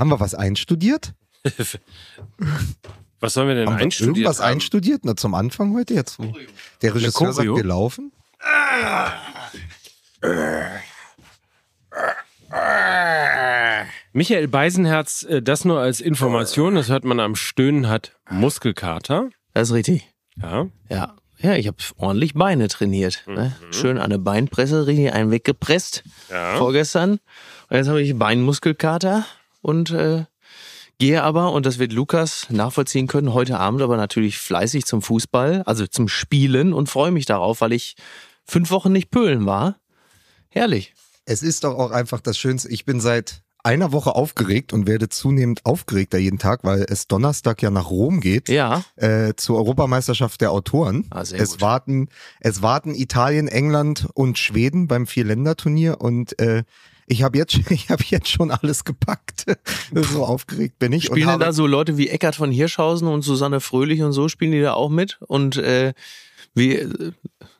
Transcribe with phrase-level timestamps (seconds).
[0.00, 1.12] Haben wir was einstudiert?
[3.22, 4.16] Was sollen wir denn Haben wir einstudieren?
[4.16, 5.02] irgendwas einstudiert?
[5.04, 6.18] Na, zum Anfang heute jetzt.
[6.18, 6.32] wo
[6.80, 8.12] Der Regisseur sagt, wir laufen.
[14.12, 19.30] Michael Beisenherz, äh, das nur als Information, das hört man am Stöhnen, hat Muskelkater.
[19.54, 20.08] Das ist richtig.
[20.40, 20.66] Ja.
[20.88, 21.14] Ja.
[21.42, 23.24] Ja, ich habe ordentlich Beine trainiert.
[23.26, 23.56] Ne?
[23.70, 26.56] Schön an der Beinpresse, richtig einen weggepresst Ja.
[26.56, 27.12] vorgestern.
[27.70, 29.24] Und jetzt habe ich Beinmuskelkater
[29.60, 30.24] und äh,
[30.98, 35.62] gehe aber, und das wird Lukas nachvollziehen können, heute Abend aber natürlich fleißig zum Fußball,
[35.66, 37.96] also zum Spielen und freue mich darauf, weil ich
[38.44, 39.76] fünf Wochen nicht pölen war.
[40.48, 40.94] Herrlich.
[41.24, 42.68] Es ist doch auch einfach das Schönste.
[42.70, 47.62] Ich bin seit einer Woche aufgeregt und werde zunehmend aufgeregter jeden Tag, weil es Donnerstag
[47.62, 48.48] ja nach Rom geht.
[48.48, 48.82] Ja.
[48.96, 51.06] Äh, zur Europameisterschaft der Autoren.
[51.10, 51.60] Ah, sehr es gut.
[51.60, 52.08] warten,
[52.40, 56.64] es warten Italien, England und Schweden beim Vierländerturnier und äh,
[57.10, 59.44] ich habe jetzt, ich habe jetzt schon alles gepackt.
[59.94, 61.06] so aufgeregt bin ich.
[61.06, 64.52] Spielen denn da so Leute wie Eckart von Hirschhausen und Susanne Fröhlich und so, spielen
[64.52, 65.18] die da auch mit?
[65.26, 65.92] Und äh,
[66.54, 67.12] wie, äh,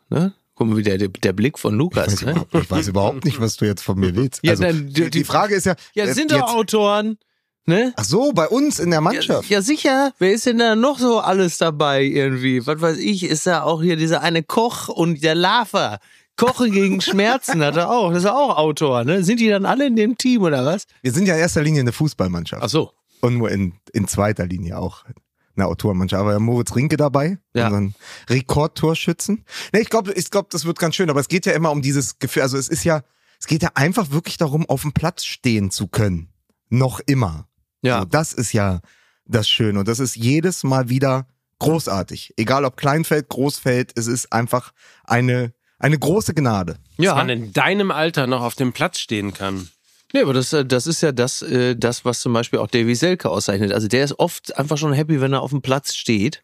[0.09, 0.33] ne?
[0.55, 2.47] Guck mal, wie der, der Blick von ich, Lukas, weiß ne?
[2.53, 4.41] ich weiß überhaupt nicht, was du jetzt von mir willst.
[4.43, 7.17] Ja, Also, dann, die- die, Frage ist ja, Ja, äh, sind doch Autoren,
[7.65, 7.93] ne?
[7.97, 9.49] ach so, bei uns in der Mannschaft.
[9.49, 10.13] Ja, sicher.
[10.19, 12.67] Wer ist denn da noch so alles dabei irgendwie?
[12.67, 15.99] Was weiß ich, ist da auch hier dieser eine Koch und der Lava.
[16.41, 18.11] Kochen gegen Schmerzen hat er auch.
[18.13, 19.23] Das ist auch Autor, ne?
[19.25, 20.87] Sind die dann alle in dem Team oder was?
[21.03, 22.63] Wir sind ja in erster Linie eine Fußballmannschaft.
[22.63, 22.93] Ach so.
[23.21, 25.05] Und nur in, in zweiter Linie auch
[25.57, 26.21] eine Autorenmannschaft.
[26.21, 27.67] Aber Moritz Rinke dabei, Ja.
[27.67, 27.95] unseren
[28.55, 29.45] Rekordtorschützen.
[29.73, 31.11] Ne, ich glaube, ich glaub, das wird ganz schön.
[31.11, 32.43] Aber es geht ja immer um dieses Gefühl.
[32.43, 33.03] Also es ist ja,
[33.39, 36.29] es geht ja einfach wirklich darum, auf dem Platz stehen zu können.
[36.69, 37.49] Noch immer.
[37.83, 38.01] Ja.
[38.01, 38.81] So, das ist ja
[39.27, 39.79] das Schöne.
[39.81, 41.27] Und das ist jedes Mal wieder
[41.59, 42.35] großartig.
[42.37, 44.73] Egal ob Kleinfeld, Großfeld, es ist einfach
[45.05, 46.77] eine, eine große Gnade.
[46.97, 47.15] Dass Ja.
[47.17, 49.69] man in deinem Alter noch auf dem Platz stehen kann.
[50.13, 52.95] Nee, aber das, äh, das ist ja das, äh, das, was zum Beispiel auch Davy
[52.95, 53.73] Selke auszeichnet.
[53.73, 56.43] Also der ist oft einfach schon happy, wenn er auf dem Platz steht.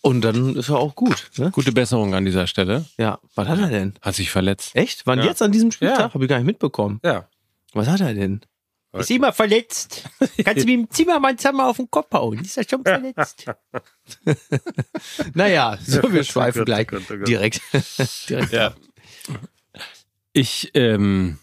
[0.00, 1.30] Und dann ist er auch gut.
[1.36, 1.50] Ne?
[1.50, 2.84] Gute Besserung an dieser Stelle.
[2.98, 3.18] Ja.
[3.34, 3.94] Was hat er denn?
[4.00, 4.70] Hat sich verletzt.
[4.74, 5.06] Echt?
[5.06, 5.26] Wann Ja.
[5.26, 5.98] jetzt an diesem Spieltag?
[5.98, 6.14] Ja.
[6.14, 7.00] Habe ich gar nicht mitbekommen.
[7.04, 7.28] Ja.
[7.74, 8.40] Was hat er denn?
[8.90, 9.02] Was?
[9.02, 10.04] Ist immer verletzt.
[10.44, 12.40] Kannst du mit dem Zimmermann zusammen auf den Kopf hauen?
[12.40, 13.44] Ist er schon verletzt?
[15.34, 16.88] naja, so wir schweifen gleich
[17.26, 17.60] direkt.
[18.28, 18.52] direkt.
[18.52, 18.74] Ja.
[20.32, 21.38] Ich, ähm,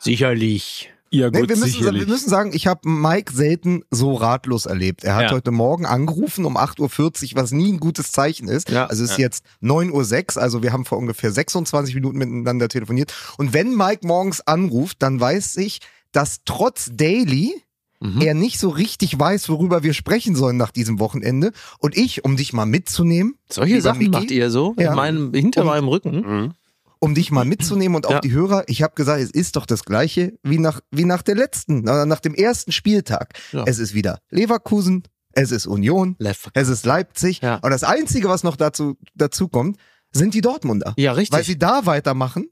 [0.00, 0.90] Sicherlich.
[1.10, 2.00] Ja Nee, gut, wir, müssen, sicherlich.
[2.02, 5.04] wir müssen sagen, ich habe Mike selten so ratlos erlebt.
[5.04, 5.30] Er hat Ja.
[5.32, 8.70] heute Morgen angerufen um 8.40 Uhr, was nie ein gutes Zeichen ist.
[8.70, 8.86] Ja.
[8.86, 9.24] Also es ist Ja.
[9.24, 13.12] jetzt 9.06 Uhr, also wir haben vor ungefähr 26 Minuten miteinander telefoniert.
[13.38, 15.80] Und wenn Mike morgens anruft, dann weiß ich,
[16.12, 17.54] dass trotz Daily
[18.02, 18.22] Mhm.
[18.22, 21.52] er nicht so richtig weiß, worüber wir sprechen sollen nach diesem Wochenende.
[21.80, 24.10] Und ich, um dich mal mitzunehmen, Solche Sachen Micky?
[24.10, 24.90] macht ihr so Ja.
[24.90, 26.14] in meinem, hinter Und- meinem Rücken.
[26.20, 26.54] Mhm.
[27.00, 28.20] Um dich mal mitzunehmen und auch Ja.
[28.20, 31.34] die Hörer, ich habe gesagt, es ist doch das gleiche wie nach, wie nach der
[31.34, 33.34] letzten, nach dem ersten Spieltag.
[33.52, 33.64] Ja.
[33.66, 36.50] Es ist wieder Leverkusen, es ist Union, Left.
[36.54, 37.40] es ist Leipzig.
[37.40, 37.56] Ja.
[37.56, 39.78] Und das Einzige, was noch dazu, dazu kommt,
[40.12, 40.92] sind die Dortmunder.
[40.98, 41.36] Ja, richtig.
[41.36, 42.48] Weil sie da weitermachen,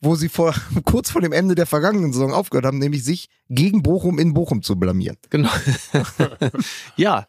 [0.00, 0.54] wo sie vor,
[0.84, 4.62] kurz vor dem Ende der vergangenen Saison aufgehört haben, nämlich sich gegen Bochum in Bochum
[4.62, 5.16] zu blamieren.
[5.30, 5.50] Genau.
[6.96, 7.26] ja,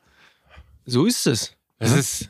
[0.85, 1.53] so ist es.
[1.79, 2.29] Es ist,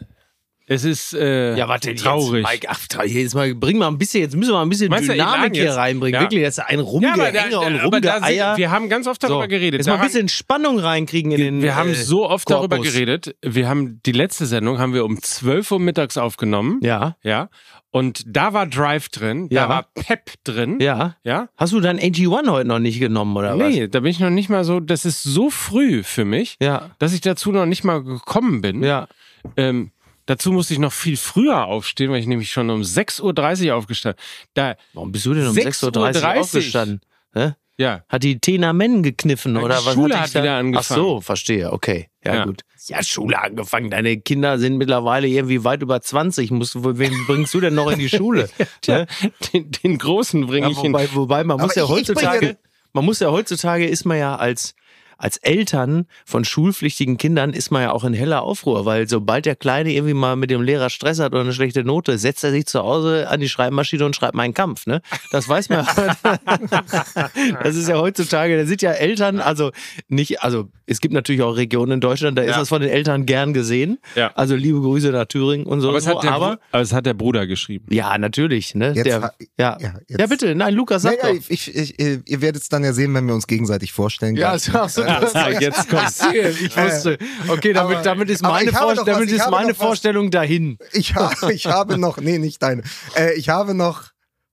[0.67, 2.44] es ist, äh, Ja, warte, traurig.
[2.45, 4.89] Jetzt, Mike, ach, jetzt mal, bring mal ein bisschen, jetzt müssen wir mal ein bisschen
[4.89, 6.16] Meinst Dynamik hier reinbringen.
[6.16, 6.22] Ja.
[6.22, 8.57] Wirklich, das ist ein ja, da, Rumgehänge und da sind, Rumgeeier.
[8.57, 9.79] wir haben ganz oft darüber So, geredet.
[9.79, 11.61] Jetzt mal ein bisschen Spannung reinkriegen in den.
[11.61, 12.94] wir haben äh, so oft darüber Korpus.
[12.94, 13.35] geredet.
[13.41, 16.79] Wir haben die letzte Sendung haben wir um 12 Uhr mittags aufgenommen.
[16.84, 17.49] Ja, Ja.
[17.89, 19.63] Und da war Drive drin, Ja.
[19.63, 20.78] da war Pep drin.
[20.81, 21.16] ja.
[21.23, 21.47] Ja.
[21.55, 23.69] Hast du dein AG1 heute noch nicht genommen, oder was?
[23.73, 26.91] Nee, da bin ich noch nicht mal so, das ist so früh für mich, Ja,
[26.99, 28.84] dass ich dazu noch nicht mal gekommen bin.
[28.84, 29.07] ja.
[29.55, 29.91] Ähm,
[30.28, 34.22] dazu musste ich noch viel früher aufstehen, weil ich nämlich schon um 6.30 Uhr aufgestanden
[34.54, 37.02] Da, Warum bist du denn um 6.30 6.30 Uhr aufgestanden?
[37.34, 37.54] Hä?
[37.78, 38.04] ja.
[38.10, 39.94] Hat die Tena Men gekniffen Ja, oder was?
[39.96, 40.42] Schule hat da?
[40.44, 41.00] wieder Ach angefangen.
[41.02, 42.10] so, verstehe, okay.
[42.24, 42.46] Ja, Ja.
[42.46, 42.62] gut.
[42.88, 43.90] Ja, Schule angefangen.
[43.90, 46.52] Deine Kinder sind mittlerweile irgendwie weit über 20.
[46.52, 48.50] Musst, du- wen bringst du denn noch in die Schule?
[48.82, 49.06] Tja,
[49.54, 50.94] den, den großen bringe Ja, ich hin.
[50.94, 52.58] wobei, wobei man muss Aber ja ich- bringe- heutzutage,
[52.94, 54.74] man muss ja heutzutage ist man ja als
[55.17, 59.55] als Eltern von schulpflichtigen Kindern ist man ja auch in heller Aufruhr, weil sobald der
[59.55, 62.66] Kleine irgendwie mal mit dem Lehrer Stress hat oder eine schlechte Note, setzt er sich
[62.66, 64.85] zu Hause an die Schreibmaschine und schreibt meinen Kampf.
[64.85, 65.02] Ne?
[65.31, 65.85] Das weiß man.
[67.64, 69.72] das ist ja heutzutage, da sind ja Eltern, also
[70.08, 72.59] nicht, also es gibt natürlich auch Regionen in Deutschland, da ist Ja.
[72.59, 73.97] das von den Eltern gern gesehen.
[74.16, 74.31] Ja.
[74.35, 75.90] Also liebe Grüße nach Thüringen und so.
[75.90, 77.85] aber, es hat der, aber aber es hat der Bruder geschrieben.
[77.90, 78.75] ja, natürlich.
[78.75, 78.93] Ne?
[78.93, 79.78] Jetzt der, ja.
[79.79, 81.49] ja, Ja, bitte, nein, Lukas, sag Naja, doch.
[81.49, 84.35] ich, ich, ich, ihr werdet es dann ja sehen, wenn wir uns gegenseitig vorstellen.
[84.35, 85.02] Ja, ach so,
[85.59, 86.22] jetzt kommt's.
[86.34, 87.18] Ich wusste.
[87.48, 89.80] Okay, damit, Aber- damit ist meine, ich habe Vor doch was, damit ist meine noch
[89.80, 89.86] was.
[89.88, 90.78] Vorstellung dahin.
[90.94, 92.84] Ich habe, ich habe noch, nee, nicht deine.
[93.16, 94.06] Äh, ich habe noch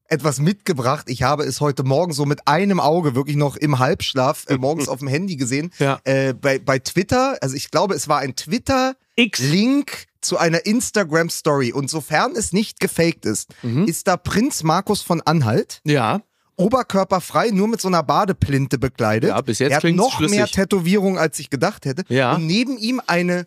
[0.06, 1.06] etwas mitgebracht.
[1.08, 4.86] Ich habe es heute Morgen so mit einem Auge wirklich noch im Halbschlaf äh, morgens
[4.88, 5.70] auf dem Handy gesehen.
[5.78, 5.98] Ja.
[6.04, 11.72] Äh, bei, bei Twitter, also ich glaube, es war ein Twitter-Link zu einer Instagram-Story.
[11.72, 13.86] Und sofern es nicht gefaked ist, Mhm.
[13.86, 16.20] ist da Prinz Markus von Anhalt, Ja.
[16.56, 19.30] Oberkörperfrei, nur mit so einer Badeplinte bekleidet.
[19.30, 20.36] Ja, bis jetzt er hat klingt's noch schlüssig.
[20.36, 22.04] mehr Tätowierungen, als ich gedacht hätte.
[22.08, 22.34] Ja.
[22.34, 23.46] Und neben ihm eine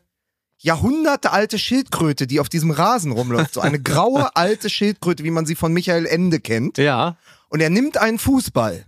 [0.59, 3.53] jahrhundertealte Schildkröte, die auf diesem Rasen rumläuft.
[3.53, 6.77] So eine graue alte Schildkröte, wie man sie von Michael Ende kennt.
[6.77, 7.17] Ja.
[7.49, 8.85] Und er nimmt einen Fußball.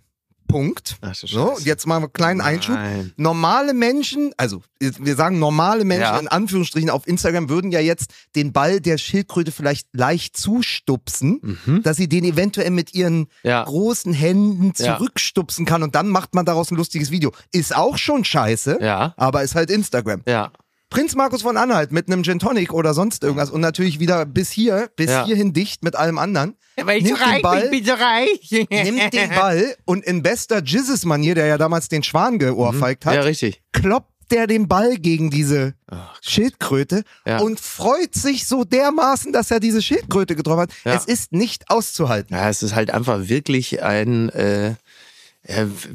[0.49, 0.97] Punkt.
[1.01, 2.75] Ach, So, jetzt machen wir einen kleinen Einschub.
[2.75, 3.13] Nein.
[3.15, 6.17] Normale Menschen, also wir sagen normale Menschen Ja.
[6.19, 11.83] in Anführungsstrichen auf Instagram würden ja jetzt den Ball der Schildkröte vielleicht leicht zustupsen, Mhm.
[11.83, 13.63] dass sie den eventuell mit ihren Ja.
[13.63, 17.31] großen Händen zurückstupsen kann und dann macht man daraus ein lustiges Video.
[17.51, 19.13] Ist auch schon scheiße, Ja.
[19.17, 20.23] aber ist halt Instagram.
[20.27, 20.51] Ja.
[20.89, 24.49] Prinz Markus von Anhalt mit einem Gin Tonic oder sonst irgendwas und natürlich wieder bis
[24.49, 25.25] hier, bis Ja.
[25.25, 26.55] hierhin dicht mit allem anderen.
[26.81, 28.67] Weil ich so Nimmt den reich Ball- bin, bin so reich.
[28.71, 33.21] Nimmt den Ball und in bester Jizzes-Manier, der ja damals den Schwan geohrfeigt hat, Ja,
[33.21, 33.61] richtig.
[33.73, 37.39] kloppt der den Ball gegen diese Ach, Schildkröte Ja.
[37.39, 40.71] und freut sich so dermaßen, dass er diese Schildkröte getroffen hat.
[40.85, 40.93] Ja.
[40.93, 42.35] Es ist nicht auszuhalten.
[42.35, 44.75] Ja, es ist halt einfach wirklich ein, äh,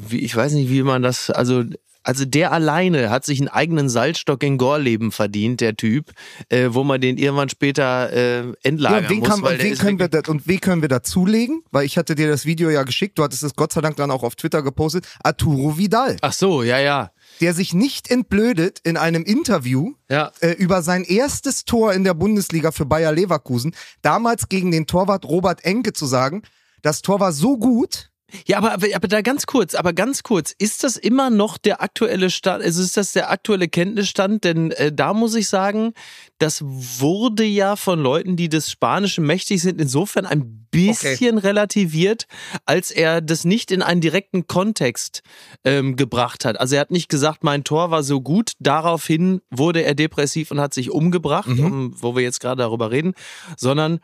[0.09, 1.63] ich weiß nicht, wie man das, also,
[2.05, 6.11] also der alleine hat sich einen eigenen Salzstock in Gorleben verdient, der Typ,
[6.49, 9.27] äh, wo man den irgendwann später äh, entlagern Ja, wen muss.
[9.29, 11.63] kann, und, wen können wir wirklich- da, und wen können wir dazulegen?
[11.71, 14.11] Weil ich hatte dir das Video ja geschickt, du hattest es Gott sei Dank dann
[14.11, 15.05] auch auf Twitter gepostet.
[15.23, 17.11] Arturo Vidal, Ach so, ja, ja.
[17.41, 20.31] der sich nicht entblödet in einem Interview Ja.
[20.41, 25.25] äh, über sein erstes Tor in der Bundesliga für Bayer Leverkusen, damals gegen den Torwart
[25.25, 26.43] Robert Enke zu sagen,
[26.83, 28.11] das Tor war so gut,
[28.47, 31.81] Ja, aber, aber, aber da ganz kurz, aber ganz kurz, ist das immer noch der
[31.81, 34.43] aktuelle Stand, also ist das der aktuelle Kenntnisstand?
[34.43, 35.93] Denn äh, da muss ich sagen,
[36.39, 42.25] das wurde ja von Leuten, die des Spanischen mächtig sind, insofern ein bisschen relativiert,
[42.65, 45.21] als er das nicht in einen direkten Kontext
[45.63, 46.59] ähm, gebracht hat.
[46.59, 50.59] Also er hat nicht gesagt, mein Tor war so gut, daraufhin wurde er depressiv und
[50.59, 53.13] hat sich umgebracht, um, wo wir jetzt gerade darüber reden,
[53.55, 53.99] sondern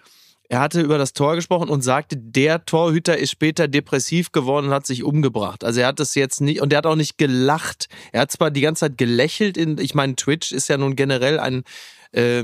[0.51, 4.73] er hatte über das Tor gesprochen und sagte, der Torhüter ist später depressiv geworden und
[4.73, 5.63] hat sich umgebracht.
[5.63, 7.87] Also er hat das jetzt nicht, und er hat auch nicht gelacht.
[8.11, 11.39] Er hat zwar die ganze Zeit gelächelt, in, ich meine, Twitch ist ja nun generell
[11.39, 11.63] ein,
[12.11, 12.43] äh,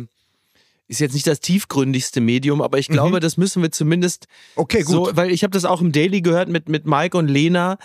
[0.87, 4.87] ist jetzt nicht das tiefgründigste Medium, aber ich glaube, das müssen wir zumindest okay, gut.
[4.87, 7.77] so, weil ich habe das auch im Daily gehört mit, mit Mike und Lena.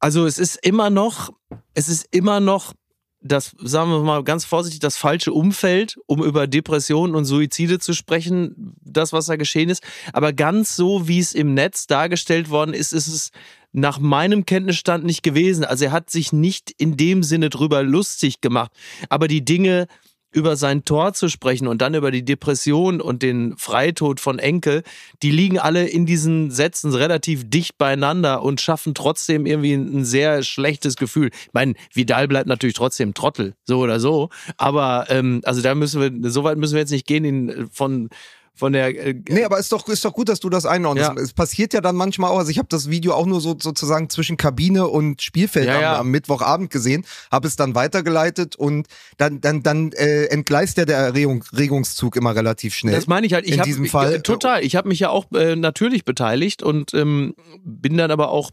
[0.00, 1.32] Also es ist immer noch,
[1.74, 2.74] es ist immer noch
[3.20, 7.92] das, sagen wir mal ganz vorsichtig, das falsche Umfeld, um über Depressionen und Suizide zu
[7.92, 9.82] sprechen, das, was da geschehen ist.
[10.12, 13.30] Aber ganz so, wie es im Netz dargestellt worden ist, ist es
[13.72, 15.64] nach meinem Kenntnisstand nicht gewesen.
[15.64, 18.72] Also er hat sich nicht in dem Sinne drüber lustig gemacht.
[19.08, 19.88] Aber die Dinge,
[20.30, 24.82] über sein Tor zu sprechen und dann über die Depression und den Freitod von Enkel,
[25.22, 30.42] die liegen alle in diesen Sätzen relativ dicht beieinander und schaffen trotzdem irgendwie ein sehr
[30.42, 31.30] schlechtes Gefühl.
[31.32, 34.28] Ich meine, Vidal bleibt natürlich trotzdem Trottel, so oder so.
[34.58, 38.10] Aber ähm, also da müssen wir, so weit müssen wir jetzt nicht gehen, ihn von
[38.58, 41.12] von der äh, Nee, aber ist doch, ist doch gut, dass du das einordnest.
[41.16, 41.22] Ja.
[41.22, 44.10] Es passiert ja dann manchmal auch, also ich habe das Video auch nur so sozusagen
[44.10, 45.98] zwischen Kabine und Spielfeld Ja, am, ja.
[45.98, 50.98] am Mittwochabend gesehen, habe es dann weitergeleitet und dann, dann, dann äh, entgleist ja der
[50.98, 52.94] Erregung, Regungszug immer relativ schnell.
[52.94, 53.46] Das meine ich halt.
[53.46, 54.64] Ich In hab, diesem Fall, äh, total.
[54.64, 57.34] Ich habe mich ja auch äh, natürlich beteiligt und ähm,
[57.64, 58.50] bin dann aber auch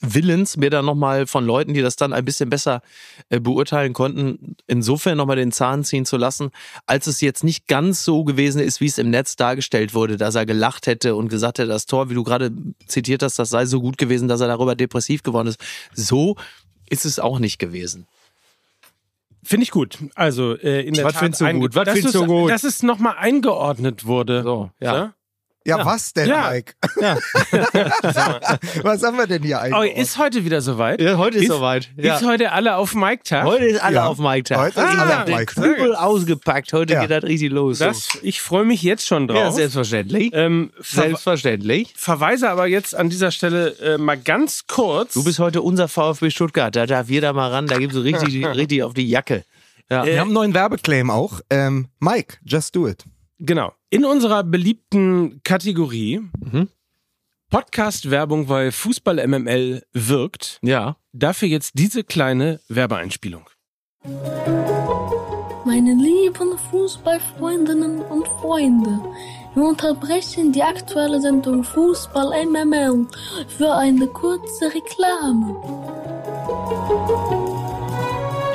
[0.00, 2.82] willens, mir dann nochmal von Leuten, die das dann ein bisschen besser
[3.30, 6.50] äh, beurteilen konnten, insofern nochmal den Zahn ziehen zu lassen,
[6.86, 10.34] als es jetzt nicht ganz so gewesen ist, wie es im Netz dargestellt wurde, dass
[10.34, 12.52] er gelacht hätte und gesagt hätte, das Tor, wie du gerade
[12.86, 15.60] zitiert hast, das sei so gut gewesen, dass er darüber depressiv geworden ist.
[15.94, 16.36] So
[16.90, 18.06] ist es auch nicht gewesen.
[19.42, 19.98] Finde ich gut.
[20.14, 21.74] Also äh, in der Was Tat findest du gut?
[21.74, 22.50] Was findest du gut?
[22.50, 24.42] Dass es nochmal eingeordnet wurde.
[24.42, 24.94] So, ja.
[24.94, 25.14] Ja?
[25.68, 25.86] Ja, ja.
[25.86, 26.50] was denn, Ja.
[26.50, 26.72] Mike?
[27.00, 27.18] Ja.
[28.82, 29.96] Was haben wir denn hier eigentlich?
[29.96, 31.00] ist heute wieder soweit?
[31.00, 31.90] Ja, heute ist, Ist- soweit.
[31.96, 32.16] Ja.
[32.16, 33.44] Ist heute alle auf Mike-Tag?
[33.44, 34.06] Heute ist alle Ja.
[34.06, 34.58] auf Mike Tag.
[34.58, 35.54] Heute ist Ah, alle auf den Mike.
[35.54, 36.72] Knüppel ausgepackt.
[36.72, 37.00] Heute Ja.
[37.02, 37.78] geht das richtig los.
[37.78, 39.54] Das, ich freue mich jetzt schon ja, drauf.
[39.54, 40.30] selbstverständlich.
[40.32, 41.94] ähm, ver Selbstverständlich.
[41.96, 45.14] verweise aber jetzt an dieser Stelle äh, mal ganz kurz.
[45.14, 46.74] Du bist heute unser VfB Stuttgart.
[46.74, 47.66] Da darf jeder mal ran.
[47.66, 49.44] Da gibst du richtig, richtig auf die Jacke.
[49.90, 50.04] Ja.
[50.04, 51.40] wir haben einen neuen Werbeclaim auch.
[51.50, 53.04] Ähm, Mike, just do it.
[53.38, 53.72] Genau.
[53.90, 56.68] In unserer beliebten Kategorie Mhm.
[57.50, 60.58] Podcast-Werbung, weil Fußball MML wirkt.
[60.62, 60.96] ja.
[61.14, 63.48] Dafür jetzt diese kleine Werbeeinspielung.
[65.64, 69.00] Meine lieben Fußballfreundinnen und Freunde,
[69.54, 73.06] wir unterbrechen die aktuelle Sendung Fußball MML
[73.56, 75.56] für eine kurze Reklame.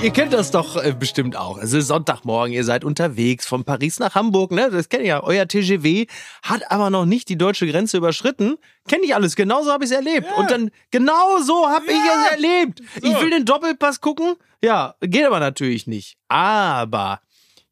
[0.03, 1.57] Ihr kennt das doch äh, bestimmt auch.
[1.57, 4.69] Es ist Sonntagmorgen, ihr seid unterwegs von Paris nach Hamburg, ne?
[4.69, 5.23] Das kennt ihr ja.
[5.23, 6.07] Euer TGW
[6.41, 8.57] hat aber noch nicht die deutsche Grenze überschritten.
[8.85, 10.27] Kenne ich alles, genauso habe ich es erlebt.
[10.35, 12.81] Und dann genau so habe ich es erlebt.
[12.97, 14.35] Ich will den Doppelpass gucken.
[14.61, 16.17] Ja, geht aber natürlich nicht.
[16.27, 17.21] Aber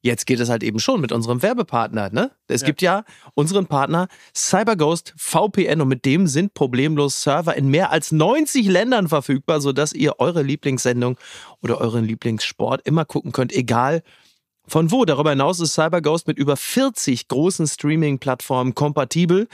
[0.04, 2.10] Jetzt geht es halt eben schon mit unserem Werbepartner.
[2.12, 2.32] Ne?
[2.48, 3.04] Es gibt ja
[3.36, 9.08] unseren Partner CyberGhost VPN und mit dem sind problemlos Server in mehr als 90 Ländern
[9.10, 11.18] verfügbar, sodass ihr eure Lieblingssendung
[11.62, 14.02] oder euren Lieblingssport immer gucken könnt, egal
[14.68, 15.06] von wo.
[15.06, 19.48] Darüber hinaus ist CyberGhost mit über 40 großen Streaming-Plattformen kompatibel.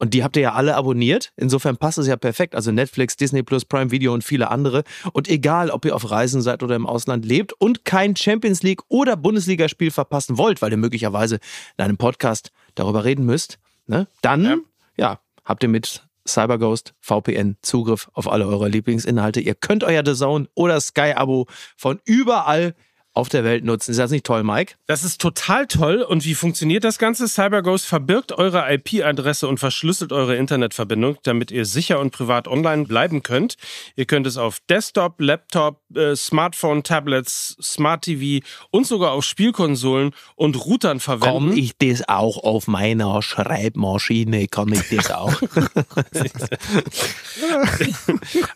[0.00, 1.30] Und die habt ihr ja alle abonniert.
[1.36, 2.54] Insofern passt es ja perfekt.
[2.54, 4.82] Also Netflix, Disney Plus, Prime Video und viele andere.
[5.12, 8.80] Und egal, ob ihr auf Reisen seid oder im Ausland lebt und kein Champions League
[8.88, 11.38] oder Bundesligaspiel verpassen wollt, weil ihr möglicherweise
[11.76, 14.06] in einem Podcast darüber reden müsst, ne?
[14.22, 14.56] dann ja.
[14.96, 19.40] ja, habt ihr mit CyberGhost VPN Zugriff auf alle eure Lieblingsinhalte.
[19.40, 22.74] Ihr könnt euer The Zone oder Sky-Abo von überall
[23.20, 23.90] auf der Welt nutzen.
[23.90, 24.74] Ist das nicht toll, Mike?
[24.86, 26.02] Das ist total toll.
[26.02, 27.28] Und wie funktioniert das Ganze?
[27.28, 33.22] CyberGhost verbirgt eure IP-Adresse und verschlüsselt eure Internetverbindung, damit ihr sicher und privat online bleiben
[33.22, 33.56] könnt.
[33.94, 40.12] Ihr könnt es auf Desktop, Laptop, äh, Smartphone, Tablets, Smart TV und sogar auf Spielkonsolen
[40.34, 41.50] und Routern verwenden.
[41.50, 44.48] Kann ich das auch auf meiner Schreibmaschine?
[44.48, 45.34] Kann ich das auch?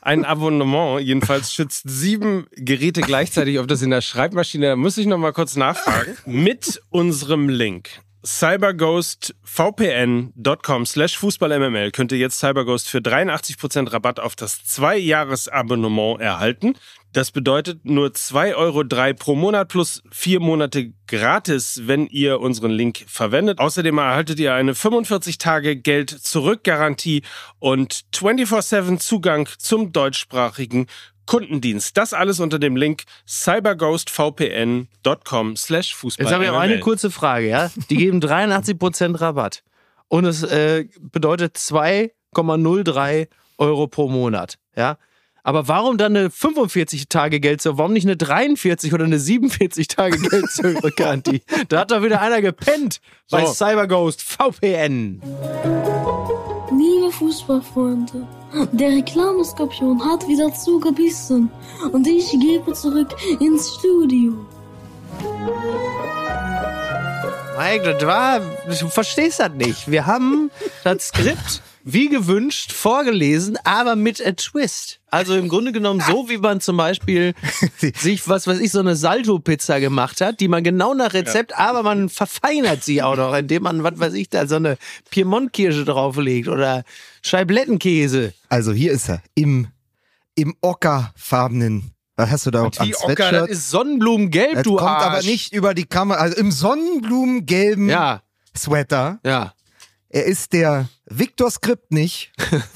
[0.01, 5.07] Ein Abonnement jedenfalls schützt sieben Geräte gleichzeitig, ob das in der Schreibmaschine Da muss ich
[5.07, 6.17] noch mal kurz nachfragen.
[6.27, 14.65] Mit unserem Link cyberghostvpn.com slash fußballmml könnt ihr jetzt CyberGhost für 83% Rabatt auf das
[14.65, 16.73] 2-Jahres-Abonnement erhalten.
[17.13, 18.83] Das bedeutet nur 2,03 Euro
[19.15, 23.61] pro Monat plus vier Monate gratis, wenn ihr unseren Link verwendet.
[23.61, 27.23] Außerdem erhaltet ihr eine 45 Tage Geld zurück Garantie
[27.61, 30.89] und 24/7 Zugang zum deutschsprachigen
[31.27, 31.97] Kundendienst.
[31.97, 36.25] Das alles unter dem Link cyberghostvpn.com slash Fußball.
[36.25, 37.71] Jetzt habe ich auch eine kurze Frage, ja?
[37.91, 39.63] Die geben 83% Rabatt.
[40.09, 43.29] Und es äh, bedeutet 2,03
[43.59, 44.99] Euro pro Monat, ja?
[45.47, 47.77] Aber warum dann eine 45 Tage Geld zurück?
[47.77, 51.43] Warum nicht eine 43 oder eine 47 Tage Geld zurück, Garantie?
[51.69, 55.21] Da hat doch wieder einer gepennt bei CyberGhost VPN.
[56.71, 58.27] Liebe Fußballfreunde,
[58.73, 61.51] der Reklameskorpion hat wieder zugebissen
[61.93, 64.33] und ich gebe zurück ins Studio.
[67.59, 67.97] Mike,
[68.81, 69.91] du verstehst das nicht.
[69.91, 70.51] Wir haben
[70.83, 75.01] das Skript wie gewünscht vorgelesen, aber mit a Twist.
[75.11, 77.35] Also im Grunde genommen so, wie man zum Beispiel
[77.97, 81.59] sich, was weiß ich, so eine Salto-Pizza gemacht hat, die man genau nach Rezept, ja.
[81.59, 84.79] aber man verfeinert sie auch noch, indem man, was weiß ich, da so eine
[85.11, 86.85] Piemont-Kirsche drauflegt oder
[87.23, 88.33] Scheiblettenkäse.
[88.49, 89.69] Also hier ist er, im,
[90.35, 94.89] im ockerfarbenen was hast du da Und die Ocker, das ist Sonnenblumengelb, das du kommt
[94.89, 95.05] Arsch.
[95.05, 98.23] aber nicht über die Kamera, also im Sonnenblumengelben Ja,
[98.57, 99.19] Sweater.
[99.25, 99.53] ja.
[100.15, 102.31] Er ist der Viktor Skriptnich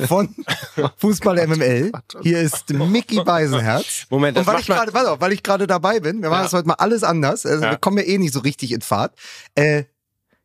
[0.09, 0.35] von
[0.97, 1.93] Fußball MML.
[2.21, 4.07] Hier ist Mickey Beisenherz.
[4.11, 6.41] Moment, das Und weil ich gerade, pass auf, weil ich gerade dabei bin, wir machen
[6.41, 6.43] Ja.
[6.47, 7.47] das heute mal alles anders.
[7.47, 7.71] Also Ja.
[7.71, 9.15] Wir kommen ja eh nicht so richtig in Fahrt.
[9.55, 9.85] Äh,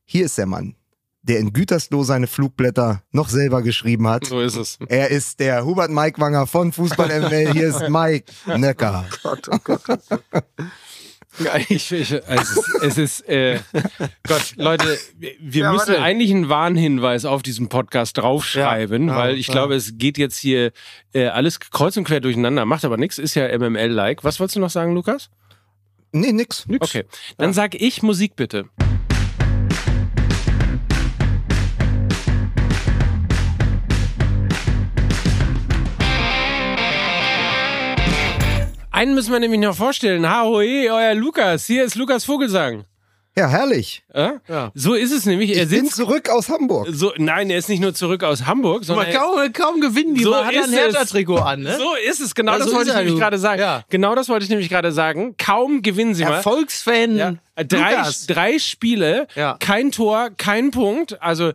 [0.06, 0.76] hier ist der Mann,
[1.24, 4.28] der in Gütersloh seine Flugblätter noch selber geschrieben hat.
[4.28, 4.78] So ist es.
[4.88, 7.54] Er ist der Hubert Maikwanger von Fußball MML.
[7.54, 9.06] Hier ist Mike Nöcker.
[11.70, 13.60] Ich, ich, also es ist, äh,
[14.28, 16.02] Gott, Leute, wir, wir müssen warte.
[16.02, 19.54] eigentlich einen Warnhinweis auf diesem Podcast draufschreiben, Ja, ja, weil ich ja.
[19.54, 20.72] glaube, es geht jetzt hier
[21.14, 24.24] äh, alles kreuz und quer durcheinander, macht aber nichts, ist ja MML-like.
[24.24, 25.30] Was wolltest du noch sagen, Lukas?
[26.12, 26.68] Nee, nix.
[26.80, 27.06] Okay,
[27.38, 28.66] dann sag ich Musik bitte.
[39.04, 40.30] Einen müssen wir nämlich noch vorstellen.
[40.30, 41.66] Haoe, euer Lukas.
[41.66, 42.86] Hier ist Lukas Vogelsang.
[43.38, 44.02] Ja, herrlich.
[44.16, 44.36] Ja?
[44.48, 44.72] Ja.
[44.76, 45.50] So ist es nämlich.
[45.58, 46.88] Er Ich bin sitzt zurück aus Hamburg.
[46.90, 50.24] so, nein, er ist nicht nur zurück aus Hamburg, sondern Aber kaum, kaum gewinnen die,
[50.24, 50.80] So man hat ist ein es.
[50.80, 51.76] Hertha-Trikot an, ne?
[51.78, 52.34] so ist es.
[52.34, 53.60] Genau Also das wollte ist ich nämlich gerade sagen.
[53.60, 53.84] Ja.
[53.90, 55.36] Genau das wollte ich nämlich gerade sagen.
[55.38, 56.36] Kaum gewinnen sie mal.
[56.36, 57.34] Erfolgsfan Ja.
[57.62, 59.58] Drei, drei Spiele, Ja.
[59.60, 61.22] kein Tor, kein Punkt.
[61.22, 61.52] Also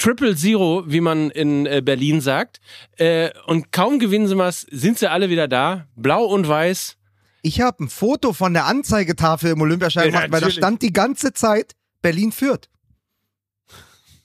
[0.00, 2.58] Triple Zero, wie man in äh, Berlin sagt.
[2.96, 5.86] Äh, und kaum gewinnen sie was, sind sie alle wieder da.
[5.94, 6.96] Blau und weiß.
[7.42, 10.92] Ich habe ein Foto von der Anzeigetafel im Olympiastadion Ja, gemacht, weil da stand die
[10.92, 12.68] ganze Zeit Berlin führt.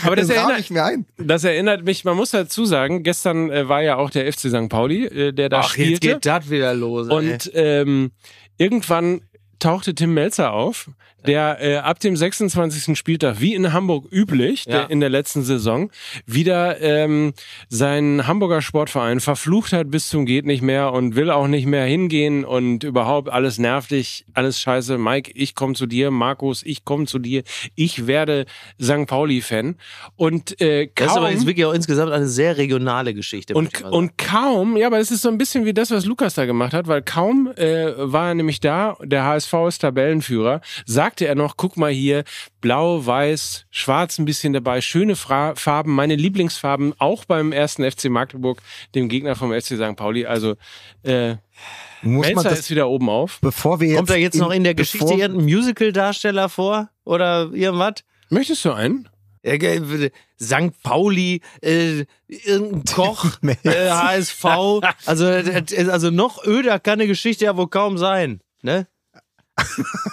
[0.04, 1.06] Aber das Das erinnert, ich mir ein.
[1.18, 4.70] das erinnert mich, man muss dazu sagen, gestern äh, war ja auch der FC St.
[4.70, 5.92] Pauli, äh, der da Ach, spielte.
[5.92, 7.10] jetzt geht das wieder los.
[7.10, 8.12] Und ähm,
[8.58, 9.22] irgendwann
[9.60, 10.90] tauchte Tim Melzer auf,
[11.28, 12.98] der äh, ab dem 26.
[12.98, 14.80] Spieltag, wie in Hamburg üblich, Ja.
[14.82, 15.92] der in der letzten Saison,
[16.26, 17.34] wieder ähm,
[17.70, 21.86] seinen Hamburger Sportverein verflucht hat bis zum geht nicht mehr und will auch nicht mehr
[21.86, 24.98] hingehen und überhaupt alles nervt dich, alles scheiße.
[24.98, 27.44] Mike, ich komme zu dir, Markus, ich komme zu dir.
[27.76, 28.46] Ich werde
[28.82, 29.06] St.
[29.08, 29.76] Pauli-Fan.
[30.16, 33.54] Und äh, Das ist aber kaum- jetzt wirklich auch insgesamt eine sehr regionale Geschichte.
[33.54, 36.46] und, und kaum, ja, aber es ist so ein bisschen wie das, was Lukas da
[36.46, 40.62] gemacht hat, weil kaum äh, war er nämlich da, der HSV ist Tabellenführer,
[41.16, 42.26] sagte er noch, guck mal hier,
[42.60, 48.10] blau, weiß, schwarz ein bisschen dabei, schöne Fra Farben, meine Lieblingsfarben, auch beim ersten FC
[48.10, 48.62] Magdeburg,
[48.96, 49.96] dem Gegner vom FC St.
[49.96, 50.26] Pauli.
[50.26, 50.56] Also
[51.04, 51.36] äh,
[52.02, 53.40] Muss man Melzer das, ist wieder oben auf.
[53.40, 53.96] bevor wir jetzt.
[53.98, 56.90] Kommt da jetzt noch in der Geschichte bevor- irgendein Musical-Darsteller vor?
[57.06, 58.04] Oder irgendwas?
[58.30, 59.08] Möchtest du einen?
[59.42, 60.10] Äh,
[60.42, 60.82] St.
[60.84, 63.26] Pauli, äh, irgendein Koch,
[63.64, 64.44] äh, HSV.
[65.06, 68.42] Also, äh, also noch öder kann eine Geschichte ja wohl kaum sein.
[68.64, 68.88] Ne?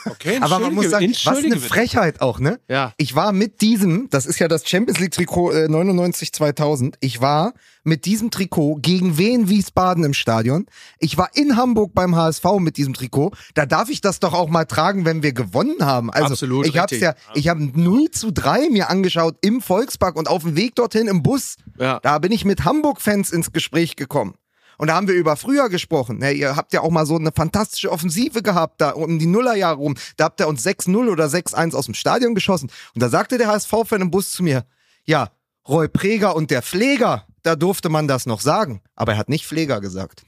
[0.04, 1.56] Okay, Aber man muss sagen, was eine.
[1.58, 2.61] Frechheit auch, ne?
[2.68, 2.92] Ja.
[2.96, 6.96] Ich war mit diesem, das ist ja das Champions League Trikot äh, 99 2000.
[7.00, 10.66] Ich war mit diesem Trikot gegen Wien Wiesbaden im Stadion.
[10.99, 13.32] Ich war in Hamburg beim HSV mit diesem Trikot.
[13.54, 16.11] Da darf ich das doch auch mal tragen, wenn wir gewonnen haben.
[16.11, 17.08] Also Absolut, ich hab's richtig.
[17.08, 21.08] ja, ich habe 0 zu 3 mir angeschaut im Volkspark und auf dem Weg dorthin
[21.08, 21.56] im Bus.
[21.78, 21.99] Ja.
[22.00, 24.34] Da bin ich mit Hamburg-Fans ins Gespräch gekommen.
[24.83, 26.21] Und da haben wir über früher gesprochen.
[26.21, 29.77] Ja, ihr habt ja auch mal so eine fantastische Offensive gehabt, da um die Nullerjahre
[29.77, 29.95] rum.
[30.17, 32.69] Da habt ihr uns 6-0 oder 6-1 aus dem Stadion geschossen.
[32.93, 34.65] Und da sagte der HSV-Fan im Bus zu mir,
[35.05, 35.31] ja,
[35.69, 38.83] Roy Preger und der Pfleger, da durfte man das noch sagen.
[38.97, 40.25] Aber er hat nicht Pfleger gesagt.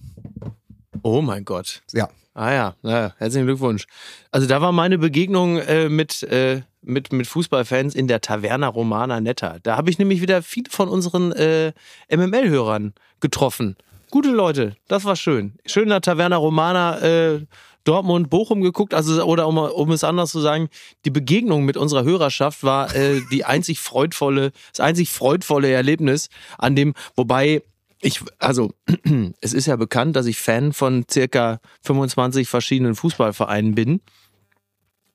[1.03, 1.83] Oh mein Gott.
[1.91, 2.09] Ja.
[2.35, 3.87] Ah ja, ja, herzlichen Glückwunsch.
[4.31, 9.21] Also da war meine Begegnung äh, mit, äh, mit, mit Fußballfans in der Taverna Romana
[9.21, 9.57] Netta.
[9.65, 11.73] Da habe ich nämlich wieder viele von unseren äh,
[12.09, 13.77] MML-Hörern getroffen.
[14.15, 15.55] Gute Leute, das war schön.
[15.67, 17.47] Schöner Taverna Romana äh,
[17.83, 20.69] Dortmund, Bochum geguckt, also oder um, um es anders zu sagen,
[21.05, 26.29] die Begegnung mit unserer Hörerschaft war äh, die einzig freudvolle, das einzig freudvolle Erlebnis
[26.59, 27.65] an dem, wobei
[28.01, 28.73] ich, also
[29.41, 34.01] es ist ja bekannt, dass ich Fan von circa 25 verschiedenen Fußballvereinen bin.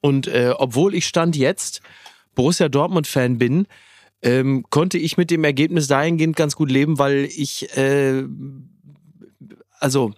[0.02, 1.80] Und äh, obwohl ich stand jetzt
[2.36, 3.66] Borussia Dortmund-Fan bin,
[4.22, 8.26] ähm, konnte ich mit dem Ergebnis dahingehend ganz gut leben, weil ich, äh,
[9.82, 10.14] also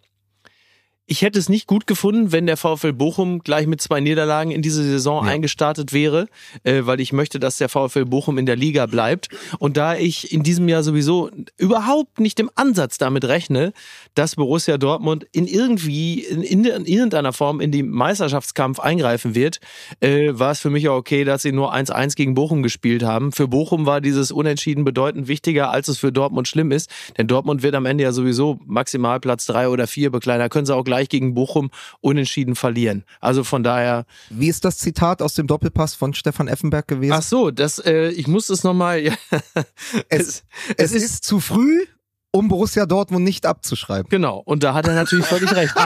[1.12, 4.62] ich hätte es nicht gut gefunden, wenn der VfL Bochum gleich mit zwei Niederlagen in
[4.62, 6.29] diese Saison eingestartet wäre,
[6.64, 9.27] äh, weil ich möchte, dass der VfL Bochum in der Liga bleibt.
[9.59, 13.74] Und da ich in diesem Jahr sowieso überhaupt nicht im Ansatz damit rechne,
[14.16, 19.59] dass Borussia Dortmund in irgendwie, in, in, in irgendeiner Form in den Meisterschaftskampf eingreifen wird,
[20.00, 23.33] äh, war es für mich auch okay, dass sie nur 1-1 gegen Bochum gespielt haben.
[23.33, 26.90] Für Bochum war dieses Unentschieden bedeutend wichtiger, als es für Dortmund schlimm ist.
[27.18, 30.40] Denn Dortmund wird am Ende ja sowieso maximal Platz drei oder vier bekleiden.
[30.40, 33.03] Da können sie auch gleich gegen Bochum unentschieden verlieren.
[33.20, 34.05] Also von daher.
[34.29, 37.14] Wie ist das Zitat aus dem Doppelpass von Stefan Effenberg gewesen?
[37.14, 39.00] Ach so, das, äh, ich muss es nochmal.
[39.00, 39.14] Ja,
[40.09, 40.44] es,
[40.77, 41.85] es ist zu früh,
[42.31, 44.09] um Borussia Dortmund nicht abzuschreiben.
[44.09, 45.74] Genau, und da hat er natürlich völlig recht.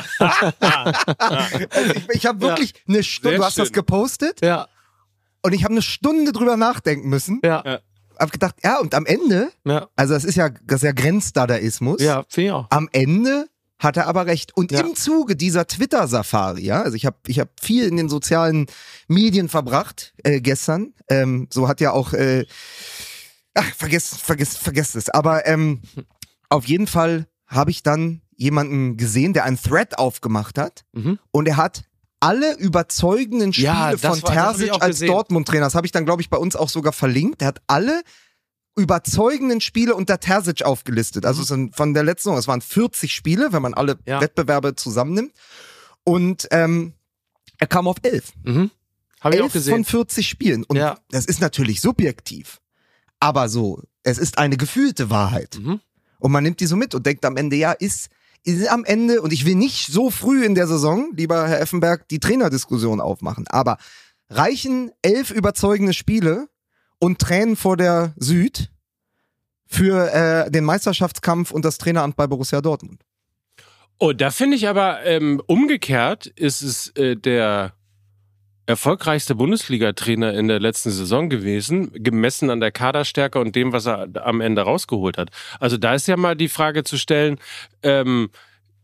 [2.10, 3.74] Ich, ich habe wirklich eine Stunde, Sehr du hast das schön.
[3.74, 4.68] gepostet Ja,
[5.42, 7.40] und ich habe eine Stunde drüber nachdenken müssen.
[7.44, 7.80] ja,
[8.18, 12.02] Hab gedacht, ja, und am Ende, ja, also das ist ja, das ist ja Grenzdadaismus.
[12.02, 12.68] ja, finde ich auch.
[12.70, 13.48] Am Ende
[13.80, 14.56] hat er aber recht.
[14.56, 14.80] Und Ja.
[14.82, 18.68] im Zuge dieser Twitter-Safari, ja, also ich habe ich hab viel in den sozialen
[19.08, 20.94] Medien verbracht äh, gestern.
[21.10, 22.46] Ähm, so hat ja auch, äh,
[23.54, 25.10] ach, vergesst, vergesst, vergesst es.
[25.10, 25.82] Aber ähm,
[26.50, 31.20] auf jeden Fall habe ich dann jemanden gesehen, der einen Thread aufgemacht hat Mhm.
[31.32, 31.84] und er hat
[32.22, 35.00] alle überzeugenden Spiele Ja, von war- Terzic als.
[35.00, 35.66] Dortmund-Trainer.
[35.66, 37.42] Das habe ich dann, glaube ich, bei uns auch sogar verlinkt.
[37.42, 38.02] Er hat alle
[38.76, 41.26] überzeugenden Spiele unter Terzic aufgelistet.
[41.26, 44.20] Also sind von der letzten Saison, es waren 40 Spiele, wenn man alle Ja.
[44.22, 45.32] Wettbewerbe zusammennimmt.
[46.04, 46.94] Und ähm,
[47.58, 48.34] er kam auf 11.
[48.44, 48.72] Mhm.
[49.22, 49.74] Habe ich auch 11 gesehen.
[49.76, 50.64] von 40 Spielen.
[50.66, 50.98] Und Ja.
[51.10, 52.60] das ist natürlich subjektiv.
[53.20, 55.58] Aber so, es ist eine gefühlte Wahrheit.
[55.62, 55.80] Mhm.
[56.20, 58.10] Und man nimmt die so mit und denkt am Ende, ja, ist,
[58.44, 62.08] ist am Ende, und ich will nicht so früh in der Saison, lieber Herr Effenberg,
[62.10, 63.78] die Trainerdiskussion aufmachen, aber
[64.30, 66.48] reichen elf überzeugende Spiele
[67.00, 68.72] und Tränen vor der Süd
[69.66, 73.02] für äh, den Meisterschaftskampf und das Traineramt bei Borussia Dortmund?
[73.98, 77.74] Oh, da finde ich aber ähm, umgekehrt ist es äh, der
[78.68, 84.08] erfolgreichste Bundesliga-Trainer in der letzten Saison gewesen, gemessen an der Kaderstärke und dem, was er
[84.26, 85.30] am Ende rausgeholt hat.
[85.60, 87.38] Also da ist ja mal die Frage zu stellen,
[87.84, 88.30] ähm,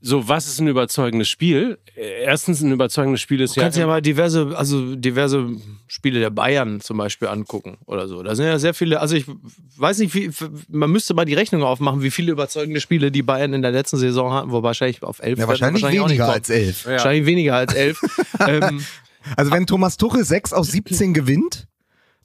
[0.01, 1.77] so was ist ein überzeugendes Spiel?
[1.95, 5.49] Äh, Erstens ein überzeugendes Spiel ist Du kannst ja ja mal diverse, also diverse
[5.87, 8.23] Spiele der Bayern zum Beispiel angucken oder so.
[8.23, 9.25] Da sind ja sehr viele, also ich
[9.77, 10.31] weiß nicht, wie,
[10.69, 13.97] man müsste mal die Rechnung aufmachen, wie viele überzeugende Spiele die Bayern in der letzten
[13.97, 16.85] Saison hatten, wo wahrscheinlich auf elf Ja, wahrscheinlich, auch nicht weniger als elf.
[16.85, 16.91] Ja.
[16.91, 18.01] Wahrscheinlich weniger als elf.
[18.47, 18.83] ähm,
[19.35, 21.67] Also wenn Thomas Tuchel 6 aus 17 gewinnt,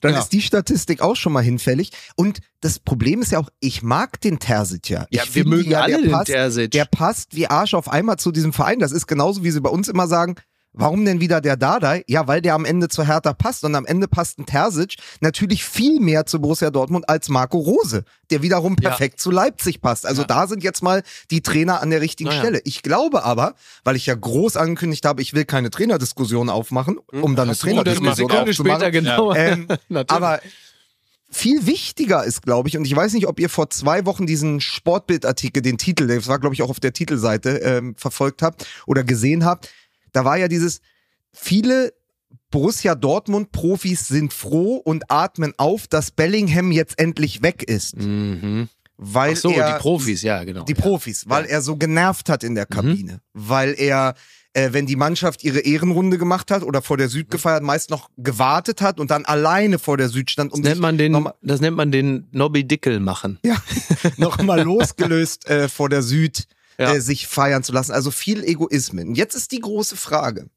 [0.01, 0.19] dann Ja.
[0.21, 1.91] ist die Statistik auch schon mal hinfällig.
[2.17, 5.07] Und das Problem ist ja auch, ich mag den Terzic ja.
[5.11, 6.71] Ich Ja, wir finde mögen ja, alle der den passt, Terzic.
[6.73, 8.79] Der passt wie Arsch auf einmal zu diesem Verein.
[8.79, 10.37] Das ist genauso, wie sie bei uns immer sagen,
[10.77, 12.05] warum denn wieder der Dardai?
[12.07, 13.65] Ja, weil der am Ende zu Hertha passt.
[13.65, 18.05] Und am Ende passt ein Terzic natürlich viel mehr zu Borussia Dortmund als Marco Rose,
[18.31, 18.91] der wiederum Ja.
[18.91, 20.07] perfekt zu Leipzig passt.
[20.07, 20.29] Also Ja.
[20.29, 22.41] da sind jetzt mal die Trainer an der richtigen Naja.
[22.41, 22.61] Stelle.
[22.65, 27.35] Ich glaube aber, weil ich ja groß angekündigt habe, ich will keine Trainerdiskussion aufmachen, um
[27.35, 28.79] dann eine Trainerdiskussion aufzumachen.
[28.81, 29.35] später genau.
[29.35, 29.67] Ähm,
[30.09, 30.41] aber
[31.29, 34.61] viel wichtiger ist, glaube ich, und ich weiß nicht, ob ihr vor zwei Wochen diesen
[34.61, 39.03] Sportbildartikel, den Titel, das war, glaube ich, auch auf der Titelseite, ähm, verfolgt habt oder
[39.03, 39.69] gesehen habt.
[40.17, 40.81] Da war ja dieses,
[41.31, 41.93] viele
[42.51, 47.99] Borussia Dortmund Profis sind froh und atmen auf, dass Bellingham jetzt endlich weg ist.
[47.99, 48.71] Mhm.
[48.97, 50.65] Weil Ach so, er, die Profis, ja, genau.
[50.65, 54.15] die Profis, weil er so genervt hat in der Kabine, weil er
[54.55, 58.09] äh, wenn die Mannschaft ihre Ehrenrunde gemacht hat oder vor der Süd gefeiert, meist noch
[58.17, 61.35] gewartet hat und dann alleine vor der Süd stand, um Das nennt man den, nochmal
[61.43, 63.39] das nennt man den Nobby Dickel machen.
[63.45, 63.57] ja,
[64.17, 66.47] noch mal losgelöst äh, vor der Süd
[66.79, 66.95] Ja.
[66.95, 67.93] äh, sich feiern zu lassen.
[67.93, 69.15] Also viel Egoismen.
[69.15, 70.49] Jetzt ist die große Frage.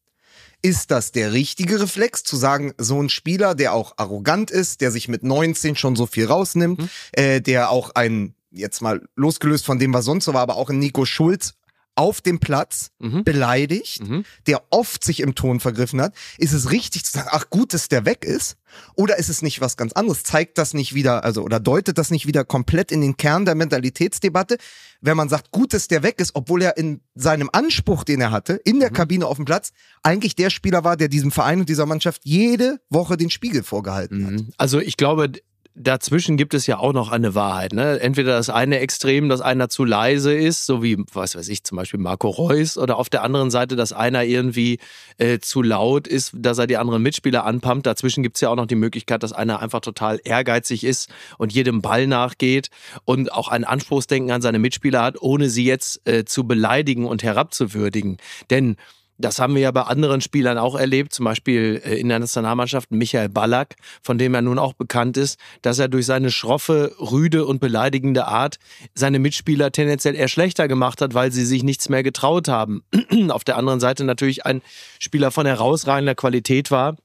[0.61, 4.91] Ist das der richtige Reflex, zu sagen, so ein Spieler, der auch arrogant ist, der
[4.91, 6.89] sich mit 19 schon so viel rausnimmt, Mhm.
[7.13, 10.69] äh, der auch ein, jetzt mal losgelöst von dem, was sonst so war, aber auch
[10.69, 11.53] ein Nico Schulz
[11.95, 13.23] auf dem Platz Mhm.
[13.23, 14.23] beleidigt, Mhm.
[14.47, 17.89] der oft sich im Ton vergriffen hat, ist es richtig zu sagen, ach gut, dass
[17.89, 18.55] der weg ist?
[18.95, 20.23] Oder ist es nicht was ganz anderes?
[20.23, 23.55] Zeigt das nicht wieder, also oder deutet das nicht wieder komplett in den Kern der
[23.55, 24.57] Mentalitätsdebatte,
[25.01, 28.31] wenn man sagt, gut, dass der weg ist, obwohl er in seinem Anspruch, den er
[28.31, 29.71] hatte, in der Kabine auf dem Platz,
[30.03, 34.25] eigentlich der Spieler war, der diesem Verein und dieser Mannschaft jede Woche den Spiegel vorgehalten
[34.25, 34.33] hat.
[34.33, 34.49] Mhm.
[34.57, 35.31] Also ich glaube,
[35.75, 37.73] dazwischen gibt es ja auch noch eine Wahrheit.
[37.73, 37.99] Ne?
[37.99, 41.77] Entweder das eine Extrem, dass einer zu leise ist, so wie, was weiß ich, zum
[41.77, 44.79] Beispiel Marco Reus, oder auf der anderen Seite, dass einer irgendwie
[45.17, 47.85] äh, zu laut ist, dass er die anderen Mitspieler anpumpt.
[47.85, 51.53] Dazwischen gibt es ja auch noch die Möglichkeit, dass einer einfach total ehrgeizig ist und
[51.53, 52.69] jedem Ball nachgeht
[53.05, 57.23] und auch ein Anspruchsdenken an seine Mitspieler hat, ohne sie jetzt äh, zu beleidigen und
[57.23, 58.17] herabzuwürdigen.
[58.49, 58.75] Denn
[59.19, 62.91] das haben wir ja bei anderen Spielern auch erlebt, zum Beispiel äh, in der Nationalmannschaft
[62.91, 67.45] Michael Ballack, von dem er nun auch bekannt ist, dass er durch seine schroffe, rüde
[67.45, 68.57] und beleidigende Art
[68.95, 72.83] seine Mitspieler tendenziell eher schlechter gemacht hat, weil sie sich nichts mehr getraut haben.
[73.29, 74.61] Auf der anderen Seite natürlich ein
[74.99, 76.95] Spieler von herausragender Qualität war,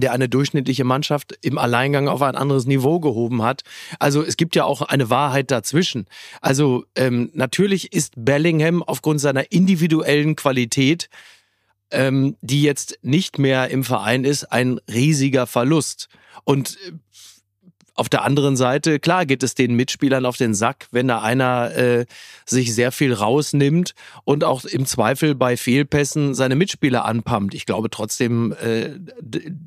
[0.00, 3.62] der eine durchschnittliche Mannschaft im Alleingang auf ein anderes Niveau gehoben hat.
[3.98, 6.06] Also es gibt ja auch eine Wahrheit dazwischen.
[6.40, 11.08] Also ähm, natürlich ist Bellingham aufgrund seiner individuellen Qualität,
[11.90, 16.08] ähm, die jetzt nicht mehr im Verein ist, ein riesiger Verlust.
[16.44, 16.92] Und äh,
[17.94, 21.74] auf der anderen Seite, klar geht es den Mitspielern auf den Sack, wenn da einer
[21.76, 22.06] äh,
[22.44, 27.54] sich sehr viel rausnimmt und auch im Zweifel bei Fehlpässen seine Mitspieler anpumpt.
[27.54, 28.90] Ich glaube trotzdem, äh,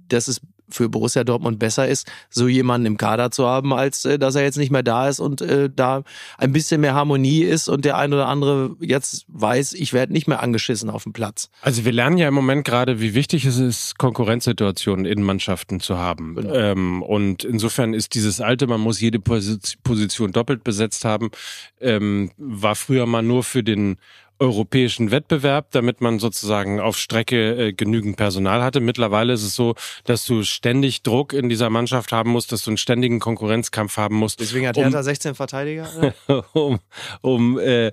[0.08, 4.20] dass es für Borussia Dortmund besser ist, so jemanden im Kader zu haben, als äh,
[4.20, 6.04] dass er jetzt nicht mehr da ist und äh, da
[6.38, 10.28] ein bisschen mehr Harmonie ist und der ein oder andere jetzt weiß, ich werde nicht
[10.28, 11.50] mehr angeschissen auf dem Platz.
[11.62, 15.98] Also wir lernen ja im Moment gerade, wie wichtig es ist, Konkurrenzsituationen in Mannschaften zu
[15.98, 16.36] haben.
[16.36, 16.54] Genau.
[16.54, 21.32] Ähm, und insofern ist dieses alte, man muss jede Posi- Position doppelt besetzt haben,
[21.80, 23.98] ähm, war früher mal nur für den
[24.40, 28.80] europäischen Wettbewerb, damit man sozusagen auf Strecke äh, genügend Personal hatte.
[28.80, 32.70] Mittlerweile ist es so, dass du ständig Druck in dieser Mannschaft haben musst, dass du
[32.72, 34.40] einen ständigen Konkurrenzkampf haben musst.
[34.40, 35.88] Deswegen hat Um- Hertha 16 Verteidiger.
[36.54, 36.80] um,
[37.22, 37.92] um äh,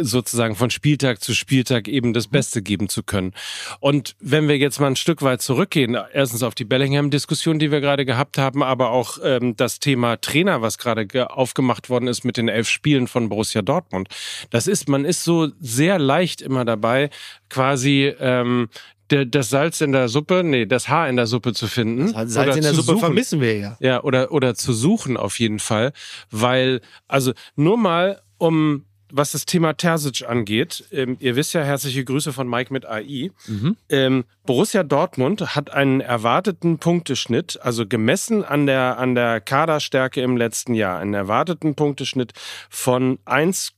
[0.00, 3.32] sozusagen von Spieltag zu Spieltag eben das Beste geben zu können.
[3.80, 7.80] Und wenn wir jetzt mal ein Stück weit zurückgehen, erstens auf die Bellingham-Diskussion, die wir
[7.80, 12.24] gerade gehabt haben, aber auch ähm, das Thema Trainer, was gerade ge- aufgemacht worden ist
[12.24, 14.08] mit den elf Spielen von Borussia Dortmund.
[14.50, 17.10] Das ist, man ist so sehr leicht immer dabei,
[17.48, 18.68] quasi ähm,
[19.08, 22.08] das Salz in der Suppe, nee, das Haar in der Suppe zu finden.
[22.08, 23.00] Salz oder in der Suppe suchen.
[23.00, 23.76] vermissen wir ja.
[23.80, 25.92] Ja, oder, oder zu suchen auf jeden Fall.
[26.30, 28.84] Weil, also nur mal, um
[29.16, 33.30] was das Thema Terzic angeht, ähm, ihr wisst ja, herzliche Grüße von Mike mit AI.
[33.46, 33.76] Mhm.
[33.88, 40.36] Ähm, Borussia Dortmund hat einen erwarteten Punkteschnitt, also gemessen an der, an der Kaderstärke im
[40.36, 42.32] letzten Jahr, einen erwarteten Punkteschnitt
[42.68, 43.74] von 1,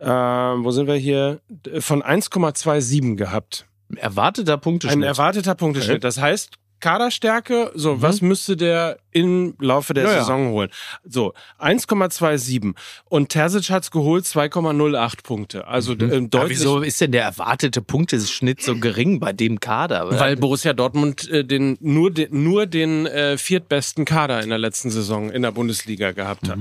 [0.00, 1.40] äh, wo sind wir hier?
[1.80, 3.66] Von 1,27 gehabt.
[3.96, 5.04] Erwarteter Ein Punkteschnitt.
[5.04, 6.04] erwarteter Punkteschnitt.
[6.04, 8.02] Das heißt, Kaderstärke, so, Mhm.
[8.02, 10.18] was müsste der im Laufe der Ja, ja.
[10.20, 10.70] Saison holen?
[11.04, 12.74] So, 1,27.
[13.04, 15.66] Und Terzic hat's geholt, 2,08 Punkte.
[15.66, 16.00] Also Mhm.
[16.00, 16.58] ähm, Aber deutlich.
[16.58, 20.08] wieso ist denn der erwartete Punkteschnitt so gering bei dem Kader?
[20.18, 24.90] Weil Borussia Dortmund äh, den, nur, den, nur den äh, viertbesten Kader in der letzten
[24.90, 26.58] Saison in der Bundesliga gehabt hat.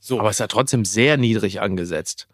[0.00, 0.18] So.
[0.20, 2.28] Aber es ist ja trotzdem sehr niedrig angesetzt.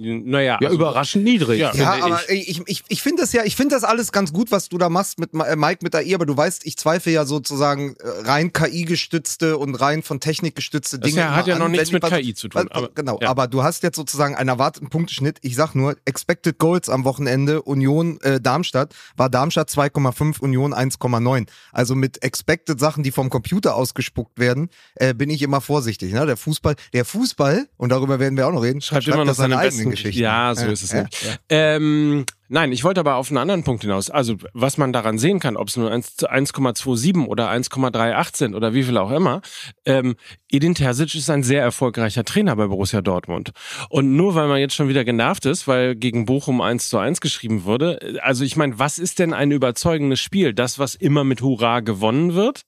[0.00, 0.58] Naja.
[0.60, 1.60] Ja, also- überraschend niedrig.
[1.60, 1.74] Ja.
[1.74, 2.02] Ja, ich.
[2.02, 4.78] aber ich, ich, ich finde das ja, ich finde das alles ganz gut, was du
[4.78, 8.08] da machst mit äh, Mike mit AI, aber du weißt, ich zweifle ja sozusagen äh,
[8.28, 11.22] rein KI-gestützte und rein von Technik gestützte Das Dinge.
[11.22, 13.18] ja- hat ja noch an, nichts wenn mit was- KI zu tun, was- aber- genau,
[13.20, 13.28] ja.
[13.28, 15.38] aber du hast jetzt sozusagen einen erwarteten Punkteschnitt.
[15.42, 21.46] Ich sag nur, Expected Goals am Wochenende Union äh, Darmstadt war Darmstadt 2,5, Union 1,9.
[21.72, 26.12] Also mit Expected Sachen, die vom Computer ausgespuckt werden, äh, bin ich immer vorsichtig.
[26.12, 26.26] Ne?
[26.26, 29.36] Der Fußball, der Fußball, und darüber werden wir auch noch reden, schreibt immer noch das
[29.36, 30.22] seine eigenen besten Geschichten.
[30.22, 31.40] Ja, so ist es nicht.
[31.48, 34.10] Ähm, nein, ich wollte aber auf einen anderen Punkt hinaus.
[34.10, 38.54] Also, was man daran sehen kann, ob es nur 1 zu 1,27 oder 1,38 sind
[38.54, 39.42] oder wie viel auch immer.
[39.84, 40.16] Ähm,
[40.50, 43.50] Edin Terzic ist ein sehr erfolgreicher Trainer bei Borussia Dortmund.
[43.88, 47.20] Und nur weil man jetzt schon wieder genervt ist, weil gegen Bochum 1 zu 1
[47.20, 48.18] geschrieben wurde.
[48.22, 50.54] Also, ich meine, was ist denn ein überzeugendes Spiel?
[50.54, 52.64] Das, was immer mit Hurra gewonnen wird?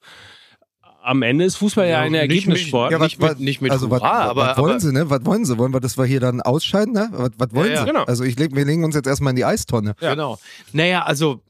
[1.05, 2.93] Am Ende ist Fußball ja, Ja, ein nicht mit- Ergebnissport.
[2.93, 5.11] Ja, nicht mit- nicht mit also was, Hurra, was, aber- was wollen aber- sie, ne?
[5.11, 5.59] Was wollen sie?
[5.59, 7.09] Wollen wir, dass wir hier dann ausscheiden, ne?
[7.13, 7.87] Was, was wollen Ja, sie?
[7.87, 8.05] Genau.
[8.05, 9.95] Also ich leg, wir legen uns jetzt erstmal in die Eistonne.
[10.01, 10.39] Genau.
[10.73, 11.41] Naja, also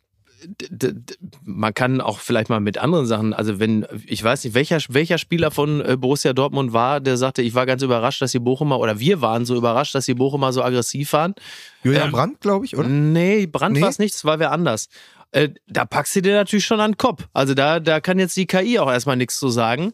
[1.45, 5.19] man kann auch vielleicht mal mit anderen Sachen, also wenn, ich weiß nicht, welcher, welcher
[5.19, 8.81] Spieler von äh, Borussia Dortmund war, der sagte, ich war ganz überrascht, dass die Bochumer,
[8.81, 11.35] oder wir waren so überrascht, dass die Bochumer so aggressiv waren.
[11.85, 12.89] Julian Ähm, Brandt, glaube ich, oder?
[12.89, 13.83] Nee, Brand Nee?
[13.83, 14.89] war es nicht, das war wer anders.
[15.33, 17.27] Äh, da packst du dir natürlich schon an den Kopf.
[17.33, 19.93] Also da, da kann jetzt die KI auch erstmal nichts zu sagen.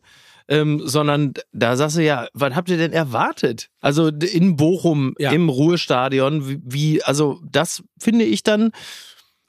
[0.51, 3.69] Ähm, sondern da sagst du ja, was habt ihr denn erwartet?
[3.81, 5.31] Also in Bochum, Ja.
[5.31, 8.71] im Ruhestadion, wie, also das finde ich dann,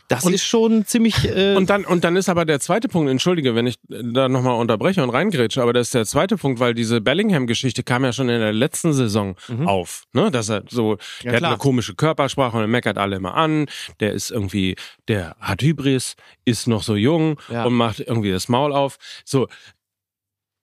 [0.09, 1.23] das Und- ist schon ziemlich.
[1.23, 4.55] Äh, Und dann, und dann ist aber der zweite Punkt, entschuldige, wenn ich da nochmal
[4.59, 8.27] unterbreche und reingrätsche, aber das ist der zweite Punkt, weil diese Bellingham-Geschichte kam ja schon
[8.27, 10.29] in der letzten Saison auf, ne?
[10.31, 11.51] Dass er so, der hat klar.
[11.51, 13.67] eine komische Körpersprache und er meckert alle immer an,
[14.01, 14.75] der ist irgendwie,
[15.07, 17.63] der hat Hybris, ist noch so jung Ja.
[17.65, 18.97] und macht irgendwie das Maul auf.
[19.23, 19.47] So,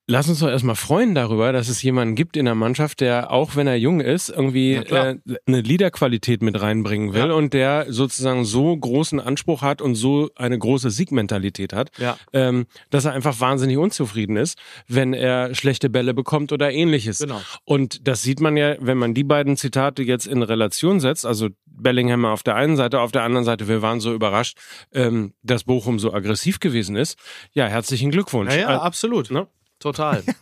[0.09, 3.57] Lass uns doch erstmal freuen darüber, dass es jemanden gibt in der Mannschaft, der, auch
[3.57, 5.16] wenn er jung ist, irgendwie äh,
[5.47, 7.33] eine Liederqualität mit reinbringen will Ja.
[7.35, 12.16] und der sozusagen so großen Anspruch hat und so eine große Siegmentalität hat, Ja.
[12.33, 17.19] ähm, dass er einfach wahnsinnig unzufrieden ist, wenn er schlechte Bälle bekommt oder ähnliches.
[17.19, 17.40] Genau.
[17.64, 21.49] Und das sieht man ja, wenn man die beiden Zitate jetzt in Relation setzt, also
[21.66, 24.57] Bellingham auf der einen Seite, auf der anderen Seite, wir waren so überrascht,
[24.95, 27.19] ähm, dass Bochum so aggressiv gewesen ist.
[27.53, 28.55] Ja, herzlichen Glückwunsch.
[28.55, 29.33] Ja, ja, Äh, absolut.
[29.33, 29.49] ne?
[29.79, 30.23] Total.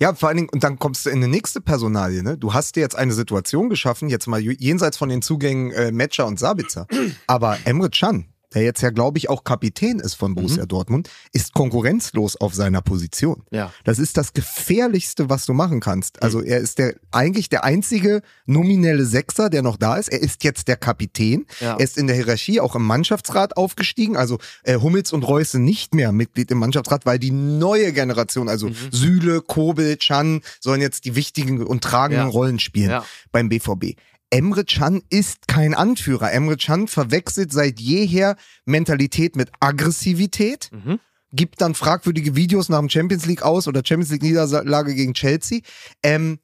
[0.00, 2.36] Ja, vor allen Dingen, und dann kommst du in eine nächste Personalie, ne?
[2.36, 6.26] Du hast dir jetzt eine Situation geschaffen, jetzt mal jenseits von den Zugängen äh, Metscher
[6.26, 6.88] und Sabitzer.
[7.28, 11.54] Aber Emre Can, der jetzt ja, glaube ich, auch Kapitän ist von Borussia Dortmund, ist
[11.54, 13.42] konkurrenzlos auf seiner Position.
[13.50, 13.72] Ja.
[13.84, 16.22] Das ist das gefährlichste, was du machen kannst.
[16.22, 20.08] Also er ist der eigentlich der einzige nominelle Sechser, der noch da ist.
[20.08, 21.46] Er ist jetzt der Kapitän.
[21.60, 21.74] Ja.
[21.74, 24.16] Er ist in der Hierarchie auch im Mannschaftsrat aufgestiegen.
[24.16, 28.48] Also äh, Hummels und Reus sind nicht mehr Mitglied im Mannschaftsrat, weil die neue Generation,
[28.48, 28.74] also Mhm.
[28.92, 32.30] Süle, Kobel, Chan, sollen jetzt die wichtigen und tragenden Ja.
[32.32, 33.04] Rollen spielen Ja.
[33.32, 33.96] beim BVB.
[34.34, 36.32] Emre Can ist kein Anführer.
[36.32, 40.98] Emre Can verwechselt seit jeher Mentalität mit Aggressivität Mhm.
[41.30, 45.60] gibt dann fragwürdige Videos nach dem Champions League aus oder Champions League Niederlage gegen Chelsea.
[46.02, 46.40] Ähm,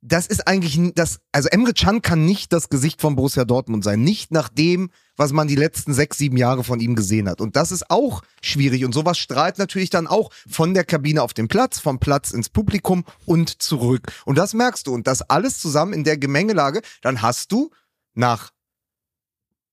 [0.00, 4.02] das ist eigentlich, das, also Emre Can kann nicht das Gesicht von Borussia Dortmund sein.
[4.02, 7.42] Nicht nach dem, was man die letzten sechs, sieben Jahre von ihm gesehen hat.
[7.42, 8.84] Und das ist auch schwierig.
[8.84, 12.48] Und sowas strahlt natürlich dann auch von der Kabine auf den Platz, vom Platz ins
[12.48, 14.10] Publikum und zurück.
[14.24, 14.94] Und das merkst du.
[14.94, 17.70] Und das alles zusammen in der Gemengelage, dann hast du
[18.14, 18.50] nach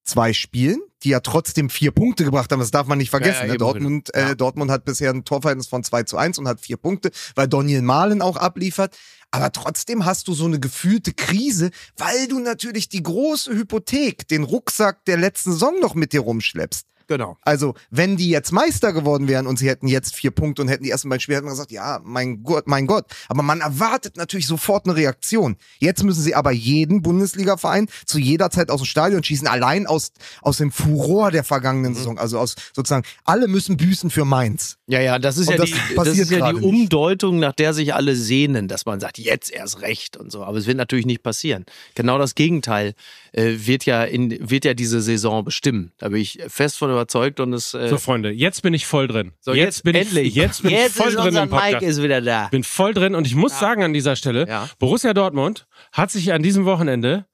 [0.06, 3.42] zwei Spielen, die ja trotzdem vier Punkte gebracht haben, das darf man nicht vergessen.
[3.42, 3.58] Ja, ja, ne?
[3.58, 4.32] Dortmund, Ja.
[4.32, 7.48] äh, Dortmund hat bisher ein Torverhältnis von 2 zu 1 und hat vier Punkte, weil
[7.48, 8.96] Daniel Mahlen auch abliefert.
[9.32, 14.44] Aber trotzdem hast du so eine gefühlte Krise, weil du natürlich die große Hypothek, den
[14.44, 16.86] Rucksack der letzten Saison noch mit dir rumschleppst.
[17.08, 17.38] Genau.
[17.42, 20.84] Also, wenn die jetzt Meister geworden wären und sie hätten jetzt vier Punkte und hätten
[20.84, 23.06] die ersten beiden Spiele, hätten wir gesagt, ja, mein Gott, mein Gott.
[23.28, 25.58] Aber man erwartet natürlich sofort eine Reaktion.
[25.80, 30.12] Jetzt müssen sie aber jeden Bundesliga-Verein zu jeder Zeit aus dem Stadion schießen, allein aus,
[30.42, 31.96] aus dem Furor der vergangenen Mhm.
[31.96, 32.18] Saison.
[32.18, 34.78] Also aus sozusagen, alle müssen büßen für Mainz.
[34.88, 36.64] Ja, ja, das ist Und ja das die, das passiert ist ja die nicht.
[36.64, 40.44] Umdeutung, nach der sich alle sehnen, dass man sagt, jetzt erst recht und so.
[40.44, 41.66] Aber es wird natürlich nicht passieren.
[41.96, 42.94] Genau das Gegenteil
[43.32, 45.92] äh, wird ja in, wird ja diese Saison bestimmen.
[45.98, 47.74] Da bin ich fest von überzeugt und es.
[47.74, 49.32] Äh, So, Freunde, jetzt bin ich voll drin.
[49.40, 50.28] so, jetzt, bin endlich.
[50.28, 51.74] ich, jetzt bin ich voll ist drin unser im Podcast.
[51.74, 52.48] Mike ist wieder da.
[52.50, 54.70] bin voll drin und ich muss sagen an dieser Stelle, Ja.
[54.78, 57.26] Borussia Dortmund hat sich an diesem Wochenende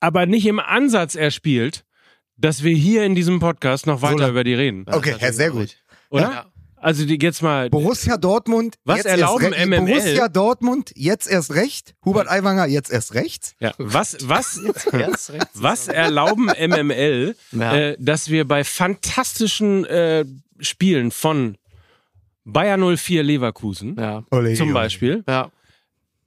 [0.00, 1.84] aber nicht im Ansatz erspielt,
[2.36, 4.84] dass wir hier in diesem Podcast noch weiter lang- über die reden.
[4.90, 5.76] Okay, ja, sehr gut.
[6.10, 6.22] Oder?
[6.22, 6.44] Ja.
[6.82, 7.68] Also die jetzt mal.
[7.68, 9.66] Borussia Dortmund, Was jetzt erlauben erst recht.
[9.68, 9.86] MML?
[9.86, 11.94] Borussia Dortmund, jetzt erst recht.
[12.06, 13.54] Hubert Aiwanger, jetzt erst rechts.
[13.60, 14.56] Ja, was, was,
[14.92, 15.46] Erst recht.
[15.54, 17.76] was erlauben MML, Ja.
[17.76, 20.24] äh, dass wir bei fantastischen äh,
[20.60, 21.58] Spielen von
[22.44, 24.24] Bayer 04 Leverkusen Ja.
[24.30, 24.72] Ole, zum.
[24.72, 25.50] Beispiel Ja.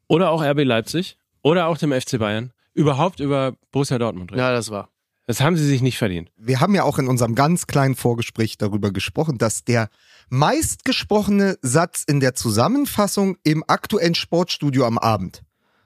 [0.07, 4.39] oder auch RB Leipzig oder auch dem FC Bayern überhaupt über Borussia Dortmund reden.
[4.39, 4.89] Ja, das war.
[5.25, 6.31] Das haben sie sich nicht verdient.
[6.35, 9.89] Wir haben ja auch in unserem ganz kleinen Vorgespräch darüber gesprochen, dass der
[10.29, 15.43] meistgesprochene Satz in der Zusammenfassung im aktuellen Sportstudio am Abend,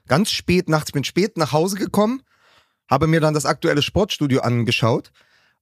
[0.08, 2.22] ganz spät nachts, ich bin spät nach Hause gekommen,
[2.90, 5.12] habe mir dann das aktuelle Sportstudio angeschaut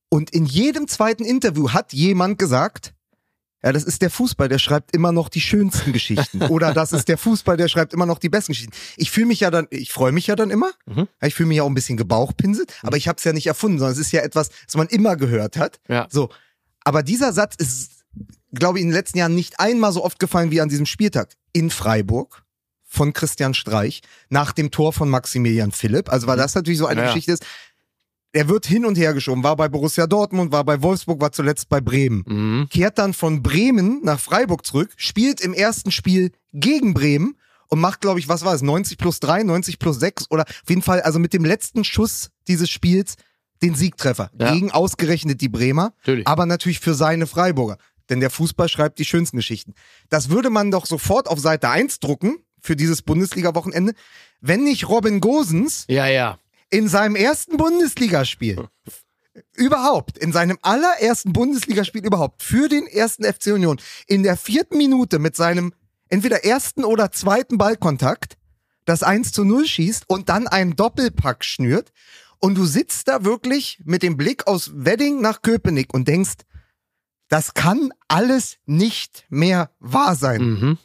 [0.08, 2.94] und in jedem zweiten Interview hat jemand gesagt,
[3.64, 6.42] ja, das ist der Fußball, der schreibt immer noch die schönsten Geschichten.
[6.48, 8.72] Oder das ist der Fußball, der schreibt immer noch die besten Geschichten.
[8.96, 10.70] Ich fühle mich ja dann, ich freue mich ja dann immer.
[10.86, 11.08] Mhm.
[11.22, 13.78] Ich fühle mich ja auch ein bisschen gebauchpinselt, aber ich habe es ja nicht erfunden,
[13.78, 15.80] sondern es ist ja etwas, was man immer gehört hat.
[15.88, 16.06] Ja.
[16.10, 16.28] So.
[16.84, 18.04] Aber dieser Satz ist,
[18.52, 21.30] glaube ich, in den letzten Jahren nicht einmal so oft gefallen wie an diesem Spieltag.
[21.52, 22.44] In Freiburg
[22.88, 26.10] von Christian Streich nach dem Tor von Maximilian Philipp.
[26.10, 27.06] Also, weil das natürlich so eine Ja.
[27.08, 27.44] Geschichte ist.
[28.32, 31.68] Er wird hin und her geschoben, war bei Borussia Dortmund, war bei Wolfsburg, war zuletzt
[31.68, 32.68] bei Bremen Mhm.
[32.70, 37.36] kehrt dann von Bremen nach Freiburg zurück, spielt im ersten Spiel gegen Bremen
[37.68, 40.68] und macht, glaube ich, was war es, 90 plus 3, 90 plus 6 oder auf
[40.68, 43.14] jeden Fall, also mit dem letzten Schuss dieses Spiels
[43.62, 44.52] den Siegtreffer Ja.
[44.52, 46.26] gegen ausgerechnet die Bremer, Natürlich.
[46.26, 47.78] aber natürlich für seine Freiburger.
[48.10, 49.74] Denn der Fußball schreibt die schönsten Geschichten.
[50.10, 53.94] Das würde man doch sofort auf Seite 1 drucken für dieses Bundesliga-Wochenende,
[54.40, 56.38] wenn nicht Robin Gosens Ja, ja.
[56.70, 58.68] In seinem ersten Bundesligaspiel
[59.54, 65.18] überhaupt, in seinem allerersten Bundesligaspiel überhaupt für den ersten FC Union in der vierten Minute
[65.18, 65.72] mit seinem
[66.08, 68.36] entweder ersten oder zweiten Ballkontakt
[68.84, 71.92] das 1 zu 0 schießt und dann einen Doppelpack schnürt
[72.38, 76.44] und du sitzt da wirklich mit dem Blick aus Wedding nach Köpenick und denkst,
[77.28, 80.42] das kann alles nicht mehr wahr sein.
[80.42, 80.78] Mhm.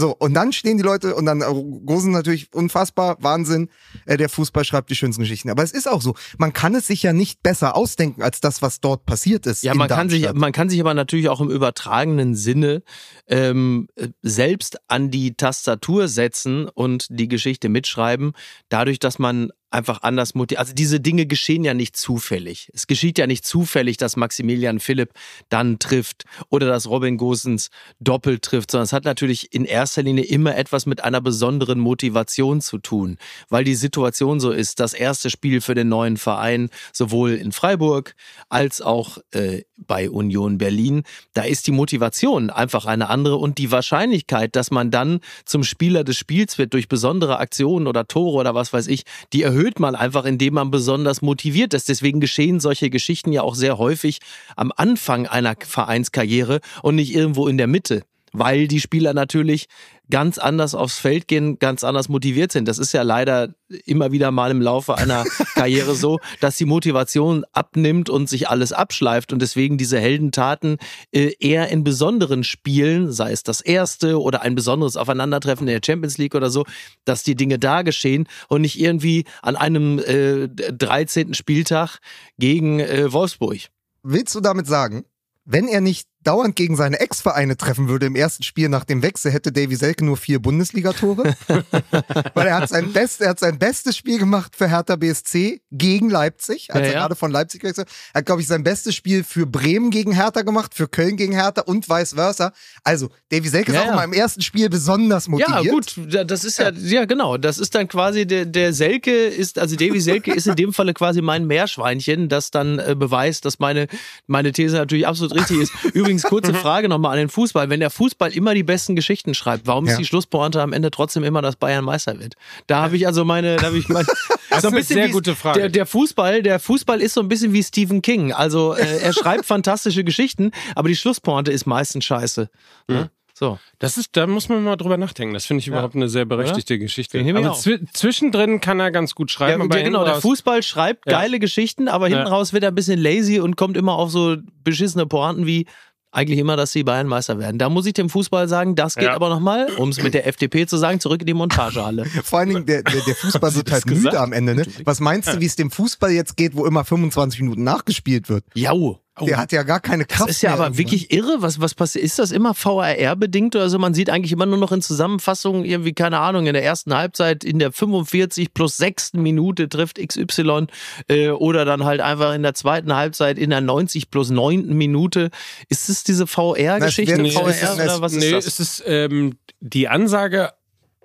[0.00, 1.44] So, und dann stehen die Leute und dann äh,
[1.84, 3.68] Gosen natürlich unfassbar, Wahnsinn.
[4.06, 5.50] Äh, der Fußball schreibt die schönsten Geschichten.
[5.50, 8.62] Aber es ist auch so, man kann es sich ja nicht besser ausdenken als das,
[8.62, 9.62] was dort passiert ist.
[9.62, 12.82] Ja, man kann, sich, man kann sich aber natürlich auch im übertragenen Sinne
[13.28, 18.32] ähm, äh, selbst an die Tastatur setzen und die Geschichte mitschreiben,
[18.70, 20.60] dadurch, dass man einfach anders motiviert.
[20.60, 22.70] Also diese Dinge geschehen ja nicht zufällig.
[22.74, 25.12] Es geschieht ja nicht zufällig, dass Maximilian Philipp
[25.48, 30.24] dann trifft oder dass Robin Gosens doppelt trifft, sondern es hat natürlich in erster Linie
[30.24, 33.16] immer etwas mit einer besonderen Motivation zu tun,
[33.48, 38.14] weil die Situation so ist, das erste Spiel für den neuen Verein, sowohl in Freiburg
[38.48, 43.70] als auch äh, bei Union Berlin, da ist die Motivation einfach eine andere und die
[43.70, 48.54] Wahrscheinlichkeit, dass man dann zum Spieler des Spiels wird durch besondere Aktionen oder Tore oder
[48.54, 51.88] was weiß ich, die erhöht man einfach, indem man besonders motiviert ist.
[51.88, 54.20] Deswegen geschehen solche Geschichten ja auch sehr häufig
[54.56, 59.66] am Anfang einer Vereinskarriere und nicht irgendwo in der Mitte weil die Spieler natürlich
[60.10, 62.68] ganz anders aufs Feld gehen, ganz anders motiviert sind.
[62.68, 67.44] Das ist ja leider immer wieder mal im Laufe einer Karriere so, dass die Motivation
[67.52, 70.78] abnimmt und sich alles abschleift und deswegen diese Heldentaten
[71.12, 75.82] äh, eher in besonderen Spielen, sei es das erste oder ein besonderes Aufeinandertreffen in der
[75.84, 76.64] Champions League oder so,
[77.04, 81.34] dass die Dinge da geschehen und nicht irgendwie an einem äh, 13.
[81.34, 81.98] Spieltag
[82.38, 83.58] gegen äh, Wolfsburg.
[84.02, 85.04] Willst du damit sagen,
[85.44, 89.32] wenn er nicht dauernd gegen seine Ex-Vereine treffen würde im ersten Spiel nach dem Wechsel,
[89.32, 91.34] hätte Davy Selke nur vier Bundesligatore?
[92.34, 96.10] Weil er hat sein, Best, er hat sein bestes Spiel gemacht für Hertha BSC gegen
[96.10, 97.00] Leipzig, als Ja, er ja.
[97.00, 97.88] gerade von Leipzig wechselt.
[98.12, 101.32] Er hat, glaube ich, sein bestes Spiel für Bremen gegen Hertha gemacht, für Köln gegen
[101.32, 102.52] Hertha und vice versa.
[102.84, 105.64] Also, Davy Selke Ja, ist auch mal im ersten Spiel besonders motiviert.
[105.64, 109.58] Ja, gut, das ist ja, ja genau, das ist dann quasi der, der Selke ist,
[109.58, 113.58] also Davy Selke ist in dem Falle quasi mein Meerschweinchen, das dann äh, beweist, dass
[113.58, 113.86] meine,
[114.26, 115.72] meine These natürlich absolut richtig ist.
[115.94, 117.70] Übrigens, kurze Frage nochmal an den Fußball.
[117.70, 119.92] Wenn der Fußball immer die besten Geschichten schreibt, warum Ja.
[119.92, 122.34] ist die Schlusspointe am Ende trotzdem immer, dass Bayern Meister wird?
[122.66, 124.06] Da habe ich also meine, da habe ich mein,
[124.50, 125.60] Das ist eine sehr gute Frage.
[125.60, 128.32] Der, der Fußball, der Fußball ist so ein bisschen wie Stephen King.
[128.32, 132.50] Also äh, er schreibt fantastische Geschichten, aber die Schlusspointe ist meistens scheiße.
[132.88, 133.10] Ne?
[133.32, 133.58] So.
[133.78, 135.32] Das ist, da muss man mal drüber nachdenken.
[135.32, 137.16] Das finde ich überhaupt eine sehr berechtigte Geschichte.
[137.16, 137.58] Finde ich Aber auch.
[137.58, 139.62] zwi zwischendrin kann er ganz gut Ja, schreiben.
[139.62, 141.20] aber ja, genau, der Fußball schreibt Ja.
[141.20, 142.28] geile Geschichten, aber hinten Ja.
[142.28, 145.66] raus wird er ein bisschen lazy und kommt immer auf so beschissene Pointen wie
[146.12, 147.58] eigentlich immer, dass die Bayern Meister werden.
[147.58, 149.14] Da muss ich dem Fußball sagen, das geht Ja.
[149.14, 152.04] aber nochmal, um es mit der FDP zu sagen, zurück in die Montagehalle.
[152.24, 154.54] Vor allen Dingen, der, der, der Fußball wird halt müde am Ende.
[154.56, 154.66] Ne?
[154.84, 158.44] Was meinst du, wie es dem Fußball jetzt geht, wo immer 25 Minuten nachgespielt wird?
[158.54, 159.00] Jau.
[159.26, 160.78] Der hat ja gar keine Kraft Das ist ja mehr aber irgendwann.
[160.78, 161.36] wirklich irre.
[161.40, 162.04] Was, was passiert?
[162.04, 163.78] Ist das immer VRR-bedingt oder so?
[163.78, 167.44] Man sieht eigentlich immer nur noch in Zusammenfassungen irgendwie, keine Ahnung, in der ersten Halbzeit,
[167.44, 170.66] in der 45 plus sechsten Minute trifft XY
[171.08, 175.30] äh, oder dann halt einfach in der zweiten Halbzeit in der 90 plus neunten Minute.
[175.68, 177.12] Ist es diese VR-Geschichte?
[177.16, 178.46] wird- Nee, VR es ist, oder was ist nee, das?
[178.46, 180.50] es ist ähm, die Ansage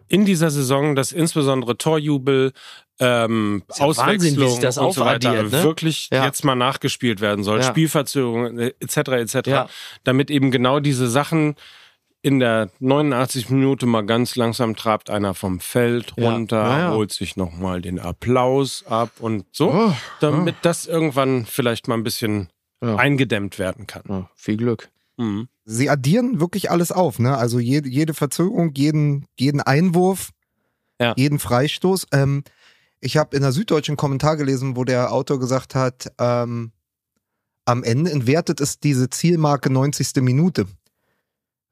[0.07, 2.53] in dieser Saison, dass insbesondere Torjubel,
[2.99, 5.51] ähm, Ist ja Wahnsinn, Auswechslung das und so weiter ne?
[5.51, 6.25] wirklich Ja.
[6.25, 7.59] jetzt mal nachgespielt werden soll.
[7.59, 7.63] Ja.
[7.65, 8.97] Spielverzögerungen etc.
[8.97, 9.47] etc.
[9.47, 9.69] Ja.
[10.03, 11.55] Damit eben genau diese Sachen
[12.21, 16.91] in der 89 Minute mal ganz langsam trabt einer vom Feld runter, Ja, ja.
[16.93, 22.03] holt sich nochmal den Applaus ab und so, Oh, damit das irgendwann vielleicht mal ein
[22.03, 22.49] bisschen
[22.81, 22.95] Ja.
[22.95, 24.03] eingedämmt werden kann.
[24.09, 24.89] Ja, viel Glück.
[25.17, 25.47] Mhm.
[25.65, 27.37] Sie addieren wirklich alles auf, ne?
[27.37, 30.31] Also jede, jede Verzögerung, jeden, jeden Einwurf,
[30.99, 31.13] Ja.
[31.15, 32.07] jeden Freistoß.
[32.11, 32.43] Ähm,
[32.99, 36.71] ich habe in der Süddeutschen Kommentar gelesen, wo der Autor gesagt hat, ähm,
[37.65, 40.21] am Ende entwertet es diese Zielmarke 90.
[40.21, 40.67] Minute.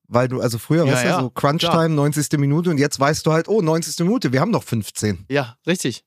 [0.08, 2.38] Weil du, also früher, Ja, weißt ja, du, so Crunch-Time, 90.
[2.40, 4.00] Minute und jetzt weißt du halt, oh, 90.
[4.00, 5.26] Minute, wir haben noch 15.
[5.30, 6.04] Ja, richtig.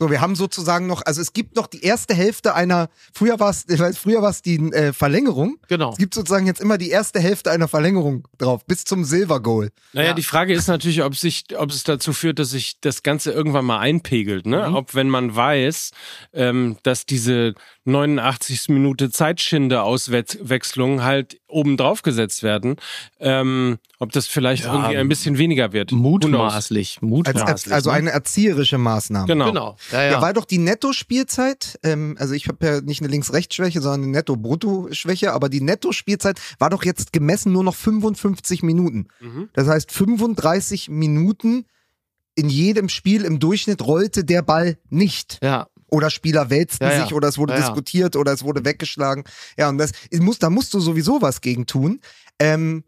[0.00, 3.50] So, wir haben sozusagen noch, also es gibt noch die erste Hälfte einer, früher war
[3.50, 5.58] es, ich weiß, früher war es die äh, Verlängerung.
[5.68, 5.90] Genau.
[5.92, 9.68] Es gibt sozusagen jetzt immer die erste Hälfte einer Verlängerung drauf, bis zum Silver Goal.
[9.92, 10.14] Naja, Ja.
[10.14, 13.66] die Frage ist natürlich, ob, sich, ob es dazu führt, dass sich das Ganze irgendwann
[13.66, 14.46] mal einpegelt.
[14.46, 14.70] Ne?
[14.70, 14.74] Mhm.
[14.74, 15.90] Ob, wenn man weiß,
[16.32, 17.52] ähm, dass diese
[17.84, 18.68] 89.
[18.70, 22.76] Minute Zeitschinde-Auswechslung halt oben drauf gesetzt werden,
[23.18, 25.90] ähm, ob das vielleicht Ja, irgendwie ein bisschen weniger wird.
[25.90, 26.00] Knows?
[26.00, 26.94] Mutmaßlich.
[26.96, 27.74] Als, Mutmaßlich.
[27.74, 27.96] also ne?
[27.96, 29.26] eine erzieherische Maßnahme.
[29.26, 29.46] Genau.
[29.46, 29.76] Genau.
[29.92, 30.22] Ja, Ja, ja.
[30.22, 35.32] weil doch die Netto-Spielzeit, ähm, also ich habe ja nicht eine Links-Rechts-Schwäche, sondern eine Netto-Brutto-Schwäche,
[35.32, 39.08] aber die Netto-Spielzeit war doch jetzt gemessen nur noch 55 Minuten.
[39.20, 39.48] Mhm.
[39.52, 41.64] Das heißt, 35 Minuten
[42.34, 45.38] in jedem Spiel im Durchschnitt rollte der Ball nicht.
[45.42, 45.66] ja.
[45.92, 49.24] Oder Spieler wälzten Ja, sich oder es wurde diskutiert oder es wurde weggeschlagen.
[49.58, 52.00] Ja, und das muss, da musst du sowieso was gegen tun.
[52.38, 52.84] Ähm,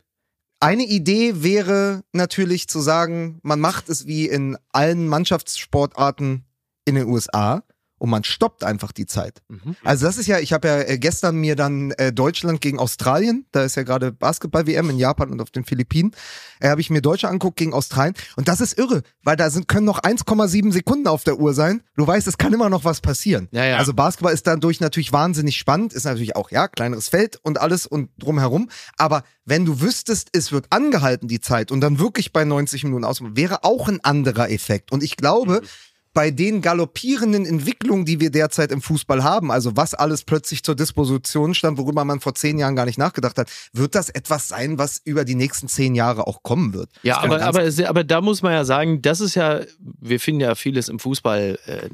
[0.60, 6.44] eine Idee wäre natürlich zu sagen, man macht es wie in allen Mannschaftssportarten
[6.84, 7.62] in den USA
[8.02, 9.42] und man stoppt einfach die Zeit.
[9.46, 9.76] Mhm.
[9.84, 13.46] Also das ist ja, ich habe ja äh, gestern mir dann äh, Deutschland gegen Australien,
[13.52, 16.10] da ist ja gerade Basketball-WM in Japan und auf den Philippinen,
[16.58, 19.68] äh, habe ich mir Deutsche anguckt gegen Australien und das ist irre, weil da sind,
[19.68, 21.84] können noch 1,7 Sekunden auf der Uhr sein.
[21.94, 23.46] Du weißt, es kann immer noch was passieren.
[23.52, 23.76] Ja, ja.
[23.76, 27.86] Also Basketball ist dadurch natürlich wahnsinnig spannend, ist natürlich auch, ja, kleineres Feld und alles
[27.86, 28.68] und drumherum.
[28.96, 33.04] Aber wenn du wüsstest, es wird angehalten, die Zeit, und dann wirklich bei 90 Minuten
[33.04, 34.90] aus, wäre auch ein anderer Effekt.
[34.90, 35.66] Und ich glaube, Mhm.
[36.14, 40.74] Bei den galoppierenden Entwicklungen, die wir derzeit im Fußball haben, also was alles plötzlich zur
[40.74, 44.78] Disposition stand, worüber man vor zehn Jahren gar nicht nachgedacht hat, wird das etwas sein,
[44.78, 46.90] was über die nächsten zehn Jahre auch kommen wird.
[47.02, 50.54] Ja, aber, aber, aber da muss man ja sagen, das ist ja, wir finden ja
[50.54, 51.88] vieles im Fußball, äh,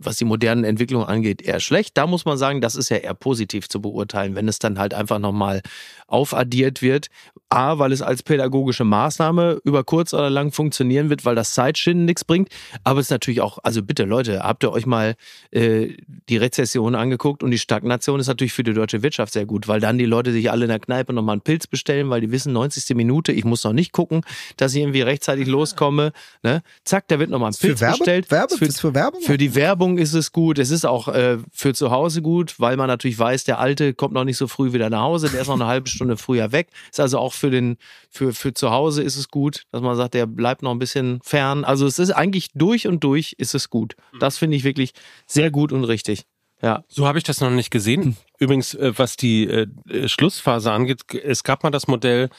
[0.00, 1.96] was die modernen Entwicklungen angeht, eher schlecht.
[1.98, 4.94] Da muss man sagen, das ist ja eher positiv zu beurteilen, wenn es dann halt
[4.94, 5.62] einfach nochmal
[6.06, 7.08] aufaddiert wird.
[7.50, 12.04] A, weil es als pädagogische Maßnahme über kurz oder lang funktionieren wird, weil das Zeitschinden
[12.04, 12.50] nichts bringt.
[12.84, 15.14] Aber es ist natürlich auch, also bitte Leute, habt ihr euch mal
[15.50, 15.94] äh,
[16.28, 19.80] die Rezession angeguckt und die Stagnation ist natürlich für die deutsche Wirtschaft sehr gut, weil
[19.80, 22.52] dann die Leute sich alle in der Kneipe nochmal einen Pilz bestellen, weil die wissen,
[22.52, 22.96] 90.
[22.96, 24.22] Minute, ich muss noch nicht gucken,
[24.56, 26.12] dass ich irgendwie rechtzeitig loskomme.
[26.42, 26.62] Ne?
[26.84, 27.98] Zack, da wird nochmal ein Für Pilz Werbe?
[27.98, 28.30] bestellt.
[28.30, 28.56] Werbe?
[28.56, 29.20] Für, Ist für Werbung?
[29.22, 30.58] für die Werbung ist es gut.
[30.58, 34.14] Es ist auch äh, für zu Hause gut, weil man natürlich weiß, der Alte kommt
[34.14, 36.68] noch nicht so früh wieder nach Hause, der ist noch eine halbe Stunde früher weg.
[36.90, 37.76] Ist also auch für den
[38.10, 41.20] für für zu Hause ist es gut, dass man sagt, der bleibt noch ein bisschen
[41.22, 41.64] fern.
[41.64, 43.96] Also es ist eigentlich durch und durch ist es gut.
[44.18, 44.92] Das finde ich wirklich
[45.26, 46.24] sehr gut und richtig.
[46.60, 46.84] Ja.
[46.88, 48.16] So habe ich das noch nicht gesehen.
[48.38, 52.30] Übrigens, äh, was die äh, äh, Schlussphase angeht, es gab mal das Modell,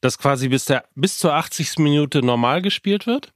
[0.00, 1.78] dass quasi bis, der, bis zur 80.
[1.78, 3.32] Minute normal gespielt wird.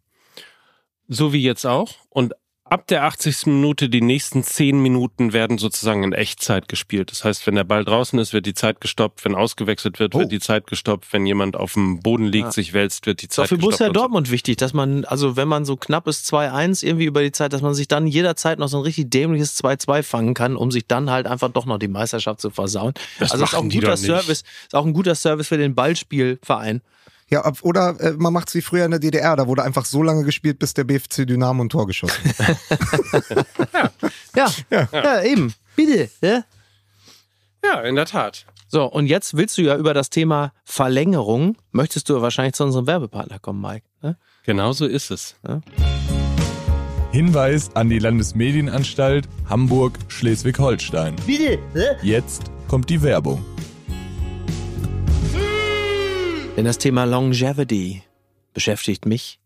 [1.09, 1.95] So wie jetzt auch.
[2.09, 2.33] Und
[2.73, 3.47] ab der 80.
[3.49, 7.11] Minute die nächsten 10 Minuten werden sozusagen in Echtzeit gespielt.
[7.11, 9.23] Das heißt, wenn der Ball draußen ist, wird die Zeit gestoppt.
[9.27, 10.21] Wenn ausgewechselt wird, Oh.
[10.21, 11.13] wird die Zeit gestoppt.
[11.13, 12.53] Wenn jemand auf dem Boden liegt, Ja.
[12.53, 13.71] sich wälzt, wird die Ist Zeit für gestoppt.
[13.79, 14.01] Borussia und so.
[14.01, 17.53] Dortmund wichtig, dass man, also wenn man so knapp ist 2-1 irgendwie über die Zeit,
[17.53, 20.87] dass man sich dann jederzeit noch so ein richtig dämliches 2-2 fangen kann, um sich
[20.87, 22.95] dann halt einfach doch noch die Meisterschaft zu versauen.
[23.19, 23.99] Das also ist auch ein guter.
[23.99, 26.81] Service, ist auch ein guter Service für den Ballspielverein.
[27.33, 30.03] Ja, ob- oder äh, man macht's wie früher in der DDR, da wurde einfach so
[30.03, 33.95] lange gespielt, bis der BFC Dynamo ein Tor geschossen hat.
[34.37, 35.53] Ja, ja, eben.
[35.77, 36.11] Bitte.
[36.23, 36.45] Ja?
[37.65, 38.47] Ja, in der Tat.
[38.69, 42.87] So, und jetzt willst du ja über das Thema Verlängerung, möchtest du wahrscheinlich zu unserem
[42.87, 43.87] Werbepartner kommen, Mike.
[44.03, 44.17] Ne?
[44.45, 45.37] Genau so ist es.
[47.13, 51.17] Hinweis an die Landesmedienanstalt Hamburg-Schleswig-Holstein.
[51.27, 51.97] Bitte, hä?
[52.03, 53.45] Jetzt kommt die Werbung.
[56.57, 58.03] Denn das Thema Longevity
[58.53, 59.41] beschäftigt mich.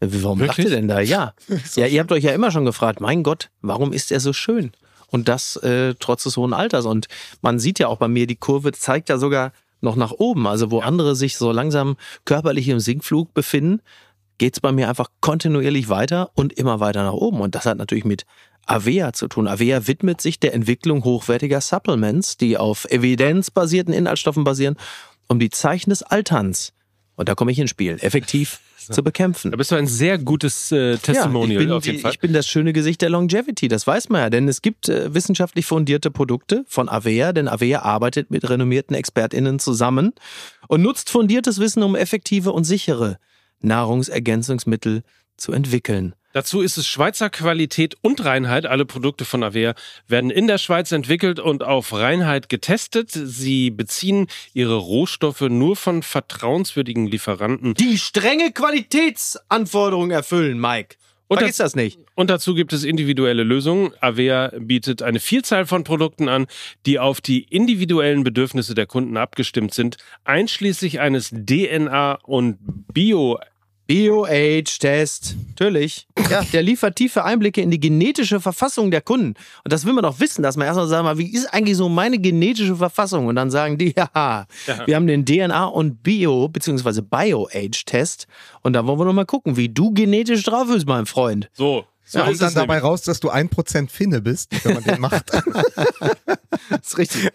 [0.00, 0.66] Warum lacht Wirklich?
[0.66, 1.00] ihr denn da?
[1.00, 1.32] Ja.
[1.76, 4.72] ja, ihr habt euch ja immer schon gefragt, mein Gott, warum ist er so schön?
[5.06, 6.84] Und das äh, trotz des hohen Alters.
[6.84, 7.08] Und
[7.40, 10.46] man sieht ja auch bei mir, die Kurve zeigt ja sogar noch nach oben.
[10.46, 13.80] Also wo andere sich so langsam körperlich im Sinkflug befinden,
[14.36, 17.40] geht's bei mir einfach kontinuierlich weiter und immer weiter nach oben.
[17.40, 18.26] Und das hat natürlich mit
[18.66, 19.48] Avea zu tun.
[19.48, 24.76] Avea widmet sich der Entwicklung hochwertiger Supplements, die auf evidenzbasierten Inhaltsstoffen basieren,
[25.28, 26.72] um die Zeichen des Alterns
[27.16, 29.50] Und da komme ich ins Spiel, effektiv zu bekämpfen.
[29.50, 32.12] Da bist du ein sehr gutes äh, Testimonial ja, ich bin, auf jeden die- Fall.
[32.12, 35.12] Ich bin das schöne Gesicht der Longevity, das weiß man ja, denn es gibt äh,
[35.12, 40.12] wissenschaftlich fundierte Produkte von Avea, denn Avea arbeitet mit renommierten ExpertInnen zusammen
[40.68, 43.18] und nutzt fundiertes Wissen, um effektive und sichere
[43.60, 45.02] Nahrungsergänzungsmittel
[45.36, 46.14] zu entwickeln.
[46.32, 48.66] Dazu ist es Schweizer Qualität und Reinheit.
[48.66, 49.74] Alle Produkte von Avea
[50.06, 53.10] werden in der Schweiz entwickelt und auf Reinheit getestet.
[53.10, 57.74] Sie beziehen ihre Rohstoffe nur von vertrauenswürdigen Lieferanten.
[57.74, 60.96] Die strenge Qualitätsanforderungen erfüllen, Mike.
[61.28, 61.98] Und Vergiss das nicht.
[62.14, 63.92] Und dazu gibt es individuelle Lösungen.
[64.00, 66.46] Avea bietet eine Vielzahl von Produkten an,
[66.86, 72.58] die auf die individuellen Bedürfnisse der Kunden abgestimmt sind, einschließlich eines DNA- und
[72.92, 73.38] Bio-
[73.88, 76.06] BioAge-Test, natürlich.
[76.30, 79.34] Ja, der liefert tiefe Einblicke in die genetische Verfassung der Kunden.
[79.64, 81.88] Und das will man doch wissen, dass man erstmal sagen, mal, wie ist eigentlich so
[81.88, 83.26] meine genetische Verfassung?
[83.26, 84.46] Und dann sagen die, ja,
[84.86, 87.00] wir haben den DNA- und Bio- bzw.
[87.02, 88.26] BioAge-Test.
[88.62, 91.48] Und da wollen wir noch mal gucken, wie du genetisch drauf bist, mein Freund.
[91.52, 91.84] So.
[92.10, 92.84] So So kommt dann es dabei nämlich.
[92.90, 95.30] raus, dass du 1% Finne bist, wenn man den macht.
[96.70, 97.28] Das ist richtig.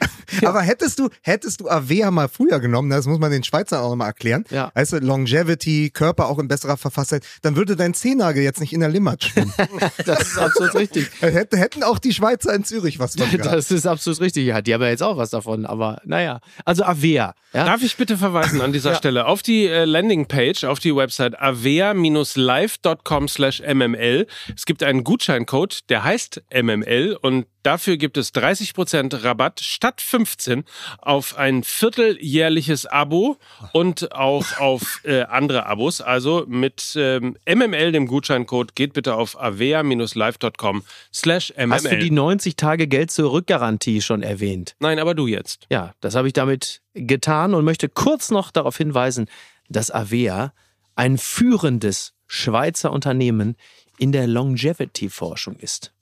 [0.43, 3.95] Aber hättest du, hättest du Avea mal früher genommen, das muss man den Schweizern auch
[3.95, 4.71] mal erklären, Ja.
[4.73, 8.79] weißt du, Longevity, Körper auch in besserer Verfasstheit, dann würde dein Zehennagel jetzt nicht in
[8.79, 9.53] der Limmat schwimmen.
[10.05, 11.09] Das ist absolut richtig.
[11.21, 13.45] Hätte, hätten auch die Schweizer in Zürich was von gehabt.
[13.45, 14.45] Das ist absolut richtig.
[14.45, 15.65] Ja, die haben ja jetzt auch was davon.
[15.65, 16.39] Aber naja.
[16.65, 17.33] Also Avea.
[17.53, 17.65] Ja?
[17.65, 23.27] Darf ich bitte verweisen an dieser Stelle auf die äh, Landingpage, auf die Website avea-live.com
[23.27, 24.27] slash mml.
[24.55, 30.63] Es gibt einen Gutscheincode, der heißt mml und dafür gibt es 30% Rabatt statt 15
[30.99, 33.37] auf ein vierteljährliches Abo
[33.71, 36.01] und auch auf äh, andere Abos.
[36.01, 40.83] Also mit ähm, mml, dem Gutscheincode, geht bitte auf avea-live.com
[41.13, 42.23] slash Hast du die mml.
[42.23, 44.75] 90 Tage Geld zurück-Garantie schon erwähnt?
[44.79, 45.65] Nein, aber du jetzt.
[45.69, 49.27] Ja, das habe ich damit getan und möchte kurz noch darauf hinweisen,
[49.69, 50.53] dass Avea
[50.95, 53.55] ein führendes Schweizer Unternehmen
[53.97, 55.93] in der Longevity-Forschung ist.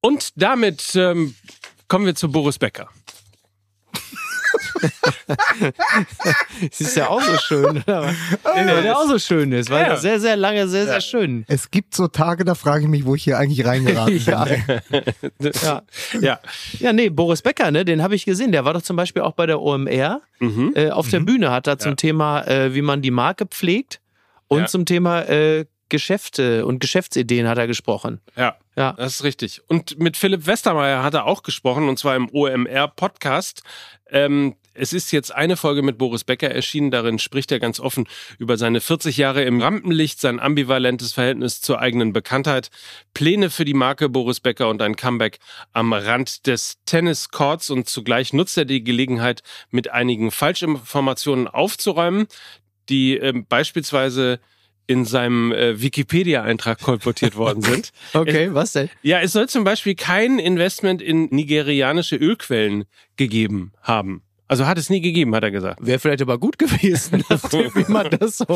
[0.00, 1.34] Und damit ähm,
[1.88, 2.88] kommen wir zu Boris Becker.
[6.60, 7.82] Das ist ja auch so schön.
[7.82, 8.12] oder?
[8.44, 9.96] Der auch so schön ist, weil Ja.
[9.96, 11.44] sehr, sehr lange, sehr, sehr schön.
[11.48, 14.14] Es gibt so Tage, da frage ich mich, wo ich hier eigentlich reingeraten
[14.90, 15.02] bin.
[15.40, 15.42] Ja.
[15.60, 15.82] ja.
[16.20, 16.40] Ja,
[16.78, 18.52] ja, nee, Boris Becker, ne, den habe ich gesehen.
[18.52, 20.72] Der war doch zum Beispiel auch bei der OMR Mhm.
[20.74, 21.96] äh, auf der Bühne, hat da zum Ja.
[21.96, 24.00] Thema, äh, wie man die Marke pflegt
[24.48, 24.66] und Ja.
[24.66, 28.20] zum Thema äh, Geschäfte und Geschäftsideen hat er gesprochen.
[28.36, 28.56] ja.
[28.76, 28.92] Ja.
[28.92, 29.62] Das ist richtig.
[29.68, 33.62] Und mit Philipp Westermeier hat er auch gesprochen, und zwar im OMR-Podcast.
[34.08, 36.90] Ähm, es ist jetzt eine Folge mit Boris Becker erschienen.
[36.90, 38.08] Darin spricht er ganz offen
[38.38, 42.70] über seine 40 Jahre im Rampenlicht, sein ambivalentes Verhältnis zur eigenen Bekanntheit,
[43.12, 45.40] Pläne für die Marke Boris Becker und ein Comeback
[45.72, 47.70] am Rand des Tenniscourts.
[47.70, 52.26] Und zugleich nutzt er die Gelegenheit, mit einigen Falschinformationen aufzuräumen,
[52.88, 54.40] die ähm, beispielsweise
[54.90, 57.92] in seinem äh, Wikipedia-Eintrag kolportiert worden sind.
[58.12, 58.90] Okay, was denn?
[59.02, 62.86] Ja, es soll zum Beispiel kein Investment in nigerianische Ölquellen
[63.16, 64.22] gegeben haben.
[64.50, 65.78] Also hat es nie gegeben, hat er gesagt.
[65.80, 68.46] Wäre vielleicht aber gut gewesen, nachdem wie man das so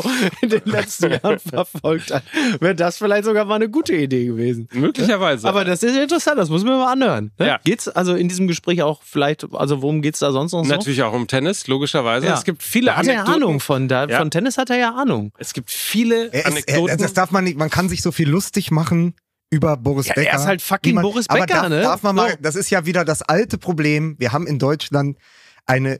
[0.41, 2.23] in den letzten Jahren verfolgt hat.
[2.59, 4.67] Wäre das vielleicht sogar mal eine gute Idee gewesen.
[4.73, 5.47] Möglicherweise.
[5.47, 7.31] Aber das ist interessant, das muss man mal anhören.
[7.39, 7.47] Ne?
[7.47, 7.59] Ja.
[7.63, 10.69] Geht's also in diesem Gespräch auch vielleicht, also worum geht's da sonst noch so?
[10.69, 12.27] Natürlich auch um Tennis, logischerweise.
[12.27, 12.33] Ja.
[12.33, 13.43] Es gibt viele Da hat er ja Anekdoten.
[13.43, 14.17] Ahnung von, da, Ja.
[14.17, 15.31] von Tennis hat er ja Ahnung.
[15.37, 16.97] Es gibt viele Er ist, er, Anekdoten.
[16.97, 19.13] das darf man nicht, man kann sich so viel lustig machen
[19.49, 20.35] über Boris Ja, er Becker.
[20.37, 21.81] ist halt fucking man, Boris aber Becker, darf, ne?
[21.81, 22.37] Darf man mal, So.
[22.41, 24.15] das ist ja wieder das alte Problem.
[24.19, 25.17] Wir haben in Deutschland
[25.65, 25.99] eine,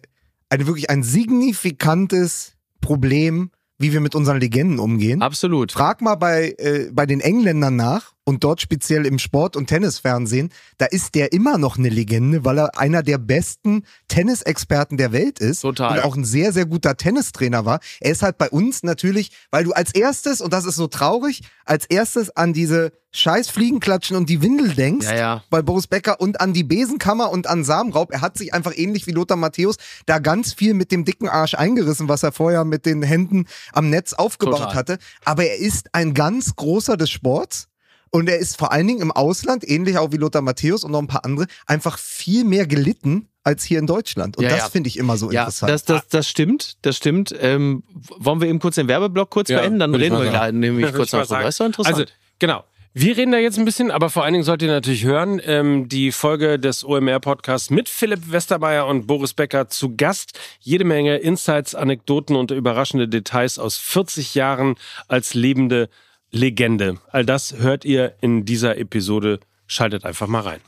[0.49, 5.21] eine wirklich ein signifikantes Problem, wie wir mit unseren Legenden umgehen.
[5.21, 5.71] Absolut.
[5.71, 10.51] Frag mal bei, äh, bei den Engländern nach und dort speziell im Sport- und Tennisfernsehen,
[10.77, 15.39] da ist der immer noch eine Legende, weil er einer der besten Tennisexperten der Welt
[15.39, 15.61] ist.
[15.61, 15.99] Total.
[15.99, 17.79] Und auch ein sehr, sehr guter Tennistrainer war.
[17.99, 21.43] Er ist halt bei uns natürlich, weil du als erstes, und das ist so traurig,
[21.65, 25.07] als erstes an diese scheiß Fliegenklatschen und die Windel denkst.
[25.07, 25.43] Ja, ja.
[25.49, 28.11] Bei Boris Becker und an die Besenkammer und an Samenraub.
[28.11, 31.53] Er hat sich einfach ähnlich wie Lothar Matthäus da ganz viel mit dem dicken Arsch
[31.53, 34.75] eingerissen, was er vorher mit den Händen am Netz aufgebaut Total.
[34.75, 34.97] hatte.
[35.23, 37.67] Aber er ist ein ganz großer des Sports.
[38.11, 40.99] Und er ist vor allen Dingen im Ausland, ähnlich auch wie Lothar Matthäus und noch
[41.01, 44.37] ein paar andere, einfach viel mehr gelitten als hier in Deutschland.
[44.37, 44.69] Und Ja, das ja.
[44.69, 45.71] finde ich immer so Ja, interessant.
[45.71, 47.35] das, das, das stimmt, das stimmt.
[47.39, 47.83] Ähm,
[48.17, 49.79] wollen wir eben kurz den Werbeblock kurz Ja, beenden?
[49.79, 51.47] Dann reden wir gleich nämlich kurz noch drüber.
[51.47, 51.95] Ist doch interessant.
[51.95, 52.05] Also,
[52.39, 52.63] genau.
[52.97, 55.89] Wir reden da jetzt ein bisschen, aber vor allen Dingen sollt ihr natürlich hören, ähm,
[55.89, 60.39] die Folge des OMR-Podcasts mit Philipp Westermeier und Boris Becker zu Gast.
[60.61, 64.75] Jede Menge Insights, Anekdoten und überraschende Details aus 40 Jahren
[65.09, 65.89] als lebende
[66.35, 66.97] Legende.
[67.13, 69.39] All das hört ihr in dieser Episode.
[69.67, 70.59] Schaltet einfach mal rein.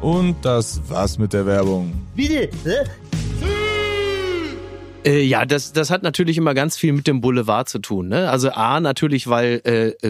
[0.00, 1.92] Und das war's mit der Werbung.
[5.04, 8.08] Äh, ja, das, das hat natürlich immer ganz viel mit dem Boulevard zu tun.
[8.08, 8.28] Ne?
[8.28, 10.08] Also A, natürlich, weil äh,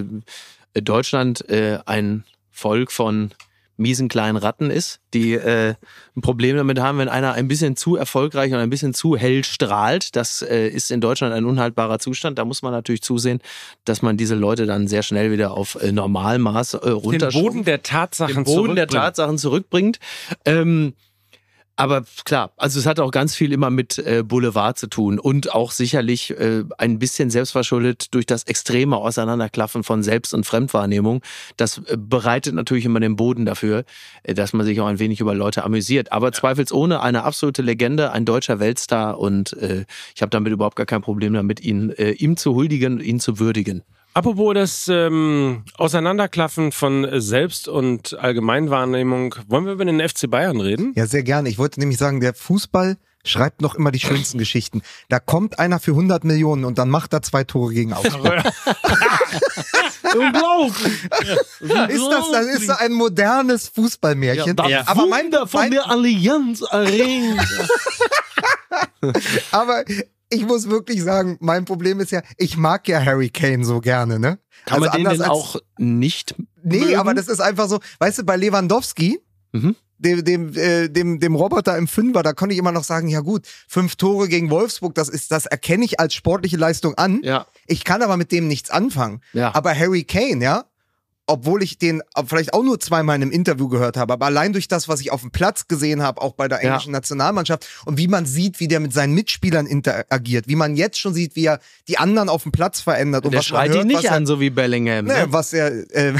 [0.74, 3.32] äh, Deutschland äh, ein Volk von
[3.78, 5.74] miesen kleinen Ratten ist, die äh,
[6.16, 9.44] ein Problem damit haben, wenn einer ein bisschen zu erfolgreich und ein bisschen zu hell
[9.44, 10.16] strahlt.
[10.16, 12.38] Das äh, ist in Deutschland ein unhaltbarer Zustand.
[12.38, 13.40] Da muss man natürlich zusehen,
[13.84, 17.44] dass man diese Leute dann sehr schnell wieder auf äh, Normalmaß äh, Den runterschraubt.
[17.44, 19.02] Boden der Tatsachen den Boden der zurückbringen.
[19.04, 19.98] Tatsachen zurückbringt.
[20.44, 20.94] Ähm,
[21.78, 25.54] aber klar, also es hat auch ganz viel immer mit äh, Boulevard zu tun und
[25.54, 31.22] auch sicherlich äh, ein bisschen selbstverschuldet durch das extreme Auseinanderklaffen von Selbst- und Fremdwahrnehmung.
[31.56, 33.84] Das äh, bereitet natürlich immer den Boden dafür,
[34.24, 36.10] dass man sich auch ein wenig über Leute amüsiert.
[36.10, 39.56] Aber zweifelsohne eine absolute Legende, ein deutscher Weltstar und
[40.14, 43.38] ich habe damit überhaupt gar kein Problem damit, ihn ihm zu huldigen und ihn zu
[43.38, 43.82] würdigen.
[44.18, 50.92] Apropos das ähm, Auseinanderklaffen von Selbst- und Allgemeinwahrnehmung, wollen wir über den FC Bayern reden?
[50.96, 51.48] Ja, sehr gerne.
[51.48, 54.82] Ich wollte nämlich sagen, der Fußball schreibt noch immer die schönsten Geschichten.
[55.08, 58.42] Da kommt einer für 100 Millionen und dann macht er zwei Tore gegen Augsburg.
[60.18, 61.04] Unglaublich!
[61.60, 64.56] ist das, das ist ein modernes Fußballmärchen.
[64.68, 67.44] Ja, aber mein, mein, Allianz Arena.
[69.52, 69.84] aber
[70.30, 74.18] ich muss wirklich sagen, mein Problem ist ja, ich mag ja Harry Kane so gerne,
[74.18, 74.38] ne?
[74.66, 76.96] Kann man den anders denn auch nicht Nee, mögen?
[76.96, 79.20] aber das ist einfach so, weißt du, bei Lewandowski,
[79.52, 79.76] Mhm.
[79.98, 83.20] dem, dem, äh, dem, dem Roboter im Fünfer, da konnte ich immer noch sagen, ja
[83.20, 87.20] gut, fünf Tore gegen Wolfsburg, das ist, das erkenne ich als sportliche Leistung an.
[87.24, 89.22] Ja, Ich kann aber mit dem nichts anfangen.
[89.32, 89.54] ja.
[89.54, 90.64] Aber Harry Kane, ja,
[91.28, 94.66] obwohl ich den vielleicht auch nur zweimal in einem Interview gehört habe, aber allein durch
[94.66, 96.70] das, was ich auf dem Platz gesehen habe, auch bei der Ja.
[96.70, 100.98] englischen Nationalmannschaft und wie man sieht, wie der mit seinen Mitspielern interagiert, wie man jetzt
[100.98, 103.70] schon sieht, wie er die anderen auf dem Platz verändert und der was man schreit
[103.72, 105.04] hört, ihn nicht er, an, so wie Bellingham.
[105.04, 105.26] Ne, Ne?
[105.28, 106.14] was er äh,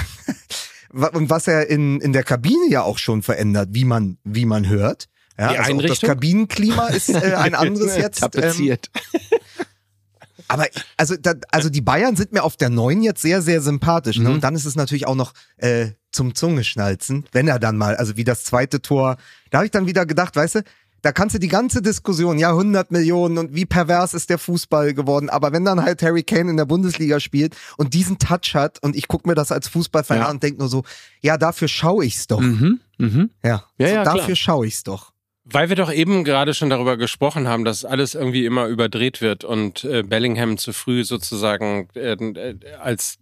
[1.12, 4.68] und was er in, in der Kabine ja auch schon verändert, wie man wie man
[4.68, 5.08] hört.
[5.38, 6.00] Ja, Die also das?
[6.00, 8.22] Kabinenklima ist äh, ein anderes jetzt.
[8.22, 8.90] Ähm, Tapeziert.
[10.48, 14.18] aber also, da, also die Bayern sind mir auf der neuen jetzt sehr, sehr sympathisch.
[14.18, 14.28] Ne?
[14.28, 14.34] Mhm.
[14.36, 18.16] Und dann ist es natürlich auch noch äh, zum Zungeschnalzen, wenn er dann mal, also
[18.16, 19.16] wie das zweite Tor,
[19.50, 20.62] da habe ich dann wieder gedacht, weißt du,
[21.02, 24.94] da kannst du die ganze Diskussion, ja, 100 Millionen und wie pervers ist der Fußball
[24.94, 25.30] geworden.
[25.30, 28.96] Aber wenn dann halt Harry Kane in der Bundesliga spielt und diesen Touch hat und
[28.96, 30.24] ich gucke mir das als Fußballfan Ja.
[30.26, 30.82] an und denke nur so,
[31.20, 32.40] ja, dafür schaue ich's doch.
[32.40, 32.80] Mhm.
[32.98, 33.30] Mhm.
[33.44, 35.12] Ja, Ja, so, ja, dafür schaue ich's doch.
[35.50, 39.44] Weil wir doch eben gerade schon darüber gesprochen haben, dass alles irgendwie immer überdreht wird
[39.44, 43.18] und äh, Bellingham zu früh sozusagen äh, äh, als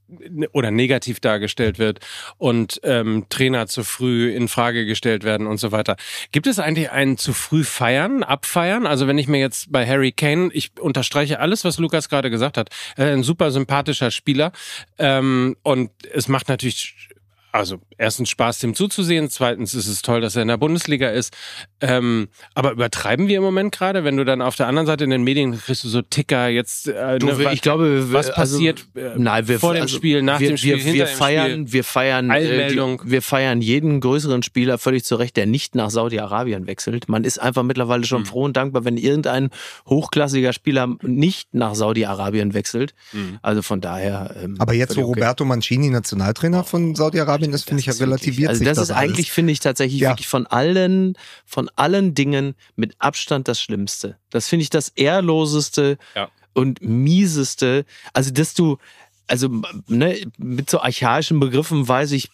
[0.52, 2.00] oder negativ dargestellt wird
[2.36, 5.96] und ähm, Trainer zu früh in Frage gestellt werden und so weiter.
[6.32, 8.86] Gibt es eigentlich ein zu früh feiern, abfeiern?
[8.86, 12.56] Also wenn ich mir jetzt bei Harry Kane, ich unterstreiche alles, was Lukas gerade gesagt
[12.56, 14.50] hat, äh, ein super sympathischer Spieler
[14.98, 17.08] ähm, und es macht natürlich
[17.52, 19.30] also erstens Spaß, dem zuzusehen.
[19.30, 21.32] Zweitens ist es toll, dass er in der Bundesliga ist.
[21.80, 25.10] Ähm, aber übertreiben wir im Moment gerade, wenn du dann auf der anderen Seite in
[25.10, 26.88] den Medien kriegst du so Ticker jetzt.
[26.88, 29.96] Äh, Du, ne, ich glaube, wir- was also, passiert äh, Nein, wir, vor dem also,
[29.96, 31.72] Spiel, nach wir, dem Spiel, wir, hinter wir dem feiern, Spiel?
[31.72, 33.02] wir feiern, äh, Eilmeldung.
[33.04, 37.08] die, wir feiern jeden größeren Spieler völlig zu Recht, der nicht nach Saudi-Arabien wechselt.
[37.08, 38.26] Man ist einfach mittlerweile schon Mhm.
[38.26, 39.48] froh und dankbar, wenn irgendein
[39.88, 42.94] hochklassiger Spieler nicht nach Saudi-Arabien wechselt.
[43.12, 43.38] Mhm.
[43.42, 44.34] Also von daher.
[44.42, 45.08] Ähm, Aber jetzt, wo okay.
[45.20, 46.94] Roberto Mancini Nationaltrainer von
[47.52, 49.10] Saudi-Arabien ist, finde ich, ja Das ist relativiert Also sich das ist alles.
[49.10, 50.10] eigentlich, finde ich tatsächlich Ja.
[50.10, 54.18] wirklich von allen, von allen Dingen mit Abstand das Schlimmste.
[54.30, 56.28] Das finde ich das ehrloseste Ja.
[56.54, 57.84] und mieseste.
[58.12, 58.78] Also dass du,
[59.26, 59.48] also
[59.88, 62.30] ne, mit so archaischen Begriffen weiß ich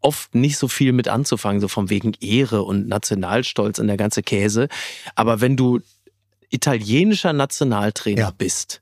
[0.00, 4.22] oft nicht so viel mit anzufangen, so von wegen Ehre und Nationalstolz und der ganze
[4.22, 4.68] Käse.
[5.16, 5.80] Aber wenn du
[6.50, 8.30] italienischer Nationaltrainer Ja.
[8.30, 8.80] bist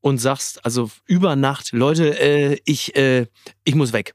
[0.00, 3.26] und sagst, also über Nacht, Leute, äh, ich, äh,
[3.64, 4.14] ich muss weg.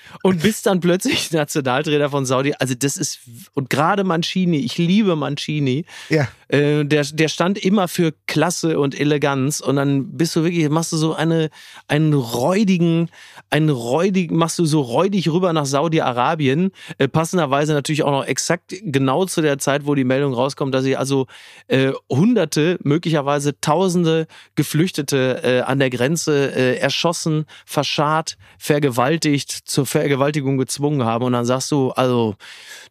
[0.23, 2.53] und, bist dann plötzlich Nationaltrainer von Saudi.
[2.59, 3.19] Also das ist,
[3.53, 6.27] und gerade Mancini, ich liebe Mancini, Ja.
[6.47, 10.91] äh, der, der stand immer für Klasse und Eleganz und dann bist du wirklich, machst
[10.91, 11.49] du so eine,
[11.87, 13.09] einen räudigen,
[13.49, 18.73] einen räudigen, machst du so räudig rüber nach Saudi-Arabien, äh, passenderweise natürlich auch noch exakt
[18.83, 21.27] genau zu der Zeit, wo die Meldung rauskommt, dass sie also
[21.67, 30.57] äh, Hunderte, möglicherweise Tausende Geflüchtete äh, an der Grenze äh, erschossen, verscharrt, vergewaltigt, zur Vergewaltigung
[30.57, 32.35] gezwungen haben und dann sagst du, also,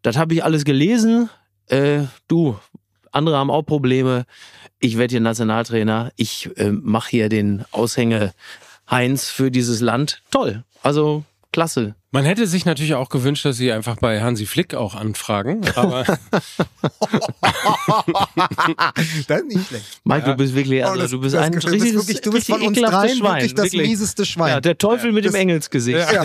[0.02, 1.28] das habe ich alles gelesen,
[1.66, 2.56] äh, du,
[3.12, 4.24] andere haben auch Probleme.
[4.78, 6.12] Ich werde hier Nationaltrainer.
[6.16, 8.32] Ich äh, mache hier den Aushänge
[8.90, 10.22] Heinz für dieses Land.
[10.30, 10.64] Toll.
[10.82, 11.94] Also klasse.
[12.12, 16.04] Man hätte sich natürlich auch gewünscht, dass sie einfach bei Hansi Flick auch anfragen, aber
[19.28, 19.84] das ist nicht schlecht.
[20.04, 22.30] Mike, du bist wirklich, also Oh, das- du bist das ein bist richtiges, wirklich- du
[22.32, 23.88] bist richtig von uns dreien Schwein, wirklich das wirklich.
[23.88, 24.48] mieseste Schwein.
[24.50, 25.98] Ja, der Teufel mit dem Das- Engelsgesicht.
[26.12, 26.24] Ja.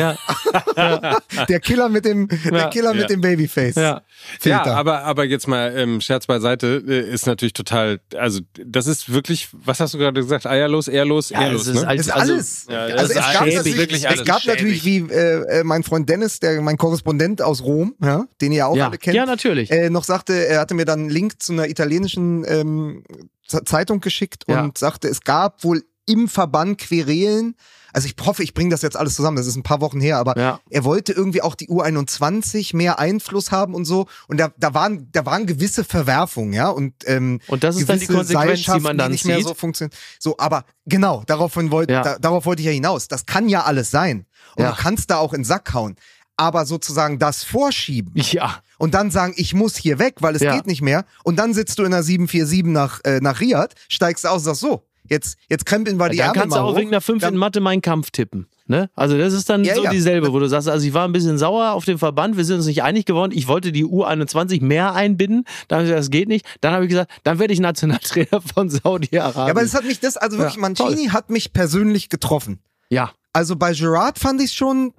[0.76, 1.18] Ja.
[1.50, 2.70] Der Killer mit dem, der Ja.
[2.70, 3.08] Killer mit Ja.
[3.08, 3.76] dem Babyface.
[3.76, 4.02] Ja.
[4.44, 9.12] ja, aber aber jetzt mal ähm, Scherz beiseite äh, ist natürlich total, also das ist
[9.12, 11.88] wirklich, was hast du gerade gesagt, eierlos, ehrlos, Ja, ehrlos, es ist ne?
[11.88, 12.68] als- ist also- alles.
[12.70, 15.64] Ja, also das es ist gab, natürlich, wirklich alles es gab natürlich, wie äh, äh,
[15.76, 18.88] mein Freund Dennis, der mein Korrespondent aus Rom, ja, den ihr ja auch Ja.
[18.88, 19.70] alle kennt, ja, natürlich.
[19.72, 23.04] äh, noch sagte, er hatte mir dann einen Link zu einer italienischen ähm,
[23.48, 24.70] Zeitung geschickt und Ja.
[24.78, 27.56] sagte, es gab wohl im Verband Querelen,
[27.96, 30.18] also ich hoffe, ich bringe das jetzt alles zusammen, das ist ein paar Wochen her,
[30.18, 30.60] aber Ja.
[30.70, 35.10] er wollte irgendwie auch die U21 mehr Einfluss haben und so und da, da waren
[35.12, 38.98] da waren gewisse Verwerfungen, ja und ähm, Und das ist dann die Konsequenz, die man
[38.98, 39.48] dann nicht mehr zieht.
[39.48, 39.96] so funktionieren.
[40.20, 42.02] So, aber genau, daraufhin wollte, Ja.
[42.04, 43.08] da, darauf wollte ich ja hinaus.
[43.08, 44.26] Das kann ja alles sein.
[44.56, 44.72] Und Ja.
[44.72, 45.96] du kannst da auch in den Sack hauen.
[46.38, 48.60] Aber sozusagen das vorschieben Ja.
[48.78, 51.06] und dann sagen, ich muss hier weg, weil es geht nicht mehr.
[51.24, 54.60] Und dann sitzt du in der 747 nach, äh, nach Riyadh, steigst aus und sagst
[54.62, 56.78] so, jetzt, jetzt krempeln wir die Dann Ärmel kannst du auch hoch.
[56.78, 58.48] wegen einer 5 Dann- in Mathe meinen Kampf tippen.
[58.68, 58.90] Ne?
[58.96, 59.92] Also das ist dann Ja, so ja.
[59.92, 62.58] dieselbe, wo du sagst, also ich war ein bisschen sauer auf den Verband, wir sind
[62.58, 66.10] uns nicht einig geworden, ich wollte die U21 mehr einbinden, dann habe ich gesagt, das
[66.10, 69.46] geht nicht, dann habe ich gesagt, dann werde ich Nationaltrainer von Saudi-Arabien.
[69.46, 72.60] Ja, aber es hat mich das, also wirklich, Ja, Mancini hat mich persönlich getroffen.
[72.90, 74.94] ja, Also bei Gerard fand ich schon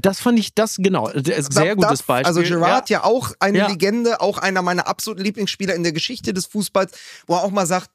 [0.00, 2.26] das fand ich, das genau, das ist ein sehr gutes Beispiel.
[2.26, 3.68] Also Gerard ja, auch eine Ja.
[3.68, 6.92] Legende, auch einer meiner absoluten Lieblingsspieler in der Geschichte des Fußballs,
[7.26, 7.90] wo er auch mal sagt,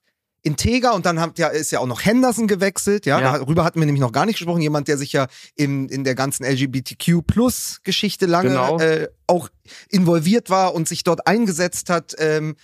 [0.45, 3.37] integer und dann hat ja, ist ja auch noch Henderson gewechselt, ja, Ja.
[3.37, 6.15] darüber hatten wir nämlich noch gar nicht gesprochen, jemand, der sich ja in, in der
[6.15, 6.43] ganzen
[7.23, 8.77] LGBTQ-Plus-Geschichte lange Genau.
[8.79, 9.49] äh, auch
[9.89, 12.55] involviert war und sich dort eingesetzt hat ähm,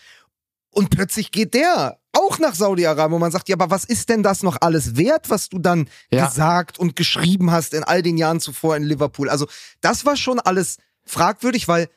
[0.71, 4.23] und plötzlich geht der auch nach Saudi-Arabien, wo man sagt, ja, aber was ist denn
[4.23, 6.25] das noch alles wert, was du dann Ja.
[6.27, 9.30] gesagt und geschrieben hast in all den Jahren zuvor in Liverpool?
[9.30, 9.47] Also
[9.82, 11.88] das war schon alles fragwürdig, weil,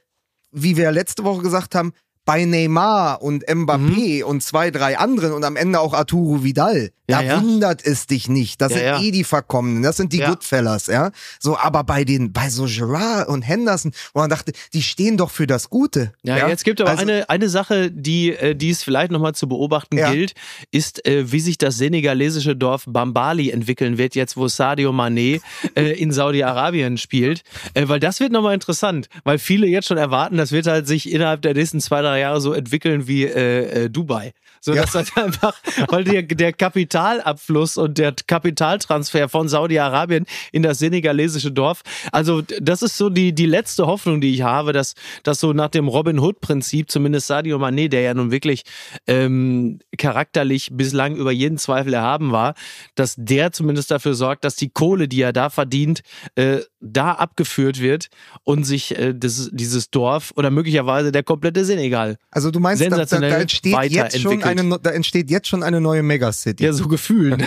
[0.53, 1.93] wie wir letzte Woche gesagt haben,
[2.25, 7.19] bei Neymar und Mbappé und zwei, drei anderen und am Ende auch Arturo Vidal, Ja,
[7.19, 7.43] da ja.
[7.43, 8.61] wundert es dich nicht.
[8.61, 10.19] Das Ja, sind eh die Verkommenen, das sind die.
[10.21, 11.11] Goodfellas, ja.
[11.41, 15.31] So, aber bei den, bei so Gerard und Henderson, wo man dachte, die stehen doch
[15.31, 16.13] für das Gute.
[16.23, 19.49] Ja, jetzt gibt aber Also- eine, eine Sache, die, äh, die es vielleicht nochmal zu
[19.49, 20.35] beobachten gilt,
[20.71, 25.41] ist, äh, wie sich das senegalesische Dorf Bambali entwickeln wird, jetzt wo Sadio Mané
[25.75, 27.43] äh, in Saudi-Arabien spielt.
[27.75, 31.43] Weil das wird nochmal interessant, weil viele jetzt schon erwarten, das wird halt sich innerhalb
[31.43, 34.33] der nächsten zwei, drei Jahre so entwickeln wie äh, äh, Dubai.
[34.61, 34.83] So Ja.
[34.83, 35.55] dass halt einfach,
[35.89, 41.83] weil der, der Kapitalabfluss und der Kapitaltransfer von Saudi-Arabien in das senegalesische Dorf,
[42.13, 45.69] also das ist so die, die letzte Hoffnung, die ich habe, dass, dass so nach
[45.69, 48.63] dem Robin Hood-Prinzip, zumindest Sadio Mané, der ja nun wirklich
[49.07, 52.55] ähm, charakterlich bislang über jeden Zweifel erhaben war,
[52.95, 56.03] dass der zumindest dafür sorgt, dass die Kohle, die er da verdient,
[56.37, 58.09] äh, da abgeführt wird
[58.45, 62.89] und sich äh, das, dieses Dorf oder möglicherweise der komplette Senegal Also du meinst, da,
[62.89, 66.65] da, da entsteht jetzt schon eine, da entsteht jetzt schon eine neue Megacity.
[66.65, 67.47] ja so gefühlt.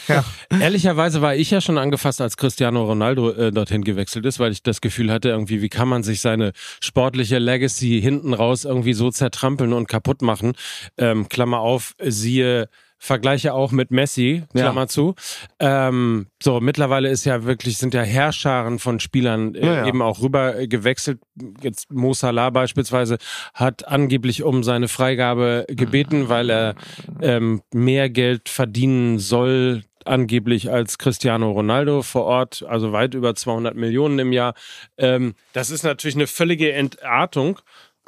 [0.60, 4.62] Ehrlicherweise war ich ja schon angefasst, als Cristiano Ronaldo äh, dorthin gewechselt ist, weil ich
[4.62, 9.10] das Gefühl hatte, irgendwie, wie kann man sich seine sportliche Legacy hinten raus irgendwie so
[9.10, 10.52] zertrampeln und kaputt machen.
[10.96, 12.68] Ähm, Klammer auf, siehe
[13.06, 14.86] Vergleiche auch mit Messi, Klammer Ja.
[14.88, 15.14] zu.
[15.60, 19.86] Ähm, so, mittlerweile ist ja wirklich, sind ja Herrscharen von Spielern äh, Ja, ja.
[19.86, 21.20] eben auch rüber äh, gewechselt.
[21.62, 23.18] Jetzt Mo Salah beispielsweise
[23.54, 26.74] hat angeblich um seine Freigabe gebeten, weil er
[27.22, 33.74] ähm, mehr Geld verdienen soll, angeblich als Cristiano Ronaldo vor Ort, also weit über 200
[33.74, 34.54] Millionen im Jahr.
[34.98, 37.58] Ähm, das ist natürlich eine völlige Entartung.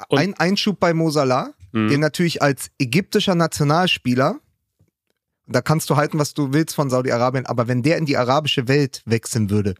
[0.07, 1.89] Und- Ein Einschub bei Mo Salah, Mhm.
[1.89, 4.37] den natürlich als ägyptischer Nationalspieler,
[5.49, 8.67] da kannst du halten, was du willst von Saudi-Arabien, aber wenn der in die arabische
[8.67, 9.75] Welt wechseln würde,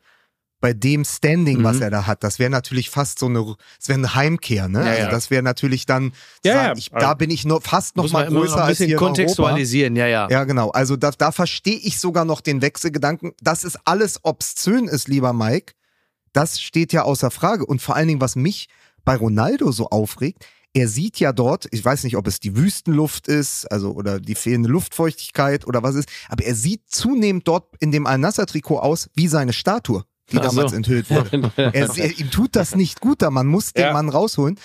[0.62, 1.64] bei dem Standing, Mhm.
[1.64, 4.80] was er da hat, das wäre natürlich fast so eine, das wäre eine Heimkehr, ne?
[4.84, 5.10] Ja, also ja.
[5.10, 6.12] das wäre natürlich dann,
[6.44, 8.88] Ja, sagen, ich, da bin ich nur fast noch mal größer noch ein als bisschen
[8.88, 9.16] hier in Europa.
[9.16, 10.28] kontextualisieren, ja, ja.
[10.30, 10.70] Ja, genau.
[10.72, 13.32] Also da, da verstehe ich sogar noch den Wechselgedanken.
[13.42, 15.76] Das ist alles obszön ist, lieber Mike.
[16.34, 17.66] Das steht ja außer Frage.
[17.66, 18.68] Und vor allen Dingen, was mich
[19.06, 23.28] bei Ronaldo so aufregt, er sieht ja dort, ich weiß nicht, ob es die Wüstenluft
[23.28, 27.92] ist, also oder die fehlende Luftfeuchtigkeit oder was ist, aber er sieht zunehmend dort in
[27.92, 30.50] dem Al-Nassr-Trikot aus wie seine Statue, die Ach so.
[30.50, 31.52] damals enthüllt wurde.
[31.58, 33.94] er, er, ihm tut das nicht gut, da man muss den Ja.
[33.94, 34.60] Mann rausholen.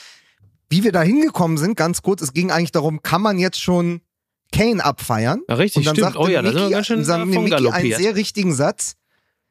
[0.68, 4.00] Wie wir da hingekommen sind, ganz kurz, es ging eigentlich darum, kann man jetzt schon
[4.52, 5.40] Kane abfeiern?
[5.48, 6.12] Ja, richtig, und dann stimmt.
[6.14, 8.96] sagte Oh ja, da sind wir Mickey, ganz schön dann Mickey einen sehr richtigen Satz.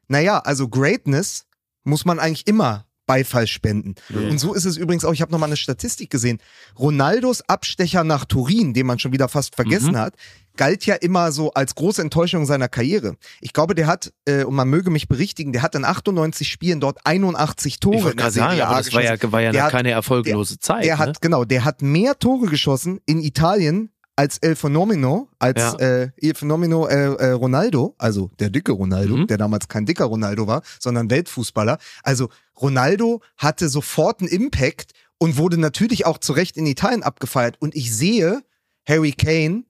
[0.08, 1.46] Naja, also Greatness
[1.82, 3.94] muss man eigentlich immer Beifall spenden.
[4.12, 6.38] Und so ist es übrigens auch, ich habe nochmal eine Statistik gesehen.
[6.78, 9.98] Ronaldos Abstecher nach Turin, den man schon wieder fast vergessen Mhm.
[9.98, 10.14] hat,
[10.56, 13.16] galt ja immer so als große Enttäuschung seiner Karriere.
[13.40, 16.80] Ich glaube, der hat, äh, und man möge mich berichtigen, der hat in 98 Spielen
[16.80, 19.64] dort 81 Tore Ich in der sagen, Serie A das war ja, war ja Der
[19.64, 20.84] hat- keine erfolglose Zeit.
[20.84, 20.98] Der ne?
[20.98, 25.74] hat, genau, der hat mehr Tore geschossen in Italien als El Fenomeno, als Ja.
[25.78, 29.26] äh, El Fenomeno äh, äh, Ronaldo, also der dicke Ronaldo, Mhm.
[29.26, 31.78] der damals kein dicker Ronaldo war, sondern Weltfußballer.
[32.02, 32.28] Also
[32.60, 37.56] Ronaldo hatte sofort einen Impact und wurde natürlich auch zu Recht in Italien abgefeiert.
[37.60, 38.42] Und ich sehe
[38.86, 39.64] Harry Kane,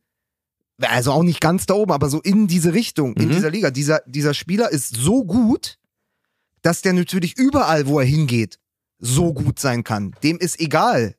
[0.81, 3.33] also auch nicht ganz da oben, aber so in diese Richtung, in Mhm.
[3.33, 3.71] dieser Liga.
[3.71, 5.79] Dieser, dieser Spieler ist so gut,
[6.63, 8.59] dass der natürlich überall, wo er hingeht,
[8.99, 10.15] so gut sein kann.
[10.23, 11.15] Dem ist egal,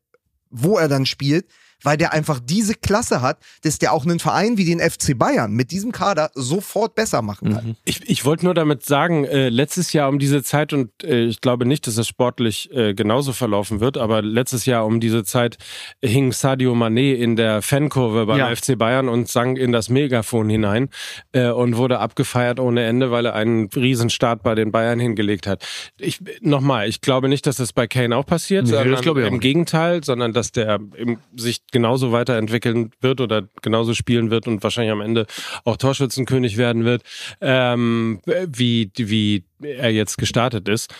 [0.49, 1.47] wo er dann spielt,
[1.83, 5.51] weil der einfach diese Klasse hat, dass der auch einen Verein wie den FC Bayern
[5.51, 7.67] mit diesem Kader sofort besser machen kann.
[7.67, 7.75] Mhm.
[7.85, 11.41] Ich, ich wollte nur damit sagen, äh, letztes Jahr um diese Zeit, und äh, ich
[11.41, 15.57] glaube nicht, dass es sportlich äh, genauso verlaufen wird, aber letztes Jahr um diese Zeit
[16.03, 18.55] hing Sadio Mané in der Fankurve beim Ja.
[18.55, 20.89] FC Bayern und sang in das Megafon hinein
[21.31, 25.65] äh, und wurde abgefeiert ohne Ende, weil er einen Riesenstart bei den Bayern hingelegt hat.
[25.99, 29.19] Ich nochmal, ich glaube nicht, dass das bei Kane auch passiert, Nee, das sondern glaube
[29.21, 29.43] ich auch im nicht.
[29.43, 34.91] Gegenteil, sondern dass der im, sich genauso weiterentwickeln wird oder genauso spielen wird und wahrscheinlich
[34.91, 35.25] am Ende
[35.63, 37.03] auch Torschützenkönig werden wird,
[37.41, 40.93] ähm, wie, wie er jetzt gestartet ist.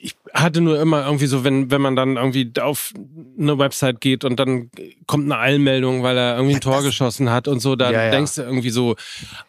[0.00, 2.92] Ich hatte nur immer irgendwie so, wenn, wenn man dann irgendwie auf
[3.38, 4.70] eine Website geht und dann
[5.06, 8.10] kommt eine Eilmeldung, weil er irgendwie ein Tor geschossen hat und so, dann Ja, ja.
[8.12, 8.94] denkst du irgendwie so,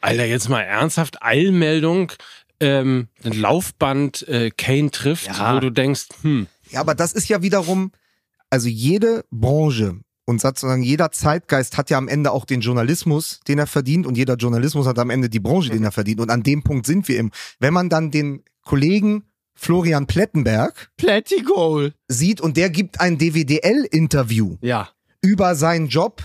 [0.02, 2.12] Alter, jetzt mal ernsthaft, Eilmeldung,
[2.62, 5.56] ähm, ein Laufband, äh, Kane trifft, Ja.
[5.56, 7.92] wo du denkst, hm, Ja, aber das ist ja wiederum,
[8.50, 10.00] also jede Branche
[10.30, 14.16] und sozusagen jeder Zeitgeist hat ja am Ende auch den Journalismus, den er verdient und
[14.16, 16.20] jeder Journalismus hat am Ende die Branche, den er verdient.
[16.22, 17.32] Und an dem Punkt sind wir eben.
[17.60, 19.24] Wenn man dann den Kollegen
[19.56, 21.94] Florian Plettenberg Plättigol.
[22.08, 24.90] sieht und der gibt ein DWDL-Interview Ja.
[25.22, 26.24] über seinen Job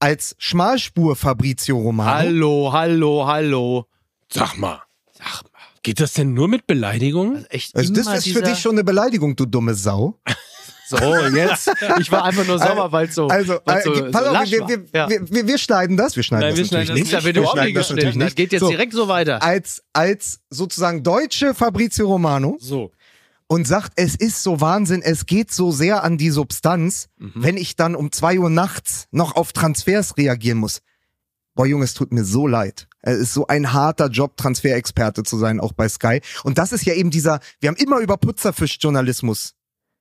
[0.00, 2.10] als Schmalspur Fabrizio Romano.
[2.10, 3.86] Hallo, hallo, hallo.
[4.32, 5.60] sag mal, Sag mal.
[5.82, 7.36] geht das denn nur mit Beleidigungen?
[7.36, 10.18] Also echt Also das ist für dich schon eine Beleidigung, du dumme Sau.
[10.90, 10.96] So,
[11.36, 11.70] jetzt.
[12.00, 13.28] Ich war einfach nur sauer, weil es so.
[13.28, 14.68] Also, weil's äh, so, pass so auf, lasch wir, war.
[14.68, 15.08] wir, ja.
[15.08, 17.12] wir, wir, wir schneiden das, wir schneiden Nein, das wir natürlich schneiden das nicht.
[17.12, 18.18] Nichts, da wird Wir schneiden nicht das natürlich geschnitten.
[18.20, 18.36] Das nicht.
[18.36, 19.42] geht jetzt So, direkt so weiter.
[19.42, 22.90] als, als sozusagen deutsche Fabrizio Romano So.
[23.46, 27.32] und sagt, es ist so Wahnsinn, es geht so sehr an die Substanz, Mhm.
[27.36, 30.80] wenn ich dann um zwei Uhr nachts noch auf Transfers reagieren muss.
[31.54, 32.86] Boah, Junge, es tut mir so leid.
[33.02, 36.20] Es ist so ein harter Job, Transferexperte zu sein, auch bei Sky.
[36.44, 39.54] Und das ist ja eben dieser, wir haben immer über Putzerfischjournalismus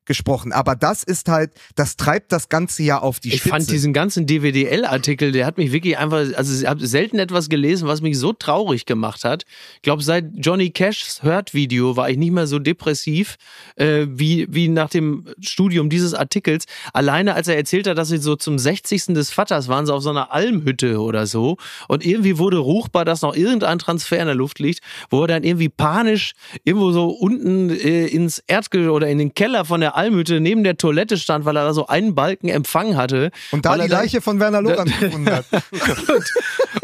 [0.09, 3.49] gesprochen, aber das ist halt, das treibt das ganze Jahr auf die Ich Spitze.
[3.49, 7.87] fand diesen ganzen DWDL-Artikel, der hat mich wirklich einfach, also ich habe selten etwas gelesen,
[7.87, 9.45] was mich so traurig gemacht hat.
[9.75, 13.37] Ich glaube, seit Johnny Cashs Hört-Video war ich nicht mehr so depressiv
[13.75, 16.65] äh, wie, wie nach dem Studium dieses Artikels.
[16.91, 19.13] Alleine als er erzählt hat, dass sie so zum 60.
[19.13, 21.57] des Vaters waren, sie auf so einer Almhütte oder so.
[21.87, 24.79] Und irgendwie wurde ruchbar, dass noch irgendein Transfer in der Luft liegt,
[25.11, 26.33] wo er dann irgendwie panisch
[26.63, 30.77] irgendwo so unten äh, ins Erdgeschoss oder in den Keller von der Almhütte neben der
[30.77, 33.31] Toilette stand, weil er da so einen Balken Empfang hatte.
[33.51, 35.45] und da die Leiche von Werner Lorand gefunden hat.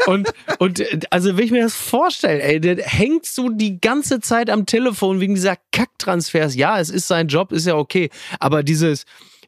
[0.06, 4.20] und, und äh, also, wenn ich mir das vorstelle, ey, der hängt so die ganze
[4.20, 6.54] Zeit am Telefon wegen dieser Kacktransfers.
[6.54, 8.10] Ja, es ist sein Job, ist ja okay.
[8.38, 9.04] Aber dieses,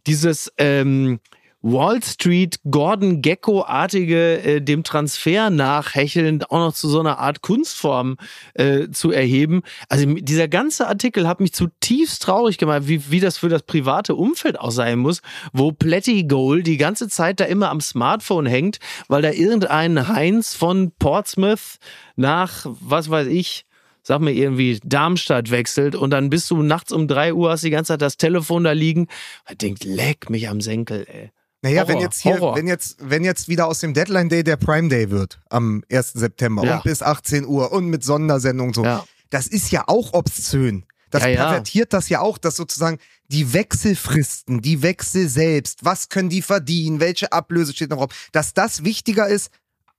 [0.07, 1.21] dieses ähm,
[1.61, 8.17] Wall Street Gordon Gecko-artige äh, dem Transfer nachhecheln, auch noch zu so einer Art Kunstform
[8.55, 9.63] äh, zu erheben.
[9.89, 14.15] Also dieser ganze Artikel hat mich zutiefst traurig gemacht, wie, wie das für das private
[14.15, 15.21] Umfeld auch sein muss,
[15.53, 18.79] wo Plättigol die ganze Zeit da immer am Smartphone hängt,
[19.09, 21.79] weil da irgendein Heinz von Portsmouth
[22.15, 23.65] nach, was weiß ich,
[24.03, 27.71] sag mir irgendwie, Darmstadt wechselt und dann bist du nachts um drei Uhr, hast die
[27.71, 29.09] ganze Zeit das Telefon da liegen
[29.51, 31.31] und denkt, leck mich am Senkel, ey.
[31.63, 32.57] Naja, wenn Horror, jetzt hier, Horror.
[32.57, 36.13] wenn jetzt, wenn jetzt wieder aus dem Deadline Day der Prime Day wird, am 1.
[36.15, 36.77] September Ja.
[36.77, 39.05] und bis 18 Uhr und mit Sondersendung so, Ja.
[39.31, 40.85] das ist ja auch obszön.
[41.11, 42.99] Das Ja, pervertiert das ja auch, dass sozusagen
[43.29, 48.55] die Wechselfristen, die Wechsel selbst, was können die verdienen, welche Ablöse steht noch drauf, dass
[48.55, 49.51] das wichtiger ist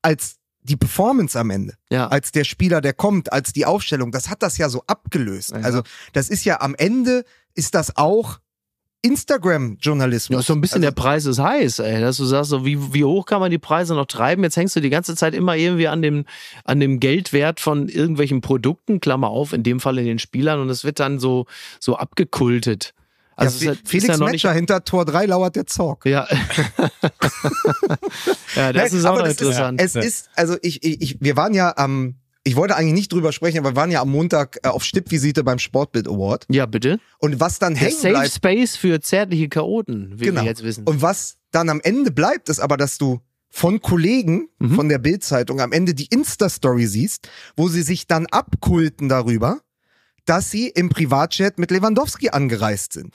[0.01, 2.07] als die Performance am Ende, Ja.
[2.07, 4.11] als der Spieler, der kommt, als die Aufstellung.
[4.11, 5.51] Das hat das ja so abgelöst.
[5.51, 5.57] Ja.
[5.61, 5.81] Also
[6.13, 8.39] das ist ja am Ende ist das auch
[9.01, 10.41] Instagram-Journalismus.
[10.41, 12.01] Ja, so ein bisschen also, der Preis ist heiß, ey.
[12.01, 14.43] Dass du sagst, so wie, wie hoch kann man die Preise noch treiben?
[14.43, 16.25] Jetzt hängst du die ganze Zeit immer irgendwie an dem,
[16.65, 20.69] an dem Geldwert von irgendwelchen Produkten, Klammer auf, in dem Fall in den Spielern, und
[20.69, 21.45] es wird dann so,
[21.79, 22.93] so abgekultet.
[23.39, 26.05] Also ja, ist, Felix ist ja Metscher hinter Tor 3 lauert der Zorg.
[26.05, 26.27] Ja.
[28.55, 29.81] ja, das Nein, ist auch das interessant.
[29.81, 33.13] Ist, es ist, also ich, ich, ich, wir waren ja am, ich wollte eigentlich nicht
[33.13, 36.45] drüber sprechen, aber wir waren ja am Montag äh, auf Stippvisite beim Sportbild Award.
[36.49, 36.99] ja, bitte.
[37.19, 40.41] Und was dann hängen Safe bleibt, Space für zärtliche Chaoten, wie genau.
[40.41, 40.85] wir jetzt wissen.
[40.85, 43.19] Und was dann am Ende bleibt, ist aber, dass du
[43.51, 49.09] von Kollegen von der Bild-Zeitung am Ende die Insta-Story siehst, wo sie sich dann abkulten
[49.09, 49.59] darüber,
[50.29, 53.11] dass sie im Privatjet mit Lewandowski angereist sind.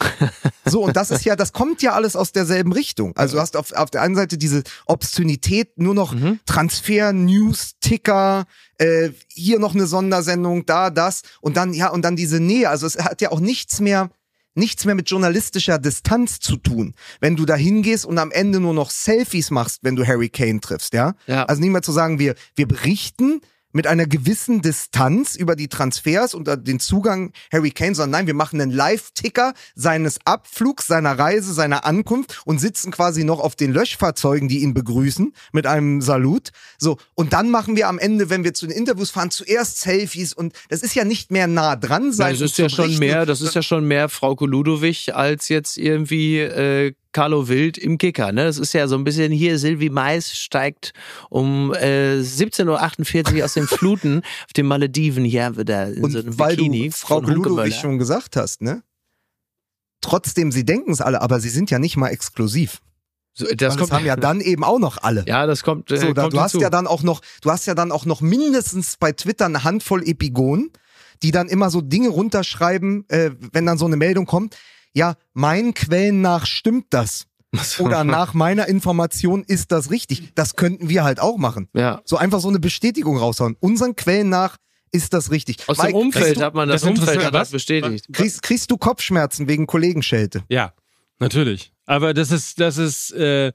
[0.64, 3.16] So, und das ist ja, das kommt ja alles aus derselben Richtung.
[3.16, 8.46] Also du hast auf, auf der einen Seite diese Obszönität, nur noch Transfer, News, Ticker,
[8.78, 12.68] äh, hier noch eine Sondersendung, da, das, und dann, ja, und dann diese Nähe.
[12.68, 14.10] Also es hat ja auch nichts mehr,
[14.54, 18.74] nichts mehr mit journalistischer Distanz zu tun, wenn du da hingehst und am Ende nur
[18.74, 21.14] noch Selfies machst, wenn du Harry Kane triffst, ja?
[21.26, 21.44] Ja.
[21.44, 23.40] Also nicht mehr zu sagen, wir, wir berichten
[23.74, 28.34] mit einer gewissen Distanz über die Transfers und den Zugang Harry Kane, sondern nein, wir
[28.34, 33.72] machen einen Live-Ticker seines Abflugs, seiner Reise, seiner Ankunft und sitzen quasi noch auf den
[33.72, 36.50] Löschfahrzeugen, die ihn begrüßen, mit einem Salut.
[36.78, 40.32] So, und dann machen wir am Ende, wenn wir zu den Interviews fahren, zuerst Selfies
[40.32, 42.32] und das ist ja nicht mehr nah dran sein.
[42.32, 46.38] das ist ja schon mehr, das ist ja schon mehr Frauke Ludowig als jetzt irgendwie
[46.38, 48.32] äh, Carlo Wild im Kicker.
[48.32, 48.44] Ne?
[48.44, 50.92] Das ist ja so ein bisschen hier, Silvi Mais steigt
[51.30, 56.18] um äh, 17.48 Uhr aus den Fluten auf den Malediven hier wieder in Und so
[56.18, 56.88] einem weil Bikini.
[56.90, 57.70] du Frau Möller.
[57.70, 58.82] schon gesagt hast, ne?
[60.00, 62.80] Trotzdem, sie denken es alle, aber sie sind ja nicht mal exklusiv.
[63.32, 65.24] So, Das, kommt, haben ja dann eben auch noch alle.
[65.26, 66.62] ja, das kommt, äh, So, da, kommt du hast hinzu.
[66.62, 70.06] ja dann auch noch, du hast ja dann auch noch mindestens bei Twitter eine Handvoll
[70.06, 70.70] Epigonen,
[71.22, 74.56] die dann immer so Dinge runterschreiben, äh, wenn dann so eine Meldung kommt.
[74.94, 77.26] Ja, meinen Quellen nach stimmt das.
[77.78, 80.32] Oder nach meiner Information ist das richtig.
[80.34, 81.68] Das könnten wir halt auch machen.
[81.74, 82.00] ja.
[82.04, 83.56] So einfach so eine Bestätigung raushauen.
[83.60, 84.56] Unseren Quellen nach
[84.90, 85.58] ist das richtig.
[85.68, 87.50] Aus Mike, dem Umfeld du, hat man das, das Umfeld hat das was?
[87.50, 88.06] bestätigt.
[88.12, 90.44] kriegst, kriegst du Kopfschmerzen wegen Kollegenschelte?
[90.48, 90.72] Ja,
[91.18, 91.72] natürlich.
[91.86, 93.52] Aber das ist, das ist, äh,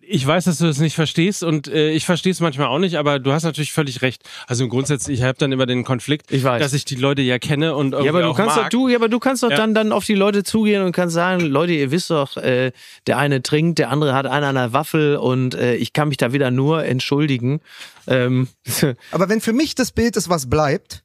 [0.00, 2.96] ich weiß, dass du das nicht verstehst und äh, ich verstehe es manchmal auch nicht,
[2.96, 4.22] aber du hast natürlich völlig recht.
[4.46, 6.60] Also grundsätzlich, ich habe dann immer den Konflikt, Ich weiß.
[6.62, 8.64] dass ich die Leute ja kenne und irgendwie Ja, aber du auch kannst mag.
[8.64, 9.56] doch du, ja, aber du kannst doch Ja.
[9.56, 12.72] dann dann auf die Leute zugehen und kannst sagen, Leute, ihr wisst doch, äh,
[13.06, 16.16] der eine trinkt, der andere hat einen an der Waffel und äh, ich kann mich
[16.18, 17.60] da wieder nur entschuldigen.
[18.06, 18.48] Ähm,
[19.12, 21.02] Aber wenn für mich das Bild ist, was bleibt,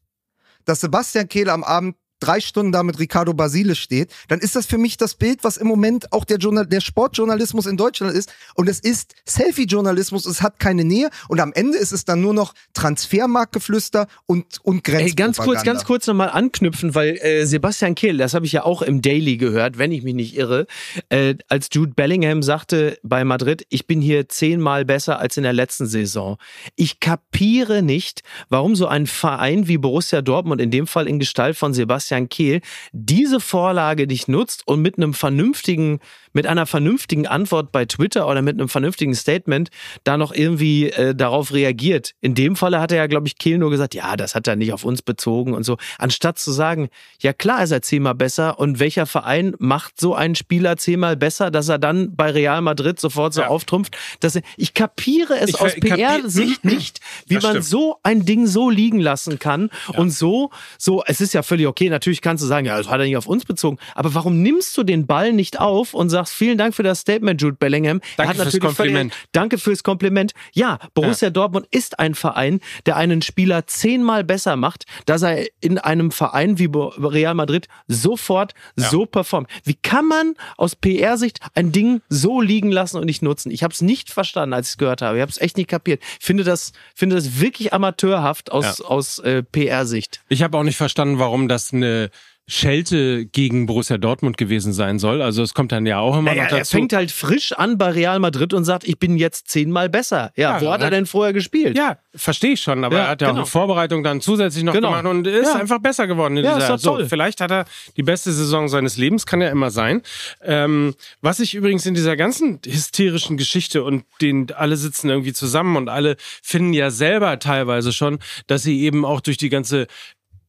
[0.65, 4.65] dass Sebastian Kehl am Abend drei Stunden da mit Ricardo Basile steht, dann ist das
[4.65, 8.33] für mich das Bild, was im Moment auch der, Journal der Sportjournalismus in Deutschland ist.
[8.55, 11.09] Und es ist Selfie-Journalismus, es hat keine Nähe.
[11.27, 15.23] Und am Ende ist es dann nur noch Transfermarktgeflüster und, und Ey, Grenzpropaganda.
[15.23, 18.81] ganz kurz, ganz kurz nochmal anknüpfen, weil äh, Sebastian Kehl, das habe ich ja auch
[18.81, 20.67] im Daily gehört, wenn ich mich nicht irre,
[21.09, 25.53] äh, als Jude Bellingham sagte bei Madrid, ich bin hier zehnmal besser als in der
[25.53, 26.37] letzten Saison.
[26.75, 31.57] Ich kapiere nicht, warum so ein Verein wie Borussia Dortmund, in dem Fall in Gestalt
[31.57, 35.99] von Sebastian Kehl, diese Vorlage nicht nutzt und mit einem vernünftigen,
[36.37, 39.69] mit einer vernünftigen Antwort bei Twitter oder mit einem vernünftigen Statement
[40.03, 42.13] da noch irgendwie äh, darauf reagiert.
[42.21, 44.55] In dem Falle hat er ja, glaube ich, Kehl nur gesagt, ja, das hat er
[44.55, 45.77] nicht auf uns bezogen und so.
[45.97, 46.89] Anstatt zu sagen,
[47.23, 51.49] ja klar ist er zehnmal besser und welcher Verein macht so einen Spieler zehnmal besser,
[51.49, 53.47] dass er dann bei Real Madrid sofort so Ja.
[53.47, 53.97] auftrumpft.
[54.19, 57.65] Dass er, ich kapiere es Ich aus PR-Sicht nicht, wie Das man stimmt.
[57.65, 61.89] so ein Ding so liegen lassen kann und so, so, es ist ja völlig okay,
[61.89, 64.77] natürlich kannst du sagen, ja, das hat er nicht auf uns bezogen, aber warum nimmst
[64.77, 68.01] du den Ball nicht auf und sagst, vielen Dank für das Statement, Jude Bellingham.
[68.17, 69.13] Danke fürs natürlich völlig- Kompliment.
[69.31, 70.33] Danke fürs Kompliment.
[70.53, 75.77] Ja, Borussia Dortmund ist ein Verein, der einen Spieler zehnmal besser macht, dass er in
[75.77, 79.49] einem Verein wie Real Madrid sofort so performt.
[79.63, 83.51] Wie kann man aus PR-Sicht ein Ding so liegen lassen und nicht nutzen?
[83.51, 85.17] Ich habe es nicht verstanden, als ich es gehört habe.
[85.17, 86.01] Ich habe es echt nicht kapiert.
[86.19, 88.85] Ich finde das, finde das wirklich amateurhaft aus, Ja.
[88.85, 90.21] aus äh, PR-Sicht.
[90.29, 92.09] Ich habe auch nicht verstanden, warum das eine
[92.49, 95.21] Schelte gegen Borussia Dortmund gewesen sein soll.
[95.21, 96.77] Also es kommt dann ja auch immer Naja, noch er dazu.
[96.77, 100.31] fängt halt frisch an bei Real Madrid und sagt, ich bin jetzt zehnmal besser.
[100.37, 101.77] Ja, Ja, wo hat er hat- denn vorher gespielt?
[101.77, 103.41] ja, verstehe ich schon, aber Ja, er hat ja auch genau.
[103.41, 104.89] eine Vorbereitung dann zusätzlich noch Genau.
[104.91, 105.55] gemacht und ist Ja.
[105.59, 106.75] einfach besser geworden in Ja, dieser.
[106.75, 107.03] ist doch toll.
[107.03, 107.65] So, vielleicht hat er
[107.97, 110.01] die beste Saison seines Lebens, kann ja immer sein.
[110.41, 115.75] Ähm, was ich übrigens in dieser ganzen hysterischen Geschichte und den alle sitzen irgendwie zusammen
[115.75, 119.87] und alle finden ja selber teilweise schon, dass sie eben auch durch die ganze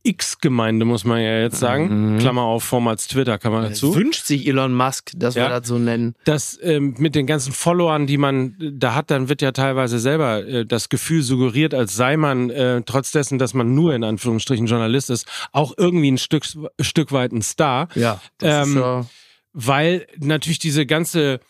[0.04, 2.18] X-Gemeinde, muss man ja jetzt sagen, Mhm.
[2.18, 3.94] Klammer auf, vormals Twitter kann man dazu.
[3.94, 5.48] Wünscht sich Elon Musk, dass wir Ja.
[5.60, 6.14] das so nennen.
[6.24, 10.46] das ähm, mit den ganzen Followern, die man da hat, dann wird ja teilweise selber
[10.46, 14.66] äh, das Gefühl suggeriert, als sei man äh, trotz dessen, dass man nur in Anführungsstrichen
[14.66, 16.44] Journalist ist, auch irgendwie ein Stück,
[16.80, 17.88] Stück weit ein Star.
[17.94, 19.06] Ja, Ähm, ja
[19.52, 21.40] Weil natürlich diese ganze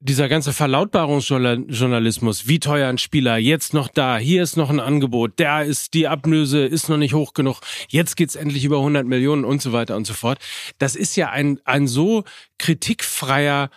[0.00, 5.32] dieser ganze Verlautbarungsjournalismus, wie teuer ein Spieler, jetzt noch da, hier ist noch ein Angebot,
[5.36, 9.44] da ist die Ablöse ist noch nicht hoch genug, jetzt geht's endlich über 100 Millionen
[9.44, 10.38] und so weiter und so fort.
[10.78, 12.24] Das ist ja ein, ein so
[12.58, 13.70] kritikfreier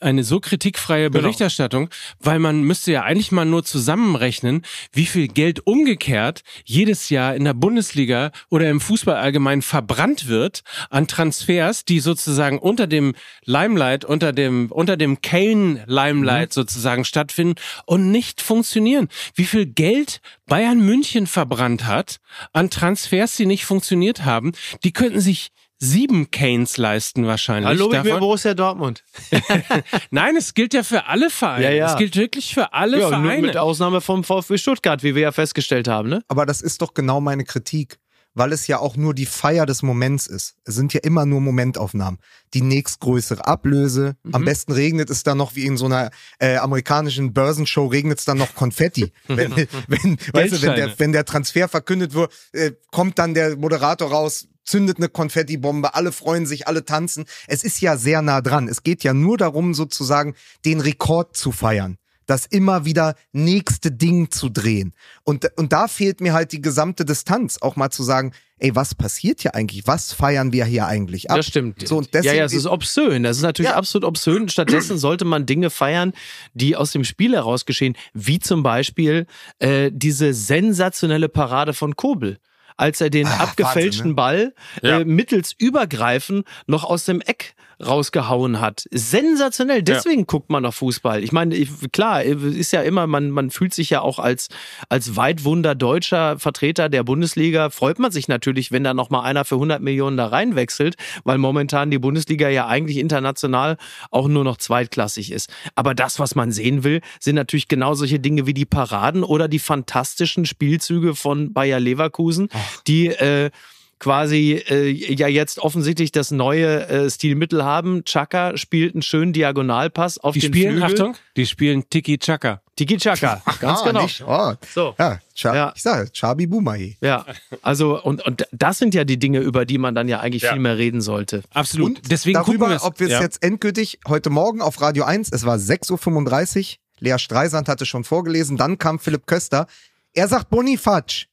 [0.00, 1.88] eine so kritikfreie Berichterstattung,
[2.20, 7.44] weil man müsste ja eigentlich mal nur zusammenrechnen, wie viel Geld umgekehrt jedes Jahr in
[7.44, 14.04] der Bundesliga oder im Fußball allgemein verbrannt wird an Transfers, die sozusagen unter dem Limelight,
[14.04, 17.54] unter dem, unter dem Kane Limelight sozusagen stattfinden
[17.86, 19.08] und nicht funktionieren.
[19.34, 22.20] Wie viel Geld Bayern München verbrannt hat
[22.52, 27.68] an Transfers, die nicht funktioniert haben, die könnten sich sieben Canes leisten wahrscheinlich.
[27.68, 28.20] Hallo, ich bin davon.
[28.20, 29.04] Borussia Dortmund.
[30.10, 31.64] Nein, es gilt ja für alle Vereine.
[31.64, 31.92] Ja, ja.
[31.92, 33.46] Es gilt wirklich für alle Ja, nur Vereine.
[33.46, 36.22] mit Ausnahme vom VfB Stuttgart, wie wir ja festgestellt haben, ne?
[36.28, 37.98] Aber das ist doch genau meine Kritik,
[38.34, 40.56] weil es ja auch nur die Feier des Moments ist.
[40.64, 42.18] Es sind ja immer nur Momentaufnahmen.
[42.54, 44.16] Die nächstgrößere Ablöse.
[44.32, 46.10] Am besten regnet es dann noch wie in so einer
[46.40, 49.12] äh, amerikanischen Börsenshow regnet es dann noch Konfetti.
[49.28, 49.54] wenn,
[49.86, 54.10] wenn, weißt du, wenn, der, wenn der Transfer verkündet wird, äh, kommt dann der Moderator
[54.10, 57.24] raus, zündet eine Konfettibombe, alle freuen sich, alle tanzen.
[57.46, 58.68] Es ist ja sehr nah dran.
[58.68, 61.98] Es geht ja nur darum, sozusagen den Rekord zu feiern
[62.28, 64.92] das immer wieder nächste Ding zu drehen.
[65.24, 68.94] Und, und da fehlt mir halt die gesamte Distanz, auch mal zu sagen, ey, was
[68.94, 69.86] passiert hier eigentlich?
[69.86, 71.38] Was feiern wir hier eigentlich ab?
[71.38, 71.88] Das stimmt.
[71.88, 73.22] So, und ja, deswegen ja, es ist obszön.
[73.22, 73.76] Das ist natürlich Ja.
[73.76, 74.48] absolut obszön.
[74.50, 76.12] Stattdessen sollte man Dinge feiern,
[76.52, 79.26] die aus dem Spiel heraus geschehen, wie zum Beispiel
[79.58, 82.38] äh, diese sensationelle Parade von Kobel.
[82.78, 85.00] Als er den Ah, abgefälschten Wahnsinn, Ball Ja.
[85.00, 87.54] äh, mittels Übergreifen noch aus dem Eck
[87.84, 88.84] rausgehauen hat.
[88.90, 89.82] Sensationell.
[89.82, 91.22] Deswegen guckt man noch Fußball.
[91.22, 91.58] Ich meine,
[91.92, 94.48] klar, ist ja immer, man, man fühlt sich ja auch als,
[94.88, 99.56] als Weitwunder deutscher Vertreter der Bundesliga, freut man sich natürlich, wenn da nochmal einer für
[99.56, 103.76] 100 Millionen da reinwechselt, weil momentan die Bundesliga ja eigentlich international
[104.10, 105.50] auch nur noch zweitklassig ist.
[105.74, 109.48] Aber das, was man sehen will, sind natürlich genau solche Dinge wie die Paraden oder
[109.48, 112.48] die fantastischen Spielzüge von Bayer Leverkusen,
[112.86, 113.50] die äh,
[113.98, 118.04] quasi äh, ja jetzt offensichtlich das neue äh, Stilmittel haben.
[118.04, 120.84] Chaka spielt einen schönen Diagonalpass auf die den spielen, Flügel.
[120.84, 122.62] Achtung, die spielen Tiki-Chaka.
[122.76, 124.02] Tiki Chaka, ganz ah, genau.
[124.02, 124.22] Nicht?
[124.24, 124.52] Oh.
[124.72, 124.94] So.
[124.98, 125.72] Ja, Cha Ja.
[125.74, 126.96] ich sage, Chabi Bumahi.
[127.00, 127.26] Ja,
[127.60, 130.52] also und, und das sind ja die Dinge, über die man dann ja eigentlich Ja.
[130.52, 131.42] viel mehr reden sollte.
[131.52, 131.96] Absolut.
[131.98, 132.82] Und Deswegen gucken darüber, wir es.
[132.84, 133.20] ob wir es ja.
[133.20, 138.04] jetzt endgültig heute Morgen auf Radio 1, es war 6.35 Uhr, Lea Streisand hatte schon
[138.04, 139.66] vorgelesen, dann kam Philipp Köster.
[140.12, 141.26] Er sagt Boniface.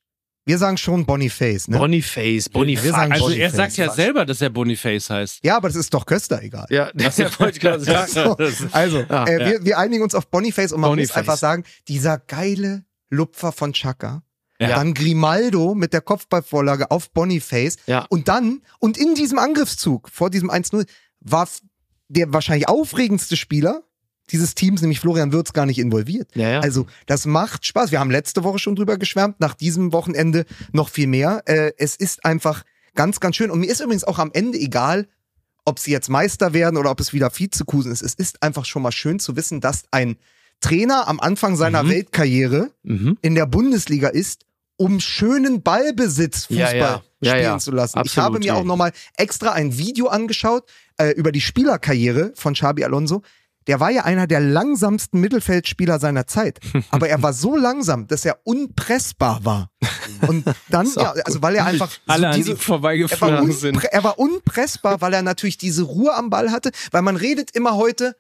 [0.47, 1.77] Wir sagen schon Boniface, ne?
[1.79, 2.83] Boniface, Boniface.
[2.85, 3.55] Wir sagen Also er Boniface.
[3.55, 5.39] sagt ja selber, dass er Boniface heißt.
[5.43, 6.67] ja, aber das ist doch Köster egal.
[6.69, 8.11] ja, das wollte ich gerade sagen.
[8.11, 8.37] So,
[8.71, 9.49] also, Ah, äh, ja.
[9.49, 11.09] wir, wir einigen uns auf Boniface und man Boniface.
[11.09, 14.21] muss einfach sagen, dieser geile Lupfer von Chaka,
[14.59, 14.69] Ja.
[14.69, 18.05] dann Grimaldo mit der Kopfballvorlage auf Boniface Ja.
[18.09, 20.85] und dann, und in diesem Angriffszug vor diesem 1-0
[21.21, 21.47] war
[22.07, 23.81] der wahrscheinlich aufregendste Spieler
[24.31, 26.29] dieses Teams, nämlich Florian Würz, gar nicht involviert.
[26.35, 26.59] Ja, ja.
[26.59, 27.91] Also das macht Spaß.
[27.91, 31.43] Wir haben letzte Woche schon drüber geschwärmt, nach diesem Wochenende noch viel mehr.
[31.45, 32.63] Äh, es ist einfach
[32.95, 33.51] ganz, ganz schön.
[33.51, 35.07] Und mir ist übrigens auch am Ende egal,
[35.65, 38.01] ob sie jetzt Meister werden oder ob es wieder Vizekusen ist.
[38.01, 40.17] Es ist einfach schon mal schön zu wissen, dass ein
[40.61, 41.89] Trainer am Anfang seiner Mhm.
[41.89, 43.17] Weltkarriere Mhm.
[43.21, 44.45] in der Bundesliga ist,
[44.77, 47.97] um schönen Ballbesitz Fußball Ja, spielen zu lassen.
[47.97, 52.53] ich Absolut, habe mir auch nochmal extra ein Video angeschaut äh, über die Spielerkarriere von
[52.53, 53.21] Xabi Alonso.
[53.67, 56.59] Der war ja einer der langsamsten Mittelfeldspieler seiner Zeit.
[56.91, 59.69] Aber er war so langsam, dass er unpressbar war.
[60.27, 63.51] Und dann, ja, also weil er einfach so Alle an diese, ihm er war, vorbeigeflogen
[63.51, 63.83] sind.
[63.83, 67.75] er war unpressbar, weil er natürlich diese Ruhe am Ball hatte, weil man redet immer
[67.75, 68.15] heute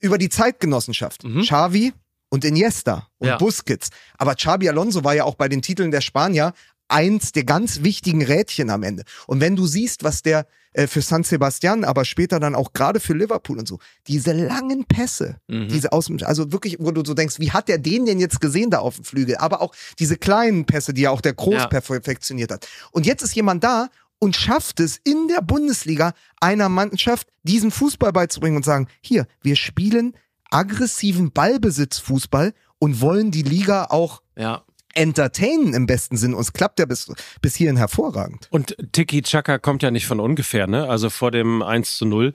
[0.00, 1.24] über die Zeitgenossenschaft.
[1.24, 1.42] Mhm.
[1.42, 1.92] Xavi
[2.30, 3.36] und Iniesta und Ja.
[3.38, 3.90] Busquets.
[4.18, 6.52] Aber Xabi Alonso war ja auch bei den Titeln der Spanier
[6.88, 9.04] eins der ganz wichtigen Rädchen am Ende.
[9.26, 13.00] Und wenn du siehst, was der äh, für San Sebastian, aber später dann auch gerade
[13.00, 13.78] für Liverpool und so,
[14.08, 15.68] diese langen Pässe, Mhm.
[15.68, 18.40] diese aus dem, also wirklich, wo du so denkst, wie hat der den denn jetzt
[18.40, 19.36] gesehen da auf dem Flügel?
[19.36, 21.66] Aber auch diese kleinen Pässe, die ja auch der Groß Ja.
[21.68, 22.66] perfektioniert hat.
[22.90, 28.12] Und jetzt ist jemand da und schafft es in der Bundesliga einer Mannschaft diesen Fußball
[28.12, 30.14] beizubringen und sagen, hier, wir spielen
[30.50, 34.64] aggressiven Ballbesitzfußball und wollen die Liga auch Ja.
[34.94, 36.34] Entertainen im besten Sinn.
[36.34, 38.48] Und es klappt ja bis, bis hierhin hervorragend.
[38.50, 40.88] Und Tiki Chaka kommt ja nicht von ungefähr, ne?
[40.88, 42.32] Also vor dem 1 zu 0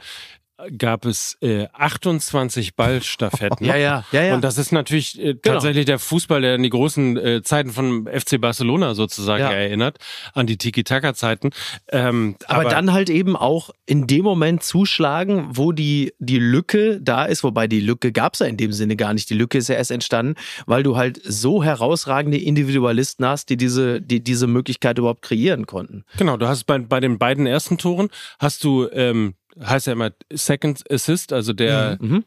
[0.77, 3.49] gab es äh, 28 Ballstaffetten.
[3.69, 4.33] Ja, ja, ja, ja.
[4.35, 8.07] Und das ist natürlich äh, tatsächlich der Fußball, der an die großen äh, Zeiten von
[8.07, 9.51] FC Barcelona sozusagen Ja.
[9.51, 9.97] erinnert,
[10.33, 11.51] an die Tiki-Taka-Zeiten.
[11.89, 17.25] Ähm, aber, dann halt eben auch in dem Moment zuschlagen, wo die, die Lücke da
[17.25, 19.29] ist, wobei die Lücke gab es ja in dem Sinne gar nicht.
[19.29, 20.35] Die Lücke ist ja erst entstanden,
[20.65, 26.05] weil du halt so herausragende Individualisten hast, die diese, die diese Möglichkeit überhaupt kreieren konnten.
[26.17, 30.11] Genau, du hast bei, bei den beiden ersten Toren hast du, ähm, heißt ja immer
[30.31, 32.23] Second Assist, also der, Mhm.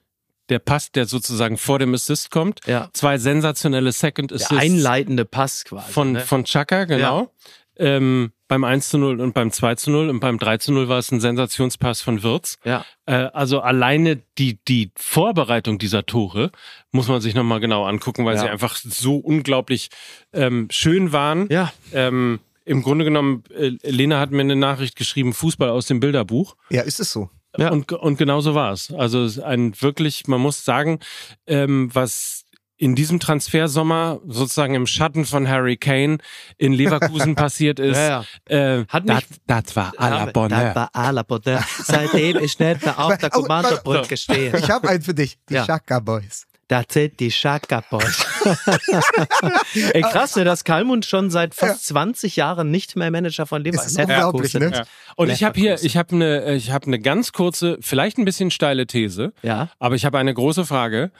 [0.48, 2.60] der Pass, der sozusagen vor dem Assist kommt.
[2.66, 2.90] Ja.
[2.92, 5.90] Zwei sensationelle Second Der Assists einleitende Pass quasi.
[5.92, 6.20] von, ne?
[6.20, 7.32] von Chaka, genau.
[7.76, 10.86] ähm, beim 1 zu 0 und beim 2 zu 0 und beim 3 zu 0
[10.88, 12.58] war es ein Sensationspass von Wirtz.
[12.64, 12.84] Ja.
[13.06, 16.50] Äh, also alleine die, die Vorbereitung dieser Tore
[16.90, 18.42] muss man sich nochmal genau angucken, weil Ja.
[18.42, 19.88] sie einfach so unglaublich
[20.34, 21.48] ähm, schön waren.
[21.50, 21.72] Ja.
[21.94, 26.56] Ähm, Im Grunde genommen, äh, Lena hat mir eine Nachricht geschrieben, Fußball aus dem Bilderbuch.
[26.70, 27.28] Ja, ist es so.
[27.58, 27.70] Ja.
[27.70, 28.92] Und, und genau so war es.
[28.92, 31.00] Also es ist ein wirklich, man muss sagen,
[31.46, 32.44] ähm, was
[32.78, 36.18] in diesem Transfersommer sozusagen im Schatten von Harry Kane
[36.58, 40.74] in Leverkusen passiert ist, Ja, Äh, Hat das, mich- das war à la Das Bonheur.
[40.74, 41.62] war à la Bonheur.
[41.84, 44.56] Seitdem ich nicht mehr auf der Oh, Kommandobrücke stehe.
[44.56, 45.38] Ich habe einen für dich.
[45.48, 45.66] Die Ja.
[45.66, 46.46] Chaka Boys.
[46.72, 48.24] Das sind die Shaka Boys.
[49.92, 53.72] Ey, krass, ne, dass Kalmund schon seit fast 20 Jahren nicht mehr Manager von ist
[53.98, 54.70] Leverkusen unglaublich, ne?
[54.72, 54.84] Ja.
[55.16, 58.50] Und ich habe hier, ich habe eine, ich habe eine ganz kurze, vielleicht ein bisschen
[58.50, 59.68] steile These, Ja.
[59.78, 61.10] aber ich habe eine große Frage.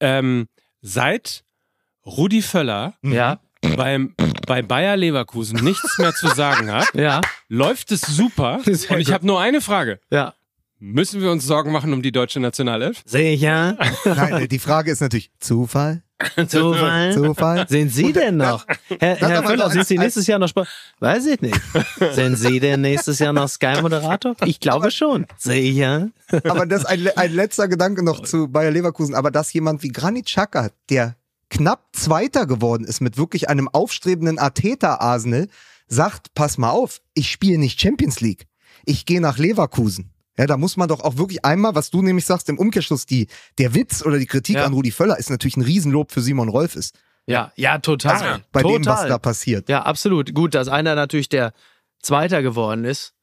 [0.00, 0.48] Ähm,
[0.80, 1.44] seit
[2.06, 3.40] Rudi Völler Ja.
[3.76, 4.14] beim,
[4.46, 7.20] bei Bayer Leverkusen nichts mehr zu sagen hat, Ja.
[7.48, 8.60] läuft es super.
[8.66, 10.00] Und ich habe nur eine Frage.
[10.10, 10.32] Ja.
[10.86, 13.02] Müssen wir uns Sorgen machen um die deutsche Nationalelf?
[13.06, 13.78] Sicher.
[14.04, 16.02] Nein, die Frage ist natürlich Zufall.
[16.46, 17.14] Zufall.
[17.14, 17.66] Zufall.
[17.70, 18.66] Sind Sie denn noch?
[19.00, 20.68] Herr, das Herr aber Völler, doch sind Sie nächstes Jahr noch Sport?
[21.00, 21.58] Weiß ich nicht.
[22.12, 24.36] Sind Sie denn nächstes Jahr noch Sky-Moderator?
[24.44, 25.26] Ich glaube schon.
[25.38, 26.10] Sicher.
[26.44, 29.14] Aber das ein, ein letzter Gedanke noch zu Bayer Leverkusen.
[29.14, 31.16] Aber dass jemand wie Granit Xhaka, der
[31.48, 35.48] knapp Zweiter geworden ist mit wirklich einem aufstrebenden Arteta-Arsenal,
[35.88, 38.46] sagt, pass mal auf, ich spiele nicht Champions League.
[38.84, 40.10] Ich gehe nach Leverkusen.
[40.36, 43.28] Ja, da muss man doch auch wirklich einmal, was du nämlich sagst, im Umkehrschluss, die,
[43.58, 44.64] der Witz oder die Kritik Ja.
[44.64, 46.98] an Rudi Völler ist natürlich ein Riesenlob für Simon Rolf ist.
[47.26, 48.12] Ja, ja, total.
[48.12, 48.78] Also bei total.
[48.78, 49.68] dem, was da passiert.
[49.68, 50.34] Ja, absolut.
[50.34, 51.52] Gut, dass einer natürlich der
[52.02, 53.14] Zweiter geworden ist.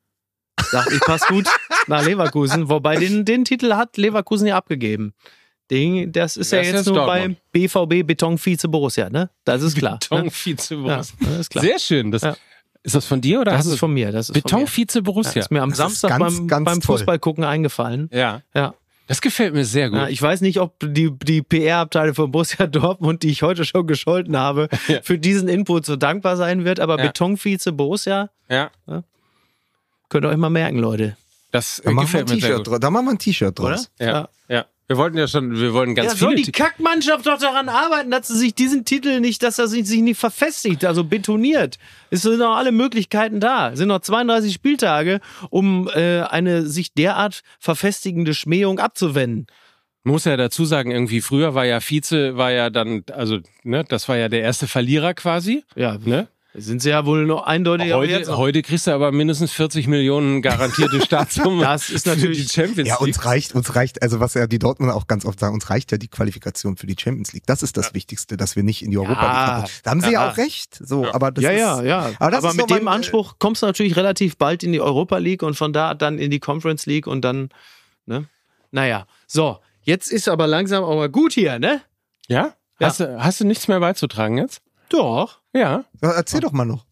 [0.72, 1.48] Sagt, ich passe gut
[1.88, 2.70] nach Leverkusen.
[2.70, 5.14] Wobei den, den Titel hat Leverkusen ja abgegeben.
[5.70, 7.38] Den, das ist ja Das ist jetzt jetzt nur Dortmund.
[7.54, 9.30] bei BVB Beton Vize Borussia, ne?
[9.46, 10.00] Das ist klar.
[10.00, 10.32] Beton ne?
[10.32, 11.16] Vize Ja, Borussia.
[11.20, 11.64] das ist klar.
[11.64, 12.12] Sehr schön.
[12.12, 12.36] Das, Ja.
[12.84, 14.12] Ist das von dir oder Das hast ist von mir.
[14.12, 14.68] Das ist Beton von mir.
[14.68, 15.40] Vize Ja, Borussia?
[15.42, 16.82] ist mir am Das Samstag ganz, beim, ganz beim.
[16.82, 18.10] Fußballgucken eingefallen.
[18.12, 18.42] Ja.
[18.56, 18.74] Ja.
[19.08, 20.00] Das gefällt mir sehr gut.
[20.00, 23.86] Ja, ich weiß nicht, ob die, die PR-Abteilung von Borussia Dortmund, die ich heute schon
[23.86, 24.70] gescholten habe,
[25.04, 26.80] für diesen Input so dankbar sein wird.
[26.80, 27.08] Aber Ja.
[27.08, 28.72] Betonvize Borussia, ja.
[30.10, 31.18] könnt ihr euch mal merken, Leute.
[31.52, 32.68] Das äh, Da machen wir ein gefällt mir sehr T-Shirt gut.
[32.68, 32.80] draus.
[32.80, 33.92] Da machen wir ein T-Shirt draus.
[34.00, 34.30] Ja.
[34.48, 34.66] ja.
[34.92, 36.44] Wir wollten ja schon, wir wollten ganz ja, soll viele.
[36.44, 40.02] die Kackmannschaft doch daran arbeiten, dass sie sich diesen Titel nicht, dass er sich, sich
[40.02, 41.78] nicht verfestigt, also betoniert.
[42.10, 43.72] Es sind noch alle Möglichkeiten da.
[43.72, 49.48] Es sind noch 32 Spieltage, um äh, eine sich derart verfestigende Schmähung abzuwenden.
[50.04, 54.10] muss ja dazu sagen, irgendwie früher war ja Vize, war ja dann, also, ne, das
[54.10, 55.64] war ja der erste Verlierer quasi.
[55.74, 56.28] Ja, Ne?
[56.54, 58.38] Sind sie ja wohl noch eindeutig aber jetzt Heute, noch.
[58.40, 61.64] heute kriegst du aber mindestens 40 Millionen garantierte Staatssumme.
[61.64, 63.08] Das ist für natürlich- die Champions Ja, League.
[63.16, 65.92] uns reicht, uns reicht, also was ja die Dortmunder auch ganz oft sagen, uns reicht
[65.92, 67.44] ja die Qualifikation für die Champions League.
[67.46, 69.74] Das ist das Wichtigste, dass wir nicht in die Europa League kommen.
[69.84, 70.32] Da haben sie ja, Ja.
[70.32, 70.76] auch recht.
[70.86, 72.00] So, aber das ja, ist, ja, ja.
[72.00, 74.72] Aber, Aber, das ist mit so dem mein, Anspruch kommst du natürlich relativ bald in
[74.74, 77.50] die Europa League und von da dann in die Conference League und dann,
[78.06, 78.26] ne?
[78.72, 79.60] Naja, so.
[79.84, 81.82] Jetzt ist aber langsam auch mal gut hier, ne?
[82.28, 82.54] ja?
[82.80, 82.88] Ja.
[82.88, 84.62] Hast, du, hast du nichts mehr beizutragen jetzt?
[84.90, 85.41] Doch.
[85.54, 85.84] Ja.
[86.02, 86.86] Ja, Erzähl doch mal noch.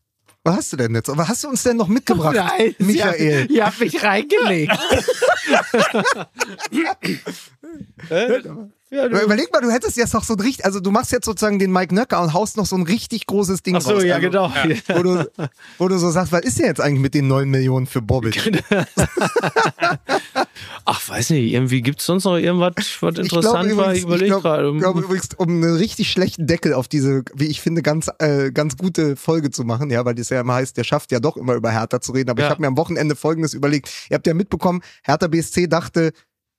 [0.43, 1.15] Was hast du denn jetzt?
[1.15, 3.45] Was hast du uns denn noch mitgebracht, Nein, Michael?
[3.51, 4.71] Ihr habt mich reingelegt.
[6.71, 6.95] ja,
[9.05, 11.71] Überleg mal, du hättest jetzt noch so ein richtig, also du machst jetzt sozusagen den
[11.71, 14.03] Mike Nöcker und haust noch so ein richtig großes Ding ach so, raus.
[14.03, 14.51] ja, also, genau.
[14.87, 15.29] Wo du,
[15.77, 18.51] wo du so sagst, was ist denn jetzt eigentlich mit den 9 Millionen für Bobic?
[20.85, 23.93] Ach, weiß nicht, irgendwie gibt es sonst noch irgendwas, was interessant war?
[23.93, 24.77] Ich überlege glaube gerade.
[24.77, 28.77] glaub übrigens, um einen richtig schlechten Deckel auf diese, wie ich finde, ganz, äh, ganz
[28.77, 31.53] gute Folge zu machen, ja, weil das ja immer heißt, der schafft ja doch immer
[31.55, 32.29] über Hertha zu reden.
[32.29, 32.47] Aber Ja.
[32.47, 33.89] ich habe mir am Wochenende Folgendes überlegt.
[34.09, 36.11] Ihr habt ja mitbekommen, Hertha BSC dachte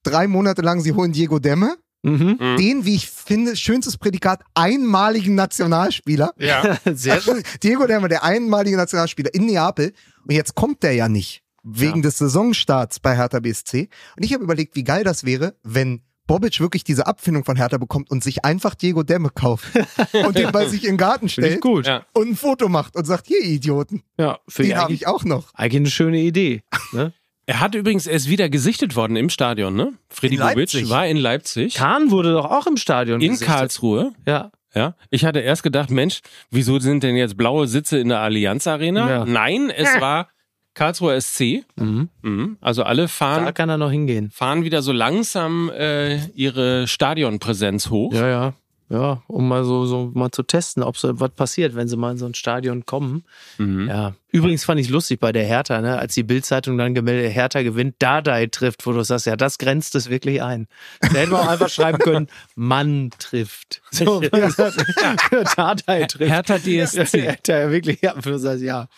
[0.02, 1.76] drei Monate lang, sie holen Diego Demme.
[2.02, 2.38] Mhm.
[2.58, 6.32] Den, wie ich finde, schönstes Prädikat, einmaligen Nationalspieler.
[6.38, 6.78] Ja.
[6.94, 7.42] Sehr schön.
[7.62, 9.92] Diego Demme, der einmalige Nationalspieler in Neapel.
[10.26, 11.42] Und jetzt kommt der ja nicht.
[11.62, 12.02] Wegen Ja.
[12.02, 13.88] des Saisonstarts bei Hertha BSC.
[14.16, 17.76] Und ich habe überlegt, wie geil das wäre, wenn Bobic wirklich diese Abfindung von Hertha
[17.76, 19.66] bekommt und sich einfach Diego Demme kauft
[20.24, 21.86] und den bei sich in den Garten stellt gut.
[21.86, 22.06] Ja.
[22.14, 25.06] und ein Foto macht und sagt, hier ihr Idioten, Ja, finde den ich habe ich
[25.08, 25.52] auch noch.
[25.54, 26.62] eigentlich eine schöne Idee.
[26.92, 27.12] Ne?
[27.46, 29.94] Er hat übrigens erst wieder gesichtet worden im Stadion, ne?
[30.08, 30.88] Freddy In Bobic Leipzig.
[30.88, 31.74] war in Leipzig.
[31.74, 33.48] Kahn wurde doch auch im Stadion in gesichtet.
[33.56, 34.12] Karlsruhe.
[34.24, 34.52] Ja.
[34.72, 36.20] Ja, ich hatte erst gedacht, Mensch,
[36.52, 39.10] wieso sind denn jetzt blaue Sitze in der Allianz Arena?
[39.10, 39.24] Ja.
[39.24, 40.28] Nein, es war
[40.74, 41.64] Karlsruher SC.
[41.76, 42.08] Mhm.
[42.22, 42.56] Mhm.
[42.60, 44.30] Also alle Da fahren, kann er noch hingehen.
[44.30, 48.12] fahren wieder so langsam äh, ihre Stadionpräsenz hoch.
[48.12, 48.52] Ja, ja.
[48.92, 52.10] Ja, um mal so, so mal zu testen, ob so was passiert, wenn sie mal
[52.10, 53.22] in so ein Stadion kommen.
[53.56, 53.86] Mhm.
[53.88, 54.14] Ja.
[54.32, 57.94] Übrigens fand ich lustig bei der Hertha, ne, als die Bildzeitung dann gemeldet, Hertha gewinnt,
[58.00, 60.66] Dardai trifft, wo du sagst, ja, das grenzt es wirklich ein.
[61.00, 62.26] Da hätten wir auch einfach schreiben können,
[62.56, 63.80] Mann trifft.
[63.92, 64.20] So,
[65.56, 66.30] Dardai trifft.
[66.32, 67.20] Hertha DSC.
[67.22, 68.88] Hertha, ja, wirklich, ja, wo du sagst, ja,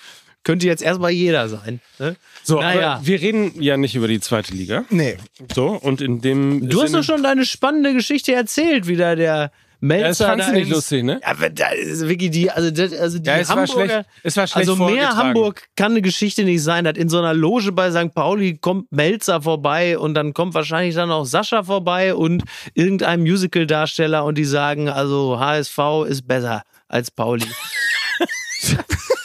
[0.45, 1.81] könnte jetzt erstmal jeder sein.
[1.99, 2.17] Ne?
[2.43, 2.95] So, Naja.
[2.95, 4.85] aber wir reden ja nicht über die zweite Liga.
[4.91, 5.17] Nee.
[5.55, 6.69] So, und in dem.
[6.69, 9.53] Du hast doch schon deine spannende Geschichte erzählt, wie da der
[9.85, 10.01] Melzer.
[10.03, 11.19] Ja, das fandst du da nicht ins- lustig, ne?
[11.23, 14.07] Ja, aber da ist wirklich die, also, das, also die Ja, es war Hamburger, schlecht-
[14.23, 15.17] es war schlecht Also mehr.
[15.17, 16.85] Hamburg kann eine Geschichte nicht sein.
[16.85, 18.15] dass in so einer Loge bei St.
[18.15, 22.45] Pauli kommt Melzer vorbei und dann kommt wahrscheinlich dann auch Sascha vorbei und
[22.75, 25.79] irgendein Musical-Darsteller und die sagen, also HSV
[26.09, 27.45] ist besser als Pauli.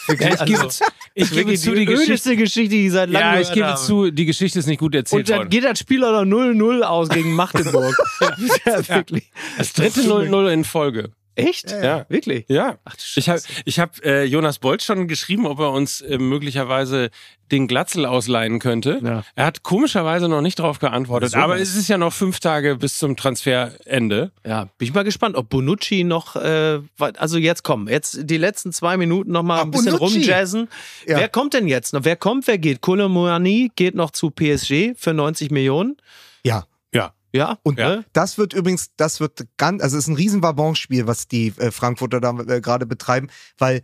[0.08, 3.40] Ja, ich gebe, Also, ich gebe wirklich zu, die ödeste Geschichte, die seit langem Ja,
[3.40, 5.50] ich gebe zu, die Geschichte ist nicht gut erzählt Und dann worden.
[5.50, 7.96] geht das Spiel auch noch 0-0 aus gegen Magdeburg.
[8.66, 9.30] ja, wirklich.
[9.56, 11.10] Das dritte 0-0 in Folge.
[11.38, 11.70] Echt?
[11.70, 12.04] Ja.
[12.08, 12.44] Wirklich?
[12.48, 12.78] Ja.
[12.84, 17.10] Ach, Ich habe ich hab, äh, Jonas Bolt schon geschrieben, ob er uns äh, möglicherweise
[17.50, 19.00] den Glatzel ausleihen könnte.
[19.02, 19.22] Ja.
[19.34, 21.30] Er hat komischerweise noch nicht darauf geantwortet.
[21.30, 21.62] So aber was.
[21.62, 24.32] es ist ja noch fünf Tage bis zum Transferende.
[24.46, 28.72] Ja, bin ich mal gespannt, ob Bonucci noch, äh, also jetzt kommen, jetzt die letzten
[28.72, 30.18] zwei Minuten noch mal Ah, ein bisschen Bonucci.
[30.18, 30.68] rumjazzen.
[31.06, 31.18] Ja.
[31.18, 32.04] Wer kommt denn jetzt noch?
[32.04, 32.80] Wer kommt, wer geht?
[32.80, 35.96] Kolomoani geht noch zu PSG für 90 Millionen.
[36.44, 36.66] Ja.
[37.32, 37.38] Ja.
[37.50, 38.04] Ja, Und ne?
[38.12, 41.70] das wird übrigens, das wird ganz, also es ist ein riesen Wabonspiel, was die äh,
[41.70, 43.28] Frankfurter da äh, gerade betreiben,
[43.58, 43.82] weil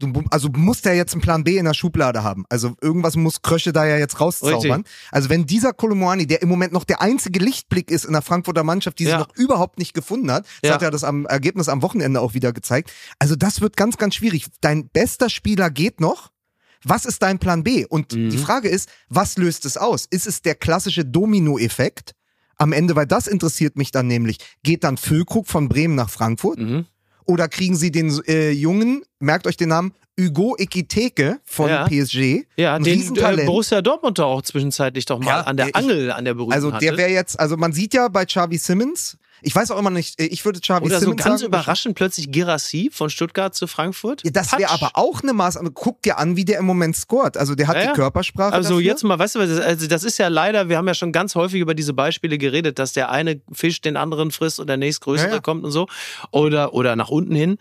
[0.00, 2.44] du also musst ja jetzt einen Plan B in der Schublade haben.
[2.48, 4.84] Also irgendwas muss Krösche da ja jetzt rauszaubern.
[5.12, 8.64] Also wenn dieser Kolomoani, der im Moment noch der einzige Lichtblick ist in der Frankfurter
[8.64, 9.18] Mannschaft, die Ja.
[9.18, 10.74] sich noch überhaupt nicht gefunden hat, das Ja.
[10.74, 12.90] hat ja das am Ergebnis am Wochenende auch wieder gezeigt.
[13.18, 14.46] Also das wird ganz, ganz schwierig.
[14.62, 16.30] Dein bester Spieler geht noch.
[16.82, 17.84] Was ist dein Plan B?
[17.84, 18.30] Und Mhm.
[18.30, 20.06] die Frage ist, was löst es aus?
[20.10, 22.14] Ist es der klassische Domino-Effekt?
[22.60, 26.58] Am Ende, weil das interessiert mich dann nämlich, geht dann Füllkrug von Bremen nach Frankfurt?
[26.58, 26.84] Mhm.
[27.24, 31.86] Oder kriegen sie den äh, Jungen, merkt euch den Namen, Hugo Ekiteke von Ja.
[31.88, 32.44] PSG?
[32.56, 33.46] Ja, ein den äh.
[33.46, 36.70] Borussia Dortmund auch zwischenzeitlich doch mal Ja, an der ich- Angel, an der berühmten Also
[36.70, 40.20] der wäre jetzt, also man sieht ja bei Xavi Simmons, ich weiß auch immer nicht,
[40.20, 43.66] äh, ich würde Xavi Oder so Simmons ganz sagen, überraschend plötzlich Girassi von Stuttgart zu
[43.66, 44.22] Frankfurt.
[44.24, 45.70] Ja, das wäre aber auch eine Maßnahme.
[45.72, 47.36] Guck dir an, wie der im Moment scoret.
[47.36, 47.92] Also der hat Ja, die.
[47.92, 48.52] Körpersprache.
[48.52, 48.86] Also dafür.
[48.86, 51.34] jetzt mal, weißt du, was, also das ist ja leider, wir haben ja schon ganz
[51.34, 55.30] häufig über diese Beispiele geredet, dass der eine Fisch den anderen frisst und der nächstgrößere
[55.34, 55.40] ja.
[55.40, 55.86] kommt und so.
[56.30, 57.58] Oder, oder nach unten hin.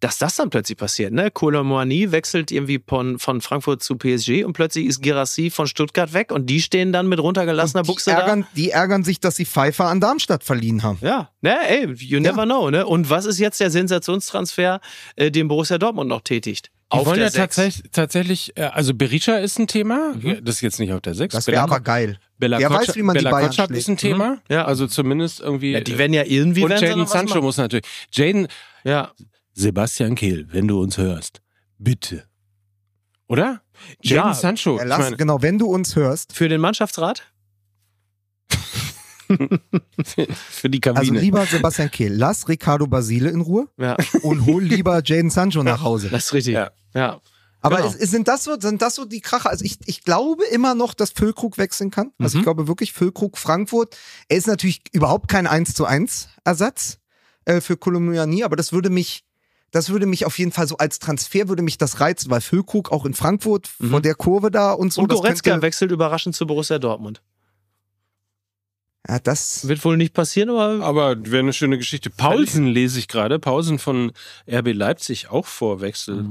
[0.00, 1.28] Dass das dann plötzlich passiert, ne?
[1.30, 6.30] Kolomoani wechselt irgendwie von, von Frankfurt zu PSG und plötzlich ist Girassi von Stuttgart weg
[6.30, 9.86] und die stehen dann mit runtergelassener die Buchse ärgern, die ärgern sich, dass sie Pfeiffer
[9.86, 10.98] an Darmstadt verliehen haben.
[11.00, 11.08] da.
[11.08, 12.86] Ja, ne, ey, you never know, ne?
[12.86, 14.80] Und was ist jetzt der Sensationstransfer,
[15.16, 16.70] äh, den Borussia Dortmund noch tätigt?
[16.92, 17.56] Die wollen der ja Sechs.
[17.56, 20.14] tatsächlich, tatsächlich, äh, also Berisha ist ein Thema.
[20.42, 21.34] Das ist jetzt nicht auf der 6.
[21.34, 22.18] Das wäre aber geil.
[22.38, 23.96] Bella Der Kotschap- weiß, wie man die Bella Bayern Kotschap ist ein.
[23.98, 24.38] Thema.
[24.48, 24.64] Ja.
[24.64, 25.72] Also zumindest irgendwie.
[25.72, 27.42] Ja, die werden ja irgendwie und werden sie Jaden Sancho machen.
[27.44, 27.84] muss natürlich.
[28.12, 28.46] Jaden,
[28.84, 29.10] Ja.
[29.58, 31.42] Sebastian Kehl, wenn du uns hörst,
[31.78, 32.24] bitte.
[33.26, 33.60] Oder?
[34.02, 34.34] Jaden Ja.
[34.34, 34.76] Sancho.
[34.76, 37.24] Ja, ich lass, meine, genau, wenn du uns hörst, Für den Mannschaftsrat?
[39.28, 41.20] für die also Kabine.
[41.20, 45.82] lieber Sebastian Kehl, lass Ricardo Basile in Ruhe Ja, und hol lieber Jaden Sancho nach
[45.82, 46.08] Hause.
[46.08, 46.54] das ist richtig.
[46.54, 46.70] Ja.
[46.94, 47.20] ja.
[47.60, 47.88] Aber Genau.
[47.88, 49.50] ist, ist, sind, das so, sind das so die Kracher?
[49.50, 52.12] Also ich, ich glaube immer noch, dass Füllkrug wechseln kann.
[52.18, 52.40] Also Mhm.
[52.40, 53.96] ich glaube wirklich, Füllkrug Frankfurt,
[54.28, 56.98] er ist natürlich überhaupt kein 1 zu 1 Ersatz
[57.44, 59.24] äh, für Kolumniani, aber das würde mich,
[59.70, 62.90] das würde mich auf jeden Fall so als Transfer würde mich das reizen, weil Füllkrug
[62.92, 63.90] auch in Frankfurt Mhm.
[63.90, 65.02] vor der Kurve da und so.
[65.02, 67.20] Und Goretzka könnte- wechselt überraschend zu Borussia Dortmund.
[69.08, 72.10] Ja, das, Wird wohl nicht passieren, aber Aber wäre eine schöne Geschichte.
[72.10, 73.38] Paulsen lese ich gerade.
[73.38, 74.12] Paulsen von
[74.46, 76.26] RB Leipzig auch vorwechselt.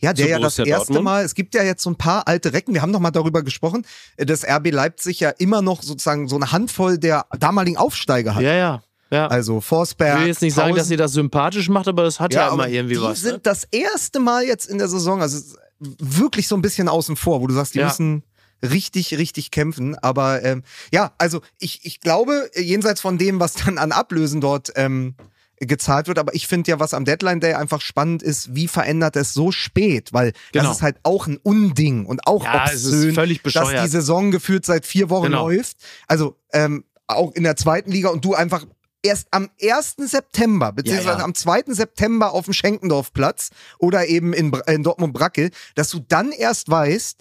[0.00, 1.02] ja, der ja das erste Dortmund?
[1.04, 3.42] Mal, es gibt ja jetzt so ein paar alte Recken, wir haben noch mal darüber
[3.42, 3.84] gesprochen,
[4.16, 8.42] dass RB Leipzig ja immer noch sozusagen so eine Handvoll der damaligen Aufsteiger hat.
[8.42, 8.82] ja, ja.
[9.14, 9.26] Ja.
[9.28, 10.20] Also ich Forsberg.
[10.20, 12.68] will jetzt nicht sagen, dass sie das sympathisch macht, aber das hat ja, immer aber
[12.68, 13.20] irgendwie die was.
[13.20, 13.40] sind Ne?
[13.42, 15.38] das erste Mal jetzt in der Saison, also
[15.78, 17.86] wirklich so ein bisschen außen vor, wo du sagst, die Ja.
[17.86, 18.22] müssen
[18.62, 19.96] richtig, richtig kämpfen.
[19.98, 20.62] Aber ähm,
[20.92, 25.14] ja, also ich, ich glaube, jenseits von dem, was dann an Ablösen dort ähm,
[25.58, 29.16] gezahlt wird, aber ich finde ja, was am Deadline Day einfach spannend ist, wie verändert
[29.16, 30.66] es so spät, weil Genau.
[30.68, 33.84] das ist halt auch ein Unding und auch Ja, obszön, völlig dass bescheuert.
[33.84, 35.48] die Saison gefühlt seit vier Wochen Genau.
[35.48, 35.76] läuft.
[36.08, 38.64] Also ähm, auch in der zweiten Liga und du einfach
[39.04, 39.96] erst am 1.
[39.98, 41.24] September, beziehungsweise ja.
[41.24, 41.64] am 2.
[41.68, 47.18] September auf dem Schenkendorfplatz oder eben in, in Dortmund-Brackel, dass du dann erst weißt,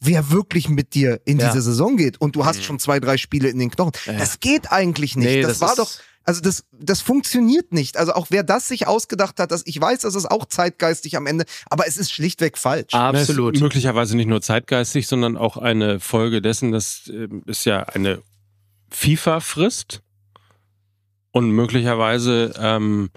[0.00, 1.48] wer wirklich mit dir in Ja.
[1.48, 3.92] diese Saison geht und du hast schon zwei, drei Spiele in den Knochen.
[4.06, 4.18] Ja, ja.
[4.18, 5.26] Das geht eigentlich nicht.
[5.26, 5.90] Nee, das, das war doch,
[6.24, 7.96] also das, das funktioniert nicht.
[7.96, 11.26] Also auch wer das sich ausgedacht hat, das, ich weiß, das ist auch zeitgeistig am
[11.26, 12.92] Ende, aber es ist schlichtweg falsch.
[12.92, 13.58] Absolut.
[13.60, 18.22] Möglicherweise nicht nur zeitgeistig, sondern auch eine Folge dessen, dass ähm, es ja eine
[18.90, 20.03] FIFA frisst
[21.34, 23.10] und möglicherweise ähm,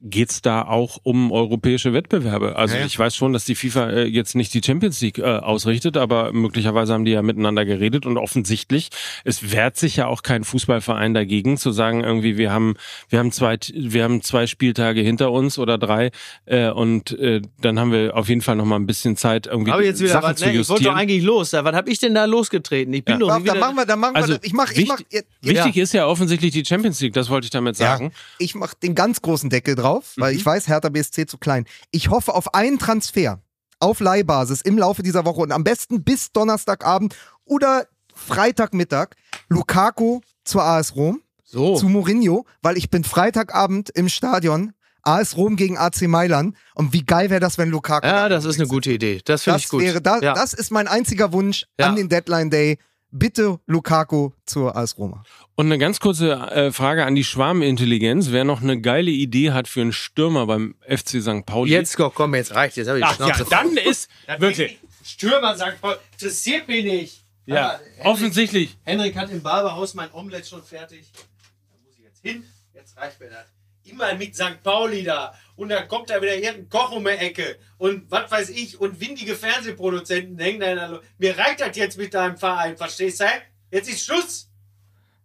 [0.00, 2.54] geht's da auch um europäische Wettbewerbe.
[2.56, 2.86] Also Ja, ja.
[2.86, 6.32] ich weiß schon, dass die FIFA äh, jetzt nicht die Champions League äh, ausrichtet, aber
[6.32, 8.90] möglicherweise haben die ja miteinander geredet und offensichtlich,
[9.24, 12.76] es wehrt sich ja auch kein Fußballverein dagegen zu sagen, irgendwie wir haben
[13.08, 16.10] wir haben zwei wir haben zwei Spieltage hinter uns oder drei
[16.46, 19.72] äh, und äh, dann haben wir auf jeden Fall noch mal ein bisschen Zeit irgendwie
[19.72, 20.94] Aber jetzt wieder, Sachen was, zu ne, ich wollte justieren.
[20.94, 21.52] doch eigentlich los.
[21.52, 22.92] Was habe ich denn da losgetreten?
[22.94, 23.18] Ich bin Ja.
[23.18, 23.54] doch Dann wieder.
[23.56, 26.06] machen wir, dann machen wir, Also, ich mach, ich mach, wichtig- ihr- Wichtig ist ja
[26.06, 28.04] offensichtlich die Champions League, das wollte ich damit sagen.
[28.06, 30.38] Ja, ich mach den ganz großen Deckel drauf, weil Mhm.
[30.38, 31.64] ich weiß, Hertha BSC zu klein.
[31.90, 33.40] Ich hoffe auf einen Transfer
[33.80, 39.10] auf Leihbasis im Laufe dieser Woche und am besten bis Donnerstagabend oder Freitagmittag
[39.48, 41.76] Lukaku zur AS Rom, so.
[41.76, 47.04] zu Mourinho, weil ich bin Freitagabend im Stadion AS Rom gegen AC Mailand und wie
[47.04, 49.22] geil wäre das, wenn Lukaku Ja, da das ist eine gute Idee.
[49.24, 49.80] Das finde ich gut.
[49.80, 50.34] wäre da, ja.
[50.34, 51.86] das ist mein einziger Wunsch Ja.
[51.88, 52.78] an den Deadline Day.
[53.10, 55.24] Bitte Lukaku zur AS Roma.
[55.54, 58.30] Und eine ganz kurze äh, Frage an die Schwarmintelligenz.
[58.30, 61.46] Wer noch eine geile Idee hat für einen Stürmer beim FC St.
[61.46, 61.70] Pauli?
[61.72, 62.76] Jetzt komm, jetzt reicht.
[62.76, 64.78] Jetzt habe ich die Ach ja, Schnauze dann ist wirklich.
[65.04, 67.24] Stürmer sagt voll, interessiert mich nicht.
[67.46, 68.76] Ja, Aber Henrik- offensichtlich.
[68.84, 71.10] Henrik hat im Barberhaus mein Omelett schon fertig.
[71.14, 72.44] Da muss ich jetzt hin.
[72.74, 73.46] Jetzt reicht mir das.
[73.84, 74.62] Immer mit St.
[74.62, 75.32] Pauli da.
[75.58, 77.58] Und dann kommt da wieder irgendein Koch um die Ecke.
[77.78, 78.80] Und was weiß ich.
[78.80, 82.76] Und windige Fernsehproduzenten hängen da in der Mir reicht das jetzt mit deinem Verein.
[82.76, 83.24] Verstehst du?
[83.72, 84.48] Jetzt ist Schluss.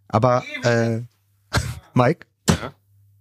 [0.07, 1.01] Aber, äh,
[1.93, 2.73] Mike, Ja?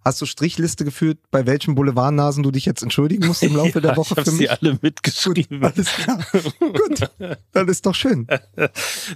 [0.04, 3.90] hast du Strichliste geführt, bei welchen Boulevardnasen du dich jetzt entschuldigen musst im Laufe der
[3.92, 4.50] Ja, Woche ich habe für sie mich?
[4.50, 5.62] alle mitgeschrieben.
[5.64, 6.18] Alles klar.
[6.60, 7.10] Gut,
[7.52, 8.26] das ist doch schön.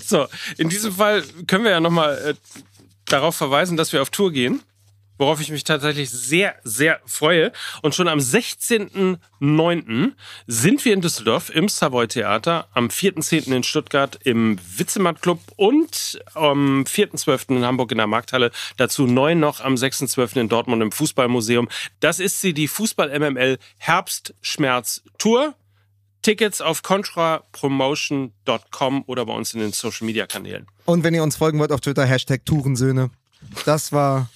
[0.05, 0.27] So,
[0.59, 2.35] in diesem Fall können wir ja nochmal äh,
[3.07, 4.61] darauf verweisen, dass wir auf Tour gehen.
[5.19, 7.53] Worauf ich mich tatsächlich sehr, sehr freue.
[7.83, 10.13] Und schon am 16.09.
[10.47, 13.55] sind wir in Düsseldorf im Savoy Theater, am 4.10.
[13.55, 17.57] in Stuttgart im Witzematt Club und am 4.12.
[17.57, 18.51] in Hamburg in der Markthalle.
[18.77, 20.41] Dazu neu noch am 6.12.
[20.41, 21.69] in Dortmund im Fußballmuseum.
[22.01, 25.55] Das ist sie, die Fußball-MML Herbstschmerz Tour.
[26.27, 30.67] Tickets auf contrapromotion.com oder bei uns in den Social Media Kanälen.
[30.85, 33.11] Und wenn ihr uns folgen wollt auf Twitter, Hashtag Tourensöhne.
[33.65, 34.29] Das war,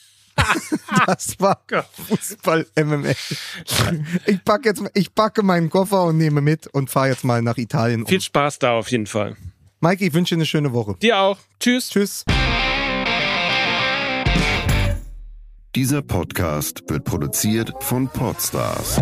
[1.07, 1.63] das war
[2.09, 3.15] Fußball MML.
[4.27, 7.59] Ich packe jetzt, ich packe meinen Koffer und nehme mit und fahre jetzt mal nach
[7.59, 8.03] Italien.
[8.03, 8.07] Um.
[8.07, 9.37] Viel Spaß da auf jeden Fall.
[9.81, 10.97] Mike, ich wünsche dir eine schöne Woche.
[11.01, 11.39] Dir auch.
[11.59, 11.89] Tschüss.
[11.89, 12.25] Tschüss.
[15.75, 19.01] Dieser Podcast wird produziert von Podstars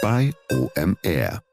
[0.00, 1.51] bei OMR.